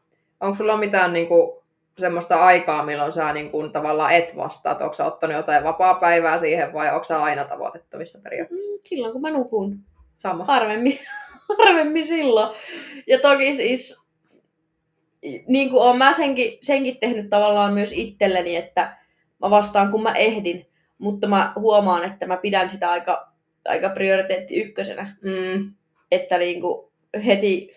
Onko 0.41 0.57
sulla 0.57 0.77
mitään 0.77 1.13
niin 1.13 1.29
kuin, 1.29 1.63
semmoista 1.99 2.45
aikaa, 2.45 2.85
milloin 2.85 3.13
sä 3.13 3.33
niin 3.33 3.51
kuin, 3.51 3.73
tavallaan 3.73 4.13
et 4.13 4.37
vastaa? 4.37 4.77
Onko 4.81 4.93
sä 4.93 5.07
ottanut 5.07 5.37
jotain 5.37 5.65
vapaa-päivää 5.65 6.39
siihen 6.39 6.73
vai 6.73 6.95
onko 6.95 7.05
sä 7.05 7.23
aina 7.23 7.45
tavoitettavissa 7.45 8.19
periaatteessa? 8.23 8.77
Mm, 8.77 8.81
Silloin 8.85 9.13
kun 9.13 9.23
mä 9.23 9.31
nukun. 9.31 9.79
Sama. 10.19 10.45
Harvemmin, 10.45 10.99
harvemmin 11.67 12.07
silloin. 12.07 12.57
Ja 13.07 13.19
toki 13.19 13.55
siis, 13.55 14.03
niin 15.47 15.71
kuin 15.71 15.83
olen 15.83 15.97
mä 15.97 16.13
senkin, 16.13 16.59
senkin 16.63 16.97
tehnyt 16.97 17.31
tavallaan 17.31 17.75
myös 17.75 17.93
itselleni, 17.93 18.57
että 18.57 18.97
mä 19.41 19.51
vastaan 19.51 19.91
kun 19.91 20.03
mä 20.03 20.15
ehdin. 20.15 20.67
Mutta 20.99 21.27
mä 21.29 21.53
huomaan, 21.57 22.05
että 22.05 22.27
mä 22.27 22.37
pidän 22.37 22.71
sitä 22.71 22.91
aika, 22.91 23.33
aika 23.65 23.89
prioriteetti 23.89 24.57
ykkösenä. 24.57 25.17
Mm. 25.23 25.73
Että 26.11 26.39
niin 26.39 26.61
kuin 26.61 26.91
heti, 27.27 27.77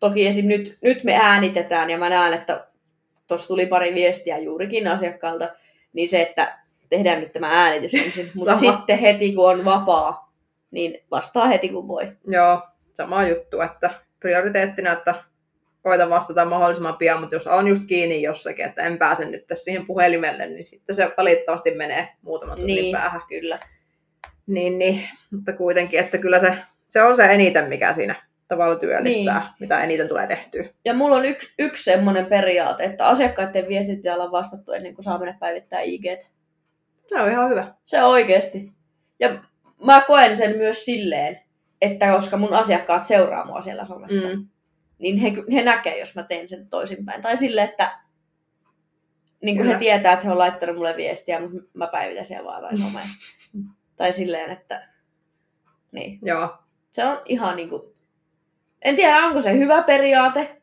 toki 0.00 0.26
esim. 0.26 0.46
Nyt, 0.46 0.78
nyt 0.82 1.04
me 1.04 1.16
äänitetään 1.16 1.90
ja 1.90 1.98
mä 1.98 2.08
näen, 2.08 2.32
että 2.32 2.66
tuossa 3.26 3.48
tuli 3.48 3.66
pari 3.66 3.94
viestiä 3.94 4.38
juurikin 4.38 4.88
asiakkaalta, 4.88 5.48
niin 5.92 6.08
se, 6.08 6.22
että 6.22 6.58
tehdään 6.90 7.20
nyt 7.20 7.32
tämä 7.32 7.62
äänitys 7.64 7.94
ensin. 7.94 8.30
Mutta 8.34 8.56
sitten 8.56 8.98
heti 8.98 9.32
kun 9.32 9.50
on 9.50 9.64
vapaa, 9.64 10.32
niin 10.70 11.04
vastaa 11.10 11.46
heti 11.46 11.68
kun 11.68 11.88
voi. 11.88 12.12
Joo, 12.26 12.62
sama 12.92 13.28
juttu, 13.28 13.60
että 13.60 13.90
prioriteettina, 14.20 14.92
että 14.92 15.24
koitan 15.82 16.10
vastata 16.10 16.44
mahdollisimman 16.44 16.96
pian, 16.96 17.20
mutta 17.20 17.34
jos 17.34 17.46
on 17.46 17.68
just 17.68 17.82
kiinni 17.86 18.22
jossakin, 18.22 18.64
että 18.64 18.82
en 18.82 18.98
pääse 18.98 19.24
nyt 19.24 19.46
tässä 19.46 19.64
siihen 19.64 19.86
puhelimelle, 19.86 20.46
niin 20.46 20.64
sitten 20.64 20.96
se 20.96 21.12
valitettavasti 21.18 21.70
menee 21.70 22.08
muutaman 22.22 22.56
tunnin 22.56 22.76
Niin. 22.76 22.92
päähän. 22.92 23.20
Kyllä. 23.28 23.58
Niin, 24.46 24.78
niin, 24.78 25.08
mutta 25.30 25.52
kuitenkin, 25.52 26.00
että 26.00 26.18
kyllä 26.18 26.38
se, 26.38 26.56
se 26.88 27.02
on 27.02 27.16
se 27.16 27.24
eniten, 27.24 27.68
mikä 27.68 27.92
siinä 27.92 28.14
tavalla 28.48 28.76
työllistää, 28.76 29.40
Niin. 29.40 29.50
mitä 29.60 29.82
eniten 29.82 30.08
tulee 30.08 30.26
tehtyä. 30.26 30.64
Ja 30.84 30.94
mulla 30.94 31.16
on 31.16 31.24
yksi, 31.24 31.54
yksi 31.58 31.84
semmoinen 31.84 32.26
periaate, 32.26 32.84
että 32.84 33.06
asiakkaiden 33.06 33.68
viestit 33.68 33.96
pitää 33.96 34.14
olla 34.14 34.32
vastattu 34.32 34.72
ennen 34.72 34.94
kuin 34.94 35.04
saa 35.04 35.18
mennä 35.18 35.36
päivittää 35.40 35.80
IG. 35.80 36.04
Se 37.08 37.20
on 37.20 37.30
ihan 37.30 37.50
hyvä. 37.50 37.74
Se 37.84 38.02
on 38.02 38.10
oikeasti. 38.10 38.72
Ja 39.20 39.42
mä 39.84 40.00
koen 40.06 40.38
sen 40.38 40.56
myös 40.56 40.84
silleen, 40.84 41.40
että 41.80 42.12
koska 42.12 42.36
mun 42.36 42.52
asiakkaat 42.54 43.04
seuraa 43.04 43.44
mua 43.46 43.60
siellä 43.60 43.84
somessa, 43.84 44.28
mm. 44.28 44.46
Niin 45.00 45.16
he, 45.16 45.32
he 45.52 45.62
näkee, 45.62 45.98
jos 45.98 46.14
mä 46.14 46.22
teen 46.22 46.48
sen 46.48 46.68
toisinpäin. 46.68 47.22
Tai 47.22 47.36
silleen, 47.36 47.68
että 47.68 48.00
niin 49.42 49.56
kuin 49.56 49.68
he 49.68 49.74
tietää, 49.78 50.12
että 50.12 50.24
he 50.24 50.32
on 50.32 50.38
laittanut 50.38 50.76
mulle 50.76 50.96
viestiä, 50.96 51.40
mutta 51.40 51.56
mä 51.74 51.86
päivitän 51.86 52.24
siellä 52.24 52.50
vaan 52.50 52.62
tai 52.62 52.78
someen. 52.78 53.06
tai 53.96 54.12
silleen, 54.12 54.50
että 54.50 54.88
niin. 55.92 56.18
Joo, 56.22 56.58
Se 56.90 57.04
on 57.04 57.22
ihan 57.24 57.56
niin 57.56 57.68
kuin... 57.68 57.82
En 58.82 58.96
tiedä, 58.96 59.16
onko 59.16 59.40
se 59.40 59.58
hyvä 59.58 59.82
periaate. 59.82 60.60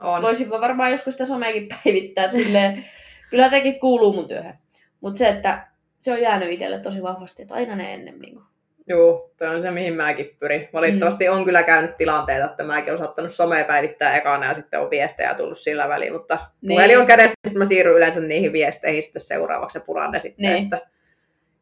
on. 0.00 0.22
Voisin 0.22 0.50
varmaan 0.50 0.90
joskus 0.90 1.14
sitä 1.14 1.24
someakin 1.24 1.68
päivittää 1.68 2.28
silleen. 2.28 2.84
Kyllä 3.30 3.48
sekin 3.48 3.80
kuuluu 3.80 4.12
mun 4.12 4.28
työhön. 4.28 4.54
Mutta 5.00 5.18
se, 5.18 5.28
että 5.28 5.68
se 6.00 6.12
on 6.12 6.20
jäänyt 6.20 6.50
itselle 6.50 6.78
tosi 6.78 7.02
vahvasti, 7.02 7.42
että 7.42 7.54
aina 7.54 7.76
ne 7.76 7.94
ennen. 7.94 8.18
Niin 8.18 8.34
kuin. 8.34 8.44
Joo, 8.86 9.30
toi 9.36 9.48
on 9.48 9.62
se, 9.62 9.70
mihin 9.70 9.94
mäkin 9.94 10.36
pyrin. 10.40 10.68
Valitettavasti 10.72 11.28
on 11.28 11.44
kyllä 11.44 11.62
käynyt 11.62 11.96
tilanteita, 11.96 12.44
että 12.44 12.64
mäkin 12.64 12.92
olen 12.92 13.04
saattanut 13.04 13.32
somea 13.32 13.64
päivittää 13.64 14.16
ekana 14.16 14.46
ja 14.46 14.54
sitten 14.54 14.80
on 14.80 14.90
viestejä 14.90 15.34
tullut 15.34 15.58
sillä 15.58 15.88
väliin, 15.88 16.12
mutta 16.12 16.38
Niin. 16.60 16.76
puhelin 16.76 16.98
on 16.98 17.06
kädessä, 17.06 17.34
sitten 17.46 17.58
mä 17.58 17.64
siirryn 17.64 17.96
yleensä 17.96 18.20
niihin 18.20 18.52
viesteihin 18.52 19.02
sitten 19.02 19.22
seuraavaksi 19.22 19.78
ja 19.78 19.82
puran 19.86 20.10
ne 20.12 20.18
sitten. 20.18 20.52
Niin. 20.52 20.64
Että 20.64 20.80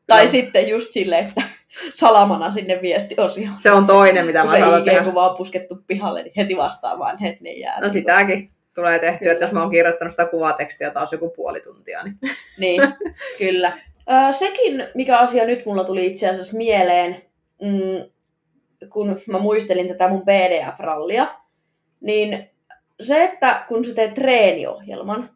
Tai 0.07 0.25
No. 0.25 0.31
sitten 0.31 0.69
just 0.69 0.91
silleen, 0.93 1.25
että 1.29 1.43
salamana 1.95 2.51
sinne 2.51 2.79
viestiosioon. 2.83 3.55
se 3.61 3.71
on 3.71 3.87
toinen, 3.87 4.27
mitä 4.27 4.41
Kun 4.43 4.51
mä 4.51 4.57
se 4.57 4.63
saatan 4.63 4.85
tehdä. 4.85 5.01
IG-kuva 5.01 5.31
on 5.31 5.37
puskettu 5.37 5.79
pihalle, 5.87 6.23
niin 6.23 6.33
heti 6.37 6.57
vastaamaan, 6.57 7.25
että 7.25 7.45
ne 7.45 7.53
jää. 7.53 7.75
No 7.77 7.81
niin 7.83 7.91
sitäkin 7.91 8.51
tulee 8.75 8.99
tehtyä, 8.99 9.19
Kyllä. 9.19 9.33
että 9.33 9.45
jos 9.45 9.53
mä 9.53 9.61
oon 9.63 9.71
kirjoittanut 9.71 10.13
sitä 10.13 10.25
kuvatekstiä 10.27 10.91
taas 10.91 11.13
joku 11.13 11.29
puoli 11.31 11.61
tuntia, 11.61 12.03
niin 12.03 12.19
Niin, 12.59 12.83
kyllä. 13.39 13.73
Sekin, 14.31 14.85
mikä 14.95 15.19
asia 15.19 15.45
nyt 15.45 15.67
mulla 15.67 15.85
tuli 15.85 16.07
itse 16.07 16.29
asiassa 16.29 16.57
mieleen, 16.57 17.23
mm, 17.63 18.11
kun 18.91 19.19
mä 19.27 19.39
muistelin 19.39 19.89
tätä 19.89 20.09
mun 20.09 20.23
PDF-rallia, 20.23 21.27
niin 22.01 22.51
se, 23.01 23.25
että 23.25 23.65
kun 23.69 23.85
sä 23.85 23.95
teet 23.95 24.15
treeniohjelman, 24.15 25.31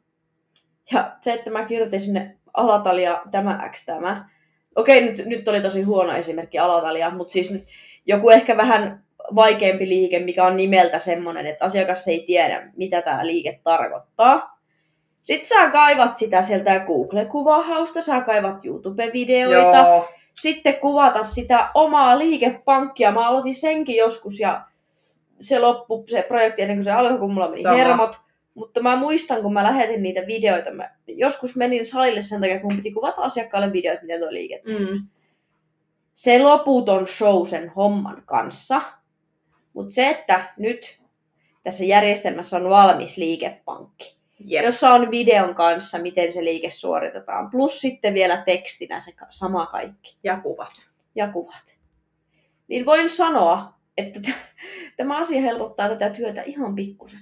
ja 0.93 1.17
se, 1.21 1.33
että 1.33 1.51
mä 1.51 1.65
kirjoitin 1.65 2.01
sinne 2.01 2.37
alatalia 2.55 3.23
tämä 3.31 3.71
x 3.73 3.85
tämä, 3.85 4.29
okei, 4.77 5.05
nyt, 5.05 5.27
nyt 5.27 5.49
oli 5.49 5.61
tosi 5.61 5.83
huono 5.83 6.13
esimerkki 6.13 6.59
alatalia, 6.59 7.11
mutta 7.11 7.33
siis 7.33 7.51
nyt 7.51 7.63
joku 8.07 8.31
ehkä 8.31 8.57
vähän 8.57 9.05
vaikeampi 9.35 9.89
liike, 9.89 10.19
mikä 10.19 10.45
on 10.45 10.57
nimeltä 10.57 10.99
semmoinen, 10.99 11.47
että 11.47 11.65
asiakas 11.65 12.09
ei 12.09 12.25
tiedä, 12.27 12.73
mitä 12.77 13.03
tämä 13.03 13.27
liike 13.27 13.61
tarkoittaa. 13.65 14.56
Sitten 15.27 15.49
sä 15.49 15.71
kaivat 15.71 16.17
sitä 16.17 16.43
sieltä 16.43 16.79
Google-kuvahausta, 16.79 18.01
sä 18.01 18.21
kaivat 18.21 18.65
YouTube-videoita, 18.65 19.77
joo, 19.77 20.09
sitten 20.35 20.75
kuvata 20.75 21.23
sitä 21.23 21.71
omaa 21.75 22.19
liikepankkia. 22.19 23.13
Mä 23.13 23.29
aloitin 23.29 23.55
senkin 23.55 23.97
joskus 23.97 24.41
ja 24.41 24.65
se 25.41 25.59
loppu, 25.59 26.05
se 26.07 26.23
projekti 26.29 26.63
ennen 26.63 26.77
kuin 26.77 26.85
se 26.85 26.93
alkoi, 26.93 27.19
kun 27.19 27.33
mulla 27.35 27.49
meni 27.49 27.63
Sama. 27.63 27.77
hermot. 27.77 28.17
Mutta 28.55 28.81
mä 28.81 28.97
muistan, 28.97 29.43
kun 29.43 29.53
mä 29.53 29.63
lähetin 29.65 30.03
niitä 30.03 30.21
videoita, 30.27 30.71
mä 30.71 30.91
joskus 31.07 31.57
menin 31.57 31.87
salille 31.87 32.23
sen 32.23 32.41
takia, 32.41 32.57
että 32.57 32.67
mun 32.67 32.77
piti 32.77 32.93
kuvata 32.93 33.23
asiakkaalle 33.23 33.73
videoita, 33.73 34.03
miten 34.03 34.21
tuo 34.21 34.31
liike. 34.31 34.63
mm, 34.65 35.07
Se 36.15 36.39
loputon 36.39 37.07
show 37.07 37.47
sen 37.47 37.69
homman 37.69 38.23
kanssa. 38.27 38.83
Mutta 39.73 39.95
se, 39.95 40.09
että 40.09 40.53
nyt 40.59 41.01
tässä 41.63 41.85
järjestelmässä 41.85 42.57
on 42.57 42.71
valmis 42.71 43.17
liikepankki, 43.17 44.16
jep. 44.39 44.65
jossa 44.65 44.91
on 44.91 45.11
videon 45.11 45.55
kanssa, 45.55 45.99
miten 45.99 46.33
se 46.33 46.45
liike 46.45 46.71
suoritetaan. 46.71 47.51
Plus 47.51 47.81
sitten 47.81 48.15
vielä 48.15 48.37
tekstinä 48.37 49.01
se 49.01 49.13
sama 49.31 49.67
kaikki 49.67 50.19
ja 50.25 50.41
kuvat. 50.41 50.91
ja 51.15 51.29
kuvat. 51.29 51.77
Niin 52.69 52.87
voin 52.87 53.11
sanoa, 53.11 53.75
että 53.97 54.21
t- 54.21 54.35
tämä 54.97 55.19
asia 55.19 55.41
helpottaa 55.41 55.89
tätä 55.89 56.11
työtä 56.11 56.43
ihan 56.43 56.75
pikkusen. 56.75 57.21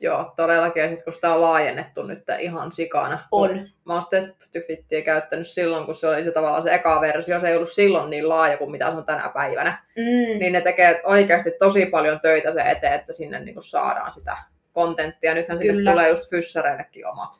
Joo, 0.00 0.32
todellakin. 0.36 0.82
Ja 0.82 0.88
sitten 0.88 1.04
kun 1.04 1.12
sitä 1.12 1.34
on 1.34 1.40
laajennettu 1.40 2.02
nyt 2.02 2.24
ihan 2.38 2.72
sikana. 2.72 3.18
On. 3.32 3.68
Mä 3.84 3.92
oon 3.92 4.02
Stepfittiä 4.44 5.02
käyttänyt 5.02 5.48
silloin, 5.48 5.86
kun 5.86 5.94
se 5.94 6.08
oli 6.08 6.24
se 6.24 6.30
tavallaan 6.30 6.62
se 6.62 6.74
eka 6.74 7.00
versio. 7.00 7.40
Se 7.40 7.48
ei 7.48 7.56
ollut 7.56 7.72
silloin 7.72 8.10
niin 8.10 8.28
laaja 8.28 8.56
kuin 8.56 8.70
mitä 8.70 8.90
se 8.90 8.96
on 8.96 9.04
tänä 9.04 9.30
päivänä. 9.34 9.84
Mm. 9.96 10.38
Niin 10.38 10.52
ne 10.52 10.60
tekee 10.60 11.00
oikeasti 11.04 11.50
tosi 11.58 11.86
paljon 11.86 12.20
töitä 12.20 12.52
se 12.52 12.60
eteen, 12.60 12.92
että 12.94 13.12
sinne 13.12 13.40
niin 13.40 13.62
saadaan 13.62 14.12
sitä 14.12 14.36
kontenttia. 14.74 15.34
Nythän 15.34 15.58
sinne 15.58 15.72
Kyllä. 15.72 15.90
tulee 15.90 16.08
just 16.08 16.30
fyssäreillekin 16.30 17.06
omat. 17.06 17.32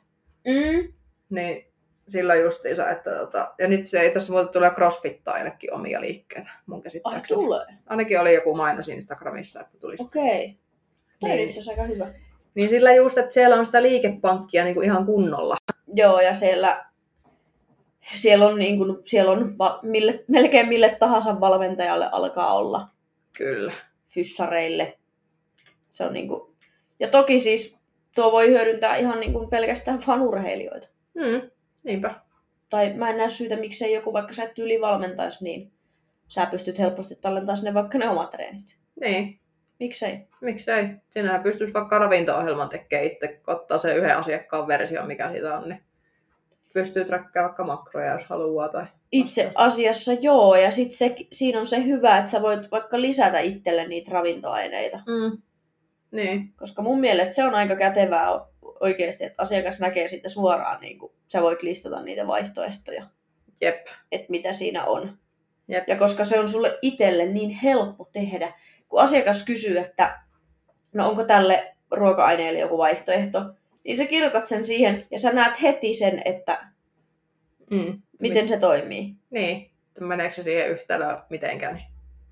Mm. 0.47 0.93
Niin 1.29 1.67
sillä 2.07 2.35
justiinsa, 2.35 2.89
että 2.89 3.11
tota, 3.11 3.53
ja 3.59 3.67
nyt 3.67 3.85
se 3.85 3.99
ei 3.99 4.11
tässä 4.11 4.31
muuten 4.33 4.53
tulee 4.53 4.71
crossfittaillekin 4.71 5.73
omia 5.73 6.01
liikkeitä 6.01 6.49
mun 6.65 6.77
Ai 6.77 6.81
käsittääkseni. 6.81 7.41
tulee. 7.41 7.65
Ainakin 7.87 8.19
oli 8.19 8.33
joku 8.33 8.55
mainos 8.55 8.87
Instagramissa, 8.87 9.61
että 9.61 9.77
tulisi. 9.79 10.03
Okei. 10.03 10.57
On 11.21 11.29
Niin. 11.29 11.49
aika 11.69 11.83
hyvä. 11.83 12.13
Niin 12.55 12.69
sillä 12.69 12.93
just, 12.93 13.17
että 13.17 13.33
siellä 13.33 13.55
on 13.55 13.65
sitä 13.65 13.81
liikepankkia 13.81 14.63
niin 14.63 14.73
kuin 14.73 14.85
ihan 14.85 15.05
kunnolla. 15.05 15.55
Joo, 15.93 16.19
ja 16.21 16.33
siellä, 16.33 16.85
siellä 18.15 18.47
on, 18.47 18.59
niin 18.59 18.77
kuin, 18.77 18.97
siellä 19.03 19.31
on 19.31 19.57
va, 19.57 19.79
mille, 19.83 20.23
melkein 20.27 20.67
mille 20.67 20.97
tahansa 20.99 21.39
valmentajalle 21.39 22.09
alkaa 22.11 22.53
olla 22.53 22.87
Kyllä. 23.37 23.73
fyssareille. 24.09 24.97
Se 25.91 26.03
on 26.03 26.13
niin 26.13 26.27
kuin, 26.27 26.54
ja 26.99 27.07
toki 27.07 27.39
siis 27.39 27.77
tuo 28.15 28.31
voi 28.31 28.49
hyödyntää 28.49 28.95
ihan 28.95 29.19
niin 29.19 29.33
kuin 29.33 29.49
pelkästään 29.49 29.99
fanurheilijoita. 29.99 30.87
Mm, 31.13 31.49
niinpä. 31.83 32.15
Tai 32.69 32.93
mä 32.93 33.09
en 33.09 33.17
näe 33.17 33.29
syytä, 33.29 33.55
miksei 33.55 33.93
joku, 33.93 34.13
vaikka 34.13 34.33
sä 34.33 34.43
et 34.43 34.59
ylivalmentaisi, 34.59 35.43
niin 35.43 35.71
sä 36.27 36.45
pystyt 36.45 36.79
helposti 36.79 37.15
tallentamaan 37.15 37.57
sinne 37.57 37.73
vaikka 37.73 37.97
ne 37.97 38.09
omat 38.09 38.29
treenit. 38.29 38.77
Niin, 39.01 39.39
Miksei? 39.79 40.27
miksei. 40.41 40.89
Sinähän 41.09 41.43
pystyisi 41.43 41.73
vaikka 41.73 41.99
ravinto-ohjelman 41.99 42.69
tekemään 42.69 43.07
itse, 43.07 43.27
kun 43.27 43.55
ottaa 43.55 43.77
se 43.77 43.95
yhden 43.95 44.17
asiakkaan 44.17 44.67
versio, 44.67 45.05
mikä 45.05 45.31
siitä 45.31 45.57
on, 45.57 45.69
niin 45.69 45.83
pystyy 46.73 47.05
trakkaamaan 47.05 47.49
vaikka 47.49 47.63
makroja, 47.63 48.13
jos 48.13 48.23
haluaa. 48.29 48.69
Tai... 48.69 48.85
Itse 49.11 49.51
asiassa 49.55 50.13
joo, 50.13 50.55
ja 50.55 50.71
sitten 50.71 50.97
se, 50.97 51.15
siinä 51.31 51.59
on 51.59 51.67
se 51.67 51.85
hyvä, 51.85 52.17
että 52.17 52.31
sä 52.31 52.41
voit 52.41 52.71
vaikka 52.71 53.01
lisätä 53.01 53.39
itselle 53.39 53.87
niitä 53.87 54.11
ravintoaineita. 54.11 54.97
Mm. 54.97 55.41
Niin, 56.15 56.53
Koska 56.55 56.81
mun 56.81 56.99
mielestä 56.99 57.33
se 57.35 57.43
on 57.43 57.55
aika 57.55 57.75
kätevää 57.75 58.27
oikeasti, 58.79 59.23
että 59.23 59.41
asiakas 59.41 59.79
näkee 59.79 60.07
sitten 60.07 60.31
suoraan, 60.31 60.81
niin 60.81 60.99
kuin 60.99 61.11
sä 61.31 61.41
voit 61.41 61.61
listata 61.63 62.01
niitä 62.03 62.27
vaihtoehtoja, 62.27 63.05
jep. 63.61 63.87
että 64.11 64.27
mitä 64.29 64.53
siinä 64.53 64.85
on. 64.85 65.17
Jep. 65.67 65.87
Ja 65.87 65.95
koska 65.97 66.23
se 66.25 66.39
on 66.39 66.49
sulle 66.49 66.77
itselle 66.81 67.25
niin 67.25 67.49
helppo 67.49 68.09
tehdä, 68.13 68.53
kun 68.89 69.01
asiakas 69.01 69.45
kysyy, 69.45 69.77
että 69.77 70.19
no 70.93 71.09
onko 71.09 71.23
tälle 71.23 71.75
ruoka-aineelle 71.91 72.59
joku 72.59 72.77
vaihtoehto, 72.77 73.39
niin 73.83 73.97
sä 73.97 74.05
kirjoitat 74.05 74.47
sen 74.47 74.65
siihen 74.65 75.05
ja 75.11 75.19
sä 75.19 75.33
näet 75.33 75.61
heti 75.61 75.93
sen, 75.93 76.21
että 76.25 76.59
Mm. 77.71 78.01
miten 78.21 78.49
se 78.49 78.57
toimii. 78.57 79.15
Niin, 79.29 79.71
meneekö 79.99 80.35
se 80.35 80.43
siihen 80.43 80.69
yhtälöön 80.69 81.17
mitenkään, 81.29 81.81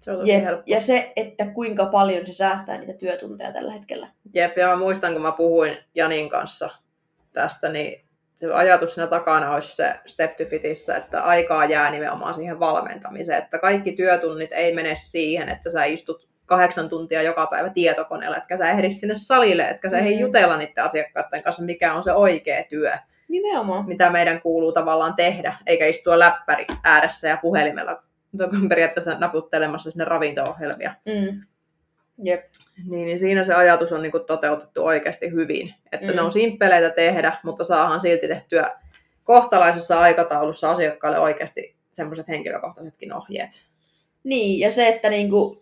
se 0.04 0.12
on 0.12 0.18
tosi 0.18 0.32
Jep. 0.32 0.43
helppo. 0.43 0.64
Ja 0.66 0.80
se, 0.80 1.14
että 1.16 1.45
kuinka 1.45 1.86
paljon 1.86 2.26
se 2.26 2.34
säästää 2.34 2.78
niitä 2.78 2.93
työtunteja 2.93 3.51
tällä 3.54 3.72
hetkellä. 3.74 4.08
Jep, 4.34 4.58
ja 4.58 4.68
mä 4.68 4.76
muistan, 4.76 5.14
kun 5.14 5.22
mä 5.22 5.32
puhuin 5.32 5.78
Janin 5.95 6.30
kanssa 6.30 6.70
tästä, 7.34 7.70
niin 7.70 8.06
se 8.34 8.47
ajatus 8.54 8.93
siinä 8.93 9.08
takana 9.08 9.54
olisi 9.54 9.76
se 9.76 9.93
Step 10.06 10.38
to 10.38 10.43
Fitissä, 10.45 10.95
että 10.97 11.24
aikaa 11.24 11.66
jää 11.66 11.91
nimenomaan 11.91 12.34
siihen 12.34 12.60
valmentamiseen, 12.60 13.38
että 13.43 13.60
kaikki 13.60 13.91
työtunnit 13.91 14.51
ei 14.54 14.76
mene 14.76 14.95
siihen, 14.95 15.49
että 15.49 15.70
sä 15.70 15.84
istut 15.86 16.28
kahdeksan 16.45 16.89
tuntia 16.89 17.22
joka 17.22 17.47
päivä 17.47 17.70
tietokoneella, 17.70 18.38
etkä 18.38 18.58
sä 18.58 18.70
ehdi 18.72 18.91
sinne 18.91 19.16
salille, 19.18 19.70
etkä 19.70 19.89
sä 19.89 19.97
Mm. 20.01 20.08
jutella 20.20 20.58
niiden 20.58 20.84
asiakkaiden 20.84 21.43
kanssa, 21.43 21.64
mikä 21.64 21.93
on 21.93 22.04
se 22.04 22.12
oikea 22.14 22.64
työ, 22.70 22.91
Nimenomaan. 23.28 23.86
mitä 23.88 24.10
meidän 24.10 24.41
kuuluu 24.41 24.72
tavallaan 24.72 25.16
tehdä, 25.16 25.58
eikä 25.66 25.86
istua 25.86 26.20
läppäri 26.20 26.66
ääressä 26.84 27.28
ja 27.28 27.38
puhelimella 27.41 28.04
periaatteessa 28.70 29.20
naputtelemassa 29.20 29.92
sinne 29.92 30.06
ravinto-ohjelmia. 30.06 30.94
Mm. 31.06 31.42
Jep. 32.24 32.44
Niin, 32.90 33.06
niin 33.06 33.20
siinä 33.20 33.44
se 33.44 33.54
ajatus 33.54 33.92
on 33.92 34.02
niin 34.02 34.12
kuin 34.12 34.26
toteutettu 34.26 34.86
oikeasti 34.86 35.32
hyvin. 35.32 35.74
Että 35.92 36.08
Mm. 36.08 36.16
ne 36.16 36.22
on 36.22 36.32
simppeleitä 36.32 36.90
tehdä, 36.90 37.38
mutta 37.44 37.64
saadaan 37.64 38.00
silti 38.00 38.28
tehtyä 38.28 38.72
kohtalaisessa 39.24 40.00
aikataulussa 40.00 40.70
asiakkaalle 40.70 41.20
oikeasti 41.20 41.76
semmoiset 41.90 42.28
henkilökohtaisetkin 42.28 43.14
ohjeet. 43.14 43.50
Niin, 44.24 44.60
ja 44.60 44.72
se, 44.72 44.88
että 44.88 45.10
niinku, 45.10 45.58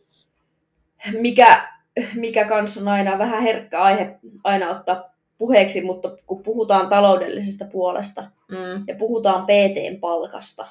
mikä, 1.20 1.68
mikä 2.16 2.46
kanssa 2.46 2.82
on 2.82 2.88
aina 2.88 3.18
vähän 3.18 3.44
herkkä 3.44 3.82
aihe 3.82 4.20
aina 4.44 4.70
ottaa 4.70 5.12
puheeksi, 5.38 5.82
mutta 5.82 6.18
kun 6.28 6.44
puhutaan 6.44 6.90
taloudellisesta 6.90 7.66
puolesta 7.66 8.24
Mm. 8.52 8.84
ja 8.88 8.96
puhutaan 8.96 9.44
PTn 9.46 10.00
palkasta, 10.00 10.66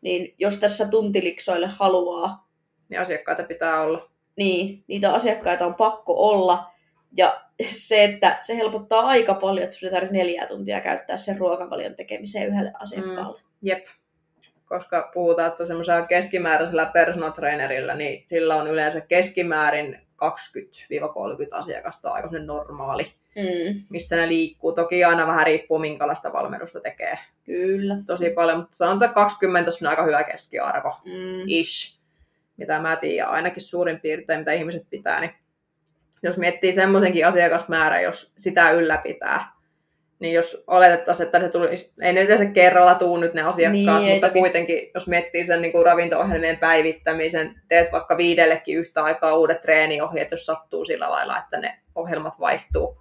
niin 0.00 0.34
jos 0.38 0.58
tässä 0.58 0.88
tuntiliksoille 0.88 1.66
haluaa, 1.66 2.48
Niin 2.88 3.00
asiakkaita 3.00 3.42
pitää 3.42 3.80
olla. 3.80 4.10
niin 4.36 4.84
niitä 4.86 5.12
asiakkaita 5.12 5.66
on 5.66 5.74
pakko 5.74 6.14
olla. 6.28 6.72
Ja 7.16 7.40
se, 7.62 8.04
että 8.04 8.38
se 8.40 8.56
helpottaa 8.56 9.00
aika 9.00 9.34
paljon, 9.34 9.64
että 9.64 9.76
sun 9.76 9.86
ei 9.88 9.92
tarvitse 9.94 10.16
neljää 10.16 10.46
tuntia 10.46 10.80
käyttää 10.80 11.16
sen 11.16 11.38
ruokavalion 11.38 11.94
tekemiseen 11.94 12.48
yhdelle 12.48 12.72
asiakkaalle. 12.80 13.40
Jep. 13.62 13.86
Koska 14.66 15.10
puhutaan, 15.14 15.48
että 15.50 15.64
semmoisella 15.64 16.06
keskimääräisellä 16.06 16.90
personal 16.92 17.30
trainerilla, 17.30 17.94
niin 17.94 18.22
sillä 18.26 18.56
on 18.56 18.68
yleensä 18.68 19.00
keskimäärin 19.00 19.98
20-30 20.24 21.48
asiakasta 21.50 22.10
aika 22.10 22.30
se 22.30 22.38
normaali, 22.38 23.06
Mm, 23.36 23.82
missä 23.88 24.16
ne 24.16 24.28
liikkuu. 24.28 24.72
Toki 24.72 25.04
aina 25.04 25.26
vähän 25.26 25.46
riippuu, 25.46 25.78
minkälaista 25.78 26.32
valmennusta 26.32 26.80
tekee. 26.80 27.18
kyllä. 27.44 27.96
Tosi 28.06 28.30
paljon, 28.30 28.58
mutta 28.58 28.76
sanotaan 28.76 29.14
20 29.14 29.70
on 29.82 29.86
aika 29.86 30.04
hyvä 30.04 30.24
keskiarvo. 30.24 30.96
Mm, 31.04 31.42
ish, 31.46 32.00
mitä 32.56 32.80
mä 32.80 32.96
tiedän, 32.96 33.28
ainakin 33.30 33.62
suurin 33.62 34.00
piirtein, 34.00 34.38
mitä 34.40 34.52
ihmiset 34.52 34.86
pitää, 34.90 35.20
niin 35.20 35.34
jos 36.22 36.36
miettii 36.38 36.72
semmoisenkin 36.72 37.26
asiakasmäärä, 37.26 38.00
jos 38.00 38.32
sitä 38.38 38.70
ylläpitää, 38.70 39.52
niin 40.20 40.34
jos 40.34 40.64
oletettaisiin, 40.66 41.26
että 41.26 41.40
se 41.40 41.48
tulisi, 41.48 41.92
ei 42.02 42.12
ne 42.12 42.22
yleensä 42.22 42.44
kerralla 42.46 42.94
tuu 42.94 43.16
nyt 43.16 43.34
ne 43.34 43.42
asiakkaat, 43.42 44.00
Niin, 44.00 44.12
mutta 44.12 44.28
toki. 44.28 44.38
kuitenkin, 44.38 44.90
jos 44.94 45.08
miettii 45.08 45.44
sen 45.44 45.62
niin 45.62 45.72
kuin 45.72 45.86
ravinto-ohjelmien 45.86 46.58
päivittämisen, 46.58 47.54
teet 47.68 47.92
vaikka 47.92 48.16
viidellekin 48.16 48.78
yhtä 48.78 49.04
aikaa 49.04 49.36
uudet 49.36 49.60
treeniohjeet, 49.60 50.30
jos 50.30 50.46
sattuu 50.46 50.84
sillä 50.84 51.10
lailla, 51.10 51.38
että 51.38 51.58
ne 51.60 51.78
ohjelmat 51.94 52.40
vaihtuu, 52.40 53.00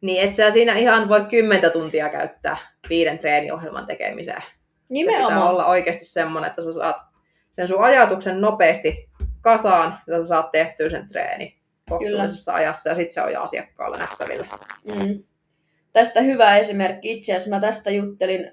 niin 0.00 0.28
et 0.28 0.34
sä 0.34 0.50
siinä 0.50 0.74
ihan 0.74 1.08
voi 1.08 1.20
kymmentä 1.30 1.70
tuntia 1.70 2.08
käyttää 2.08 2.56
viiden 2.88 3.18
treeniohjelman 3.18 3.86
tekemiseen. 3.86 4.42
Se 4.42 4.48
pitää 4.48 4.86
nimenomaan. 4.90 5.50
olla 5.50 5.66
oikeasti 5.66 6.04
semmoinen, 6.04 6.48
että 6.48 6.62
sä 6.62 6.72
saat 6.72 6.96
sen 7.50 7.68
sun 7.68 7.84
ajatuksen 7.84 8.40
nopeasti 8.40 9.08
kasaan, 9.40 9.98
ja 10.06 10.18
sä 10.22 10.28
saat 10.28 10.50
tehtyä 10.50 10.90
sen 10.90 11.08
treeni 11.08 11.58
kohtuullisessa 11.90 12.54
ajassa, 12.54 12.88
ja 12.88 12.94
sitten 12.94 13.14
se 13.14 13.22
on 13.22 13.32
jo 13.32 13.42
asiakkaalla 13.42 13.98
nähtävillä. 13.98 14.46
Mm. 14.84 15.22
Tästä 15.98 16.20
hyvä 16.20 16.56
esimerkki. 16.56 17.12
Itse 17.12 17.32
asiassa 17.32 17.50
mä 17.50 17.60
tästä 17.60 17.90
juttelin, 17.90 18.52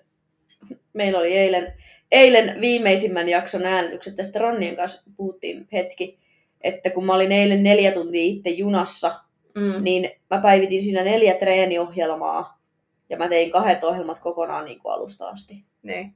meillä 0.94 1.20
oli 1.20 1.34
eilen, 1.38 1.74
eilen 2.12 2.62
viimeisimmän 2.62 3.30
jakson 3.30 3.66
äänitykset, 3.66 4.16
tästä 4.16 4.40
Ronnien 4.40 4.76
kanssa 4.76 5.04
puhuttiin 5.18 5.68
hetki, 5.74 6.20
että 6.62 6.90
kun 6.90 7.06
mä 7.06 7.14
olin 7.14 7.32
eilen 7.32 7.64
neljä 7.64 7.92
tuntia 7.92 8.22
itse 8.24 8.50
junassa, 8.50 9.20
Mm. 9.56 9.84
niin 9.84 10.10
mä 10.30 10.42
päivitin 10.42 10.84
siinä 10.84 11.04
neljä 11.04 11.34
treeniohjelmaa, 11.34 12.62
ja 13.10 13.18
mä 13.18 13.28
tein 13.28 13.52
kahdet 13.52 13.84
ohjelmat 13.84 14.20
kokonaan 14.20 14.66
niin 14.66 14.80
kuin 14.80 14.94
alusta 14.94 15.28
asti. 15.30 15.64
Niin, 15.84 16.14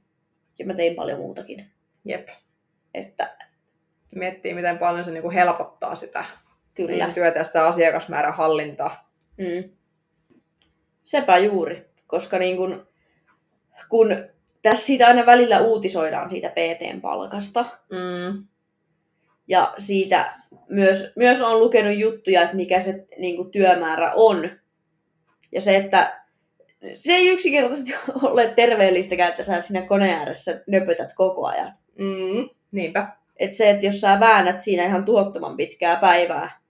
Ja 0.58 0.66
mä 0.66 0.74
tein 0.74 0.94
paljon 0.94 1.18
muutakin. 1.18 1.66
jep. 2.04 2.28
Että 2.94 3.36
Miettii, 4.14 4.54
miten 4.54 4.78
paljon 4.78 5.04
se 5.04 5.10
niinku 5.10 5.30
helpottaa 5.30 5.94
sitä 5.94 6.24
kyllä. 6.74 7.10
työtä 7.14 7.38
ja 7.38 7.44
sitä 7.44 7.66
asiakasmäärän 7.66 8.34
hallintaa. 8.34 9.10
Mm. 9.38 9.70
Sepä 11.10 11.38
juuri, 11.38 11.90
koska 12.06 12.38
niin 12.38 12.56
kun, 12.56 12.86
kun 13.88 14.08
tässä 14.62 14.86
siitä 14.86 15.06
aina 15.06 15.26
välillä 15.26 15.60
uutisoidaan 15.60 16.30
siitä 16.30 16.48
PTn 16.48 17.00
palkasta, 17.00 17.64
Mm. 17.90 18.44
ja 19.48 19.74
siitä 19.78 20.32
myös, 20.68 21.12
myös 21.16 21.40
on 21.40 21.60
lukenut 21.60 21.98
juttuja, 21.98 22.42
että 22.42 22.56
mikä 22.56 22.80
se 22.80 23.06
niin 23.18 23.36
kuin, 23.36 23.50
työmäärä 23.50 24.12
on. 24.14 24.50
Ja 25.52 25.60
se, 25.60 25.76
että 25.76 26.22
se 26.94 27.12
ei 27.12 27.28
yksinkertaisesti 27.28 27.94
ole 28.22 28.52
terveellistäkään, 28.56 29.30
että 29.30 29.42
sä 29.42 29.60
siinä 29.60 29.86
koneen 29.86 30.18
ääressä 30.18 30.62
nöpötät 30.66 31.12
koko 31.14 31.46
ajan. 31.46 31.74
Mm. 31.98 32.48
Niinpä. 32.72 33.08
Et 33.36 33.52
se, 33.52 33.70
että 33.70 33.86
jos 33.86 34.00
sä 34.00 34.20
väännät 34.20 34.60
siinä 34.60 34.84
ihan 34.84 35.04
tuottoman 35.04 35.56
pitkää 35.56 35.96
päivää, 35.96 36.60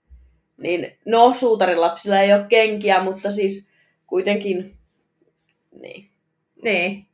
niin 0.57 0.97
no, 1.05 1.33
suutarilapsilla 1.33 2.19
ei 2.19 2.33
ole 2.33 2.45
kenkiä, 2.49 3.03
mutta 3.03 3.31
siis 3.31 3.70
kuitenkin, 4.11 4.77
niin. 5.81 6.09
Niin. 6.63 7.05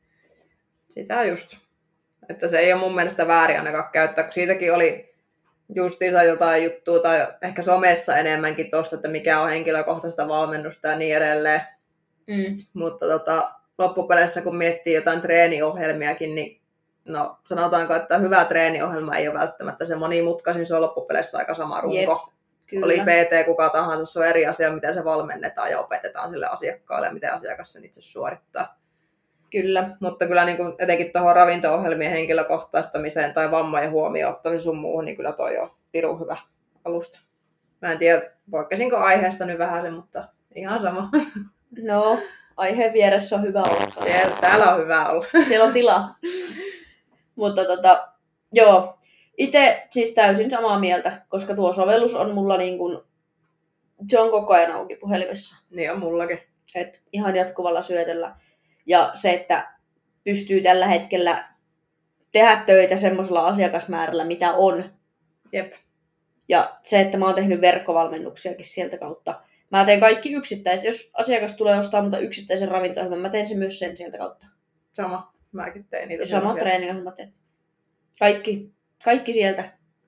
Sitä 0.90 1.24
just. 1.24 1.58
Että 2.30 2.48
se 2.48 2.60
ei 2.60 2.74
ole 2.74 2.82
mun 2.82 2.96
mielestä 2.96 3.28
väärin 3.28 3.58
ainakaan 3.58 3.90
käyttää, 3.92 4.24
kun 4.24 4.34
siitäkin 4.34 4.74
oli 4.74 5.16
justiinsa 5.76 6.24
jotain 6.24 6.64
juttua 6.64 7.00
tai 7.00 7.28
ehkä 7.42 7.62
somessa 7.62 8.18
enemmänkin 8.18 8.72
tuosta, 8.72 8.96
että 8.96 9.08
mikä 9.08 9.42
on 9.42 9.50
henkilökohtaista 9.50 10.28
valmennusta 10.28 10.88
ja 10.88 10.98
niin 10.98 11.18
edelleen. 11.18 11.62
Mm. 12.28 12.56
Mutta 12.74 13.06
tota, 13.08 13.52
loppupeleissä 13.78 14.42
kun 14.42 14.56
miettii 14.56 14.94
jotain 14.94 15.22
treeniohjelmiakin, 15.22 16.36
niin 16.36 16.62
no 17.06 17.38
sanotaanko, 17.46 17.96
että 17.96 18.18
hyvä 18.18 18.46
treeniohjelma 18.46 19.16
ei 19.16 19.28
ole 19.28 19.40
välttämättä 19.40 19.86
se 19.86 19.96
monimutkaisin, 19.96 20.66
se 20.66 20.76
on 20.76 20.82
loppupeleissä 20.82 21.38
aika 21.38 21.56
sama 21.56 21.82
runko. 21.82 21.98
Jep, 21.98 22.37
Kyllä. 22.68 22.86
Oli 22.86 23.00
PT 23.00 23.46
kuka 23.46 23.70
tahansa, 23.70 24.14
se 24.14 24.20
on 24.20 24.26
eri 24.26 24.46
asia, 24.46 24.72
miten 24.72 24.94
se 24.94 25.04
valmennetaan 25.04 25.72
ja 25.72 25.80
opetetaan 25.80 26.30
sille 26.30 26.48
asiakkaalle 26.48 27.08
ja 27.08 27.14
miten 27.14 27.34
asiakas 27.34 27.74
sen 27.74 27.86
itse 27.86 28.02
suorittaa. 28.02 28.78
Kyllä. 29.52 29.90
Mutta 30.00 30.28
kyllä 30.28 30.46
niin 30.46 30.58
kuin 30.58 30.74
etenkin 30.80 31.12
tuohon 31.12 31.36
ravinto-ohjelmien 31.36 32.12
henkilökohtaistamiseen 32.12 33.34
tai 33.34 33.52
vammojen 33.52 33.92
huomioon 33.92 34.34
ottamiseen 34.34 34.64
sun 34.64 34.78
muuhun, 34.78 35.06
niin 35.06 35.16
kyllä 35.16 35.32
toi 35.32 35.58
on 35.58 35.72
pirun 35.92 36.20
hyvä 36.20 36.38
alusta. 36.86 37.22
Mä 37.82 37.92
en 37.92 38.00
tiedä, 38.00 38.22
poikkesinko 38.52 38.98
aiheesta 38.98 39.46
nyt 39.46 39.58
vähän 39.58 39.82
sen, 39.82 39.94
mutta 39.94 40.28
ihan 40.56 40.80
sama. 40.80 41.10
No, 41.82 42.20
aiheen 42.58 42.94
vieressä 42.94 43.36
on 43.36 43.42
hyvä 43.42 43.62
olla. 43.62 43.90
Siellä, 43.90 44.36
täällä 44.42 44.74
on 44.74 44.82
hyvä 44.82 45.10
olla. 45.10 45.26
Siellä 45.48 45.66
on 45.66 45.74
tila. 45.74 46.10
Mutta 47.36 47.66
tota, 47.66 48.08
joo, 48.52 48.97
itse 49.38 49.88
siis 49.90 50.14
täysin 50.14 50.52
samaa 50.52 50.80
mieltä, 50.80 51.22
koska 51.30 51.56
tuo 51.56 51.74
sovellus 51.74 52.16
on 52.16 52.34
mulla 52.34 52.58
niin 52.58 52.78
kuin, 52.78 53.00
se 54.10 54.20
on 54.20 54.32
koko 54.32 54.54
ajan 54.54 54.72
auki 54.72 54.96
puhelimessa. 54.96 55.58
Niin 55.70 55.92
on 55.92 56.00
mullakin. 56.00 56.40
Et 56.76 57.02
ihan 57.14 57.36
jatkuvalla 57.36 57.82
syötöllä. 57.82 58.36
Ja 58.86 59.12
se, 59.14 59.34
että 59.34 59.72
pystyy 60.24 60.62
tällä 60.62 60.88
hetkellä 60.88 61.50
tehdä 62.32 62.64
töitä 62.66 62.96
semmoisella 62.96 63.46
asiakasmäärällä, 63.46 64.26
mitä 64.26 64.54
on. 64.54 64.84
Jep. 65.54 65.74
Ja 66.50 66.78
se, 66.84 67.02
että 67.02 67.18
mä 67.18 67.26
oon 67.26 67.36
tehnyt 67.36 67.62
verkkovalmennuksiakin 67.62 68.66
sieltä 68.66 68.98
kautta. 68.98 69.42
Mä 69.72 69.86
teen 69.86 70.00
kaikki 70.00 70.34
yksittäiset. 70.34 70.86
Jos 70.86 71.12
asiakas 71.14 71.58
tulee 71.58 71.80
ostaa 71.80 72.02
mutta 72.02 72.20
yksittäisen 72.20 72.68
ravinto 72.68 73.16
mä 73.16 73.30
teen 73.30 73.48
se 73.48 73.56
myös 73.56 73.80
sen 73.80 73.98
sieltä 73.98 74.18
kautta. 74.18 74.46
Sama. 74.94 75.34
Mäkin 75.52 75.88
tein 75.90 76.10
niitä. 76.10 76.26
Sama 76.26 76.56
treeniohjelma 76.56 77.12
teen. 77.12 77.34
Kaikki. 78.20 78.77
Kaikki 79.04 79.34
sieltä. 79.34 79.64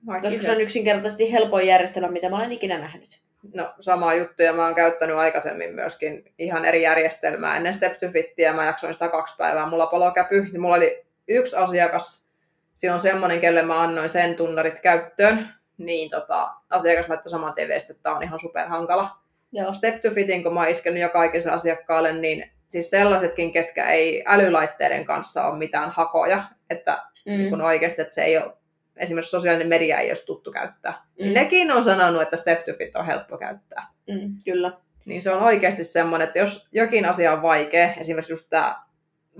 Kaikki 0.06 0.28
Koska 0.28 0.42
se 0.42 0.52
on 0.52 0.60
yksinkertaisesti 0.60 1.32
helpoin 1.32 1.66
järjestelmä, 1.66 2.08
mitä 2.10 2.28
mä 2.28 2.36
olen 2.36 2.52
ikinä 2.52 2.78
nähnyt. 2.78 3.20
No 3.54 3.74
sama 3.80 4.14
juttu 4.14 4.42
ja 4.42 4.52
mä 4.52 4.64
oon 4.64 4.74
käyttänyt 4.74 5.16
aikaisemmin 5.16 5.74
myöskin 5.74 6.32
ihan 6.38 6.64
eri 6.64 6.82
järjestelmää 6.82 7.56
ennen 7.56 7.74
Step 7.74 7.98
to 7.98 8.08
Fittiä. 8.12 8.52
Mä 8.52 8.64
jaksoin 8.66 8.92
sitä 8.92 9.08
kaksi 9.08 9.34
päivää. 9.38 9.66
Mulla 9.66 9.86
palokäpy. 9.86 10.42
Niin 10.42 10.60
mulla 10.60 10.76
oli 10.76 11.04
yksi 11.28 11.56
asiakas. 11.56 12.28
Siinä 12.74 12.94
on 12.94 13.00
semmonen, 13.00 13.40
kelle 13.40 13.62
mä 13.62 13.82
annoin 13.82 14.08
sen 14.08 14.34
tunnarit 14.34 14.80
käyttöön. 14.80 15.54
Niin 15.78 16.10
tota, 16.10 16.50
asiakas 16.70 17.08
laittoi 17.08 17.30
saman 17.30 17.54
tien 17.54 17.68
viesti, 17.68 17.92
että 17.92 18.02
tää 18.02 18.14
on 18.16 18.22
ihan 18.22 18.38
superhankala. 18.38 19.10
Joo. 19.52 19.72
Step 19.72 20.00
to 20.00 20.10
Fitin, 20.10 20.42
kun 20.42 20.54
mä 20.54 20.60
oon 20.60 20.68
iskenyt 20.68 21.02
jo 21.02 21.08
kaikille 21.08 21.52
asiakkaalle, 21.52 22.12
niin 22.12 22.50
siis 22.68 22.90
sellaisetkin, 22.90 23.52
ketkä 23.52 23.88
ei 23.88 24.24
älylaitteiden 24.26 25.04
kanssa 25.04 25.44
ole 25.44 25.58
mitään 25.58 25.90
hakoja, 25.90 26.44
että 26.70 26.98
Mm. 27.26 27.50
kun 27.50 27.62
oikeasti, 27.62 28.02
että 28.02 28.14
se 28.14 28.22
ei 28.22 28.38
ole, 28.38 28.52
esimerkiksi 28.96 29.30
sosiaalinen 29.30 29.68
media 29.68 29.98
ei 29.98 30.10
olisi 30.10 30.26
tuttu 30.26 30.52
käyttää. 30.52 31.02
Mm. 31.20 31.26
Mm. 31.26 31.32
Nekin 31.32 31.70
on 31.72 31.84
sanonut, 31.84 32.22
että 32.22 32.36
Step 32.36 32.64
to 32.64 32.72
Fit 32.78 32.96
on 32.96 33.06
helppo 33.06 33.38
käyttää. 33.38 33.86
Mm, 34.06 34.36
kyllä. 34.44 34.72
Niin 35.04 35.22
se 35.22 35.30
on 35.30 35.42
oikeasti 35.42 35.84
semmoinen, 35.84 36.26
että 36.26 36.38
jos 36.38 36.68
jokin 36.72 37.06
asia 37.06 37.32
on 37.32 37.42
vaikea, 37.42 37.94
esimerkiksi 37.94 38.32
just 38.32 38.50
tämä 38.50 38.76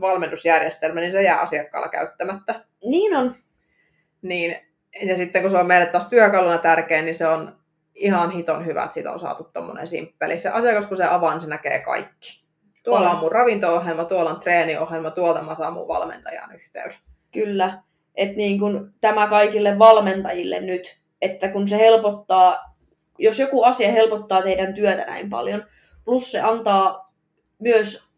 valmennusjärjestelmä, 0.00 1.00
niin 1.00 1.12
se 1.12 1.22
jää 1.22 1.40
asiakkaalla 1.40 1.88
käyttämättä. 1.88 2.64
Niin 2.84 3.16
on. 3.16 3.34
Niin, 4.22 4.56
ja 5.02 5.16
sitten 5.16 5.42
kun 5.42 5.50
se 5.50 5.56
on 5.56 5.66
meille 5.66 5.86
taas 5.86 6.06
työkaluna 6.06 6.58
tärkeä, 6.58 7.02
niin 7.02 7.14
se 7.14 7.26
on 7.26 7.60
ihan 7.94 8.30
hiton 8.30 8.66
hyvä, 8.66 8.82
että 8.82 8.94
siitä 8.94 9.12
on 9.12 9.18
saatu 9.18 9.44
tommonen 9.44 9.86
simppeli. 9.86 10.38
Se 10.38 10.48
asiakas, 10.48 10.86
kun 10.86 10.96
se 10.96 11.04
avaa, 11.04 11.32
niin 11.32 11.40
se 11.40 11.48
näkee 11.48 11.78
kaikki. 11.78 12.44
Tuolla 12.84 13.10
On. 13.10 13.14
on 13.14 13.20
mun 13.20 13.32
ravinto-ohjelma, 13.32 14.04
tuolla 14.04 14.30
on 14.30 14.40
treeniohjelma, 14.40 15.10
tuolta 15.10 15.42
mä 15.42 15.54
saan 15.54 15.72
mun 15.72 15.88
valmentajan 15.88 16.54
yhteyden. 16.54 16.96
Kyllä. 17.32 17.82
Että 18.14 18.36
niin 18.36 18.58
kun 18.58 18.92
tämä 19.00 19.26
kaikille 19.28 19.78
valmentajille 19.78 20.60
nyt, 20.60 20.98
että 21.22 21.48
kun 21.48 21.68
se 21.68 21.78
helpottaa, 21.78 22.74
jos 23.18 23.38
joku 23.38 23.62
asia 23.62 23.92
helpottaa 23.92 24.42
teidän 24.42 24.74
työtä 24.74 25.04
näin 25.04 25.30
paljon, 25.30 25.64
plus 26.04 26.32
se 26.32 26.40
antaa 26.40 27.12
myös 27.58 28.10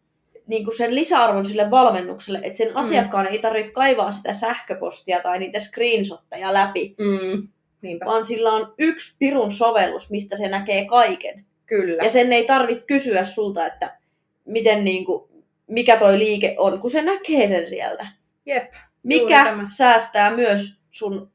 niin 0.47 0.63
kuin 0.63 0.77
sen 0.77 0.95
lisäarvon 0.95 1.45
sille 1.45 1.71
valmennukselle, 1.71 2.39
että 2.43 2.57
sen 2.57 2.77
asiakkaan 2.77 3.27
ei 3.27 3.39
tarvitse 3.39 3.71
kaivaa 3.71 4.11
sitä 4.11 4.33
sähköpostia 4.33 5.19
tai 5.21 5.39
niitä 5.39 5.59
screenshotteja 5.59 6.53
läpi, 6.53 6.95
Mm. 6.99 7.47
Niinpä. 7.81 8.05
vaan 8.05 8.25
sillä 8.25 8.51
on 8.53 8.73
yksi 8.77 9.15
pirun 9.19 9.51
sovellus, 9.51 10.11
mistä 10.11 10.37
se 10.37 10.47
näkee 10.47 10.85
kaiken. 10.85 11.45
Kyllä. 11.65 12.03
Ja 12.03 12.09
sen 12.09 12.33
ei 12.33 12.45
tarvitse 12.45 12.83
kysyä 12.87 13.23
sulta, 13.23 13.65
että 13.65 13.97
miten 14.45 14.83
niin 14.83 15.05
kuin, 15.05 15.29
mikä 15.67 15.97
toi 15.97 16.19
liike 16.19 16.55
on, 16.59 16.79
kun 16.79 16.91
se 16.91 17.01
näkee 17.01 17.47
sen 17.47 17.67
sieltä. 17.67 18.07
Jep. 18.45 18.73
Mikä 19.03 19.55
säästää 19.69 20.35
myös 20.35 20.81
sun 20.91 21.31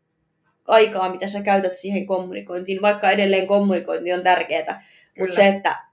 aikaa, 0.65 1.13
mitä 1.13 1.27
sä 1.27 1.43
käytät 1.43 1.75
siihen 1.75 2.07
kommunikointiin, 2.07 2.83
vaikka 2.83 3.11
edelleen 3.11 3.47
kommunikointi 3.47 4.13
on 4.13 4.23
tärkeää. 4.23 4.85
Mutta 5.19 5.37
se, 5.37 5.49
että 5.49 5.89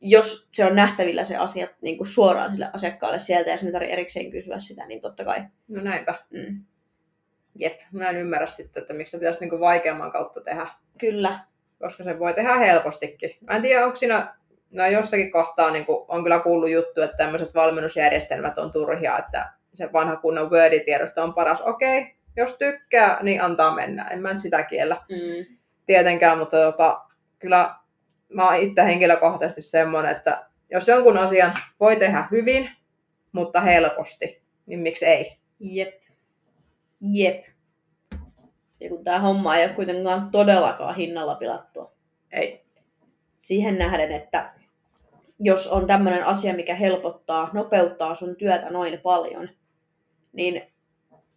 jos 0.00 0.48
se 0.52 0.64
on 0.64 0.76
nähtävillä 0.76 1.24
se 1.24 1.36
asia 1.36 1.68
niin 1.80 1.96
kuin 1.96 2.06
suoraan 2.06 2.52
sille 2.52 2.70
asiakkaalle 2.72 3.18
sieltä 3.18 3.50
ja 3.50 3.56
sinne 3.56 3.72
tarvitse 3.72 3.92
erikseen 3.92 4.30
kysyä 4.30 4.58
sitä, 4.58 4.86
niin 4.86 5.00
totta 5.00 5.24
kai. 5.24 5.42
No 5.68 5.82
näinpä. 5.82 6.14
Mm. 6.30 6.64
Jep. 7.54 7.80
Mä 7.92 8.08
en 8.08 8.16
ymmärrä 8.16 8.46
sitten, 8.46 8.80
että 8.80 8.94
miksi 8.94 9.10
se 9.10 9.18
pitäisi 9.18 9.40
niinku 9.40 9.60
vaikeamman 9.60 10.12
kautta 10.12 10.40
tehdä. 10.40 10.66
Kyllä. 10.98 11.38
koska 11.78 12.04
se 12.04 12.18
voi 12.18 12.34
tehdä 12.34 12.54
helpostikin. 12.56 13.36
Mä 13.40 13.56
en 13.56 13.62
tiedä, 13.62 13.84
onko 13.84 13.96
siinä, 13.96 14.34
no 14.70 14.86
jossakin 14.86 15.32
kohtaa 15.32 15.70
niin 15.70 15.86
on 16.08 16.22
kyllä 16.22 16.38
kuullut 16.38 16.70
juttu, 16.70 17.02
että 17.02 17.16
tämmöiset 17.16 17.54
valmennusjärjestelmät 17.54 18.58
on 18.58 18.72
turhia, 18.72 19.18
että 19.18 19.52
se 19.74 19.92
vanha 19.92 20.16
kunnon 20.16 20.50
Word-tiedosto 20.50 21.22
on 21.22 21.34
paras. 21.34 21.60
Okei, 21.60 22.14
jos 22.36 22.54
tykkää, 22.58 23.18
niin 23.22 23.42
antaa 23.42 23.74
mennä. 23.74 24.04
En 24.04 24.22
mä 24.22 24.32
nyt 24.32 24.42
sitä 24.42 24.62
kiellä 24.62 24.96
Mm. 25.08 25.56
tietenkään, 25.86 26.38
mutta 26.38 26.56
tota, 26.56 27.00
kyllä 27.38 27.74
mä 28.28 28.44
oon 28.46 28.56
itse 28.56 28.84
henkilökohtaisesti 28.84 29.62
semmoinen, 29.62 30.10
että 30.16 30.46
jos 30.70 30.88
jonkun 30.88 31.18
asian 31.18 31.54
voi 31.80 31.96
tehdä 31.96 32.24
hyvin, 32.30 32.70
mutta 33.32 33.60
helposti, 33.60 34.42
niin 34.66 34.80
miksi 34.80 35.06
ei? 35.06 35.38
Jep. 35.60 36.02
Jep. 37.00 37.44
Ja 38.80 38.88
kun 38.88 39.04
tämä 39.04 39.18
homma 39.18 39.56
ei 39.56 39.64
ole 39.66 39.74
kuitenkaan 39.74 40.30
todellakaan 40.30 40.94
hinnalla 40.96 41.34
pilattua. 41.34 41.92
Ei. 42.32 42.64
siihen 43.40 43.78
nähden, 43.78 44.12
että 44.12 44.52
jos 45.40 45.66
on 45.68 45.86
tämmöinen 45.86 46.24
asia, 46.26 46.54
mikä 46.54 46.74
helpottaa, 46.74 47.50
nopeuttaa 47.52 48.14
sun 48.14 48.36
työtä 48.36 48.70
noin 48.70 49.00
paljon, 49.00 49.48
niin 50.32 50.62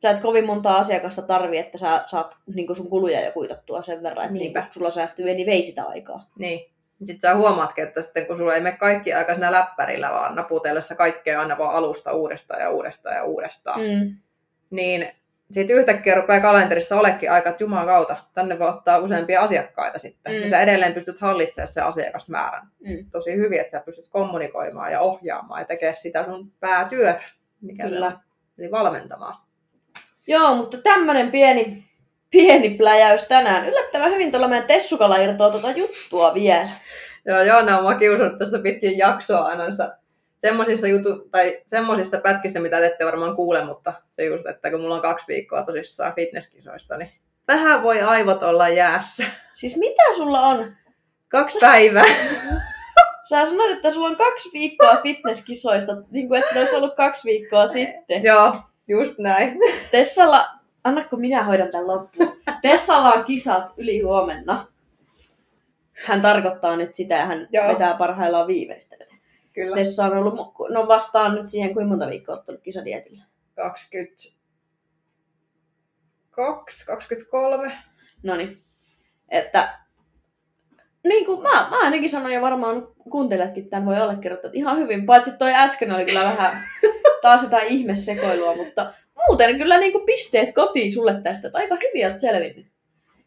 sä 0.02 0.10
et 0.10 0.20
kovin 0.20 0.46
monta 0.46 0.78
asiakasta 0.78 1.22
tarvi, 1.22 1.58
että 1.58 1.78
sä 1.78 2.04
saat 2.06 2.38
niin 2.56 2.76
sun 2.76 2.90
kuluja 2.90 3.26
jo 3.26 3.32
kuitattua 3.32 3.82
sen 3.82 4.04
verran, 4.04 4.26
että 4.26 4.38
Niinpä. 4.38 4.60
niin 4.60 4.74
sulla 4.74 4.90
säästyy 4.90 5.26
niin 5.34 5.48
vei 5.48 5.64
sitä 5.64 5.84
aikaa. 5.84 6.30
Niin. 6.40 6.74
Sitten 7.04 7.22
sä 7.22 7.36
huomaatkin, 7.36 7.84
että 7.84 8.02
sitten 8.02 8.26
kun 8.26 8.38
sulla 8.38 8.56
ei 8.56 8.62
mene 8.62 8.78
kaikki 8.78 9.14
aika 9.14 9.34
siinä 9.34 9.52
läppärillä, 9.52 10.10
vaan 10.10 10.36
naputellessa 10.36 10.96
kaikkea 10.96 11.40
aina 11.40 11.58
vaan 11.58 11.76
alusta 11.76 12.14
uudestaan 12.14 12.62
ja 12.62 12.70
uudestaan 12.70 13.16
ja 13.16 13.24
uudestaan, 13.24 13.82
mm. 13.82 14.16
Niin 14.70 15.08
sitten 15.52 15.76
yhtäkkiä 15.76 16.16
rupeaa 16.16 16.42
kalenterissa 16.42 17.00
olekin 17.00 17.32
aika, 17.32 17.50
että 17.50 17.64
jumakauta, 17.64 18.18
tänne 18.34 18.60
voi 18.60 18.70
ottaa 18.70 18.98
useampia 18.98 19.42
asiakkaita 19.42 20.00
sitten. 20.00 20.34
Mm. 20.34 20.42
Ja 20.42 20.48
sä 20.48 20.62
edelleen 20.62 20.94
pystyt 20.94 21.20
hallitsemaan 21.20 21.68
se 21.68 21.82
asiakasmäärän. 21.82 22.68
Mm. 22.80 23.06
Tosi 23.12 23.36
hyvin, 23.36 23.60
että 23.60 23.72
sä 23.72 23.80
pystyt 23.86 24.10
kommunikoimaan 24.10 24.92
ja 24.92 25.00
ohjaamaan 25.00 25.62
ja 25.62 25.66
tekemään 25.66 25.96
sitä 25.96 26.24
sun 26.24 26.52
päätyötä, 26.60 27.24
mikä 27.62 27.84
se 27.84 27.90
Kyllä. 27.90 28.08
on. 28.08 28.20
Eli 28.60 28.72
valmentamaan. 28.72 29.36
Joo, 30.28 30.56
mutta 30.56 30.78
tämmönen 30.78 31.32
pieni, 31.32 31.84
pieni 32.32 32.70
pläjäys 32.70 33.24
tänään. 33.24 33.68
Yllättävän 33.68 34.12
hyvin 34.12 34.32
tuolla 34.32 34.48
meidän 34.48 34.68
Tessukalla 34.68 35.18
irtoaa 35.18 35.52
tuota 35.52 35.72
juttua 35.72 36.34
vielä. 36.34 36.70
Joo, 37.26 37.42
Joona 37.42 37.78
on 37.78 37.84
mua 37.84 37.96
kiusannut 37.96 38.38
tässä 38.40 38.60
pitkin 38.60 38.98
jaksoa 38.98 39.46
aina 39.46 39.64
semmoisissa, 40.42 40.88
jutu, 40.88 41.28
tai 41.32 41.62
semmoisissa 41.66 42.18
pätkissä, 42.18 42.60
mitä 42.60 42.80
te 42.80 42.86
ette 42.86 43.06
varmaan 43.06 43.36
kuule, 43.36 43.66
mutta 43.66 43.94
se 44.12 44.26
just, 44.26 44.46
että 44.46 44.72
kun 44.72 44.82
mulla 44.82 44.96
on 44.96 45.02
kaksi 45.02 45.28
viikkoa 45.28 45.66
tosissaan 45.66 46.14
fitnesskisoista, 46.16 46.98
niin 46.98 47.12
vähän 47.48 47.84
voi 47.84 48.02
aivot 48.02 48.44
olla 48.44 48.70
jäässä. 48.70 49.26
Siis 49.54 49.78
mitä 49.78 50.04
sulla 50.16 50.42
on? 50.42 50.76
Kaksi 51.28 51.60
päivää. 51.60 52.06
Sä 53.30 53.46
sanoit, 53.46 53.72
että 53.72 53.92
sulla 53.92 54.08
on 54.08 54.16
kaksi 54.16 54.50
viikkoa 54.54 54.98
fitnesskisoista, 55.04 55.92
niin 56.12 56.28
kuin 56.28 56.40
että 56.40 56.54
ne 56.54 56.60
olisi 56.60 56.76
ollut 56.76 56.96
kaksi 56.96 57.30
viikkoa 57.30 57.68
sitten. 57.68 58.24
Joo, 58.24 58.56
just 58.88 59.20
näin. 59.20 59.60
Tessalla, 59.92 60.50
annakko 60.84 61.16
minä 61.16 61.44
hoidan 61.44 61.72
tämän 61.72 61.88
loppuun. 61.88 62.42
Tessalla 62.62 63.14
on 63.14 63.24
kisat 63.24 63.74
yli 63.78 64.02
huomenna. 64.02 64.68
Hän 66.06 66.22
tarkoittaa 66.22 66.76
nyt 66.76 66.94
sitä 66.94 67.16
ja 67.16 67.26
hän 67.26 67.48
Joo. 67.52 67.68
vetää 67.68 67.98
parhaillaan 67.98 68.48
viimeistä. 68.48 68.96
Kyllä. 69.54 69.76
Tessa 69.76 70.06
on 70.06 70.14
ollut, 70.14 70.36
no 70.70 70.88
vastaan 70.88 71.36
nyt 71.36 71.48
siihen, 71.48 71.74
kuinka 71.74 71.90
monta 71.90 72.08
viikkoa 72.08 72.36
ottanut 72.36 72.62
kisadietillä. 72.62 73.24
22, 73.56 74.40
23. 76.86 77.78
No 78.24 78.36
niin. 78.36 78.64
Että 79.30 79.80
niin 81.04 81.26
kuin 81.26 81.42
mä, 81.42 81.50
mä 81.70 81.80
ainakin 81.80 82.10
sanoin 82.10 82.34
ja 82.34 82.42
varmaan 82.42 82.88
kuuntelijatkin 83.12 83.70
tämän 83.70 83.86
voi 83.86 83.98
allekirjoittaa 83.98 84.48
että 84.48 84.58
ihan 84.58 84.78
hyvin. 84.78 85.06
Paitsi 85.06 85.32
toi 85.38 85.54
äsken 85.54 85.92
oli 85.92 86.06
kyllä 86.06 86.24
vähän 86.24 86.64
taas 87.22 87.44
jotain 87.44 87.68
ihmesekoilua, 87.68 88.56
mutta 88.56 88.94
muuten 89.28 89.58
kyllä 89.58 89.78
niin 89.78 89.92
kuin 89.92 90.06
pisteet 90.06 90.56
kotiin 90.56 90.92
sulle 90.92 91.22
tästä, 91.24 91.48
että 91.48 91.60
aika 91.60 91.76
hyvin 91.76 92.06
olet 92.06 92.18
selvinnyt. 92.18 92.68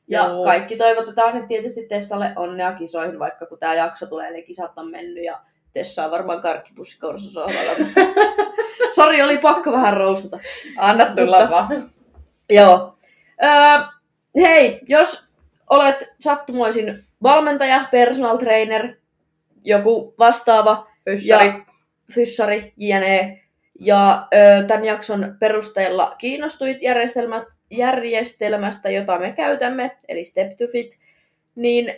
Ja 0.09 0.27
Joo. 0.27 0.45
kaikki 0.45 0.77
toivotetaan 0.77 1.35
nyt 1.35 1.49
tietysti 1.49 1.87
Tessalle 1.89 2.33
onnea 2.37 2.73
kisoihin, 2.73 3.19
vaikka 3.19 3.47
kun 3.47 3.59
tämä 3.59 3.75
jakso 3.75 4.07
tulee, 4.07 4.29
eli 4.29 4.43
kisat 4.43 4.79
on 4.79 4.91
mennyt 4.91 5.25
ja 5.25 5.41
Tessa 5.73 6.05
on 6.05 6.11
varmaan 6.11 6.43
karkkipussi 6.43 6.99
sohvalla. 7.19 7.73
Sori, 8.95 9.23
oli 9.23 9.39
pakko 9.39 9.73
vähän 9.73 9.97
roustata. 9.97 10.39
Anna 10.77 11.07
tulla 11.07 11.39
Mutta, 11.39 11.51
vaan. 11.51 11.91
Joo. 12.51 12.99
Öö, 13.45 13.51
hei, 14.37 14.81
jos 14.89 15.29
olet 15.71 16.15
sattumoisin 16.21 17.06
valmentaja, 17.23 17.89
personal 17.91 18.37
trainer, 18.37 18.97
joku 19.65 20.15
vastaava. 20.19 20.87
Fyssari. 21.05 21.47
Ja, 21.47 21.65
fyssari, 22.13 22.73
jne. 22.77 23.43
Ja 23.81 24.29
ö, 24.35 24.67
tämän 24.67 24.85
jakson 24.85 25.37
perusteella 25.41 26.15
kiinnostuit 26.19 26.83
järjestelmät, 26.83 27.45
järjestelmästä, 27.71 28.91
jota 28.91 29.19
me 29.19 29.33
käytämme, 29.33 29.97
eli 30.09 30.25
Step 30.25 30.57
to 30.57 30.65
Fit, 30.73 30.99
niin, 31.55 31.95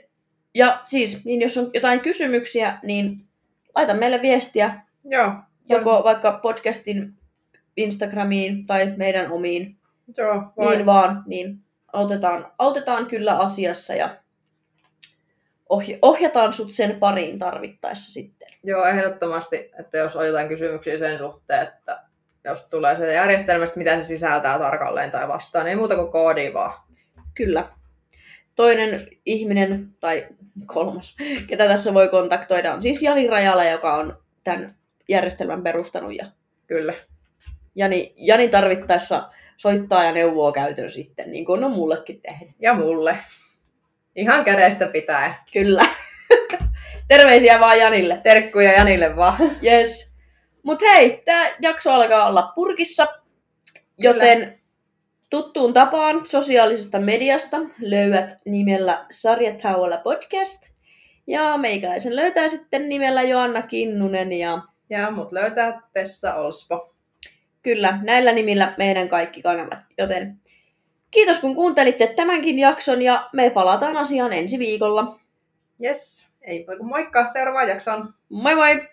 ja 0.55 0.83
siis, 0.85 1.25
niin 1.25 1.41
jos 1.41 1.59
on 1.59 1.71
jotain 1.75 2.01
kysymyksiä, 2.01 2.79
niin 2.83 3.29
laita 3.75 3.95
meille 3.95 4.23
viestiä. 4.23 4.81
Joo. 5.05 5.33
Joko 5.69 6.05
vaikka 6.05 6.39
podcastin 6.43 7.15
Instagramiin 7.77 8.67
tai 8.67 8.95
meidän 8.97 9.33
omiin. 9.33 9.77
Joo, 10.17 10.43
vai. 10.57 10.77
Niin 10.77 10.87
vaan, 10.87 11.25
niin 11.27 11.59
autetaan, 11.93 12.53
autetaan 12.59 13.07
kyllä 13.07 13.39
asiassa 13.39 13.95
ja 13.95 14.17
ohj- 15.73 15.99
ohjataan 16.03 16.53
sut 16.53 16.73
sen 16.73 16.99
pariin 16.99 17.39
tarvittaessa 17.39 18.13
sitten. 18.13 18.49
Joo, 18.65 18.85
ehdottomasti, 18.85 19.71
että 19.81 19.99
jos 19.99 20.17
on 20.17 20.27
jotain 20.27 20.49
kysymyksiä 20.49 20.99
sen 20.99 21.19
suhteen, 21.19 21.63
että 21.63 22.03
jos 22.45 22.69
tulee 22.69 22.95
se 22.95 23.13
järjestelmästä, 23.13 23.79
mitä 23.79 24.03
se 24.03 24.07
sisältää 24.07 24.59
tarkalleen 24.59 25.11
tai 25.11 25.29
vastaan, 25.29 25.65
niin 25.65 25.71
ei 25.71 25.77
muuta 25.77 25.97
kuin 25.97 26.13
koodi 26.13 26.55
vaan. 26.55 26.81
Kyllä. 27.35 27.69
Toinen 28.55 29.09
ihminen, 29.27 29.89
tai 30.01 30.27
kolmas, 30.67 31.17
ketä 31.47 31.69
tässä 31.69 31.95
voi 31.95 32.09
kontaktoida, 32.09 32.75
on 32.75 32.83
siis 32.83 33.03
Jani 33.03 33.29
Rajala, 33.29 33.65
joka 33.65 33.95
on 33.95 34.19
tämän 34.45 34.75
järjestelmän 35.09 35.63
perustanut. 35.63 36.17
Ja 36.17 36.27
Kyllä. 36.67 36.95
Jani, 37.75 38.15
Jani 38.17 38.49
tarvittaessa 38.49 39.29
soittaa 39.57 40.05
ja 40.05 40.13
neuvoo 40.13 40.53
käytön 40.53 40.91
sitten, 40.91 41.33
niin 41.33 41.45
kuin 41.45 41.65
on 41.65 41.73
mullekin 41.73 42.21
tehnyt. 42.23 42.55
Ja 42.59 42.75
mulle. 42.75 43.19
Ihan 44.19 44.45
kädestä 44.45 44.87
pitää. 44.87 45.45
Kyllä. 45.53 45.83
Terveisiä 47.09 47.61
vaan 47.61 47.79
Janille. 47.79 48.21
Terkkuja 48.23 48.73
Janille 48.73 49.17
vaan. 49.17 49.37
Yes. 49.65 50.13
Mut 50.63 50.83
hei, 50.83 51.23
tämä 51.25 51.47
jakso 51.61 51.93
alkaa 51.93 52.27
olla 52.27 52.53
purkissa, 52.55 53.07
joten 53.99 54.39
Kyllä. 54.39 54.53
tuttuun 55.31 55.73
tapaan 55.73 56.27
sosiaalisesta 56.27 56.99
mediasta 56.99 57.57
löydät 57.81 58.37
nimellä 58.45 59.07
Sarjatauolla 59.11 59.97
podcast. 59.97 60.63
Ja 61.27 61.57
meikäläisen 61.57 62.17
löytää 62.17 62.49
sitten 62.49 62.89
nimellä 62.89 63.23
Joanna 63.23 63.63
Kinnunen 63.63 64.33
ja... 64.33 64.63
Ja 64.91 65.11
mut 65.11 65.33
löytää 65.33 65.81
Tessa 65.93 66.35
Olspo. 66.35 66.95
Kyllä, 67.63 67.99
näillä 68.03 68.33
nimillä 68.33 68.75
meidän 68.79 69.09
kaikki 69.09 69.43
kanavat. 69.43 69.79
Joten 69.99 70.41
kiitos 71.11 71.39
kun 71.39 71.55
kuuntelitte 71.55 72.07
tämänkin 72.07 72.59
jakson 72.59 73.03
ja 73.03 73.29
me 73.33 73.51
palataan 73.51 73.97
asiaan 73.97 74.33
ensi 74.33 74.59
viikolla. 74.59 75.19
Yes, 75.85 76.29
ei 76.43 76.65
voi 76.67 76.79
moikka 76.83 77.29
seuraavaan 77.33 77.69
jaksoon. 77.69 78.15
Moi 78.29 78.55
moi! 78.55 78.89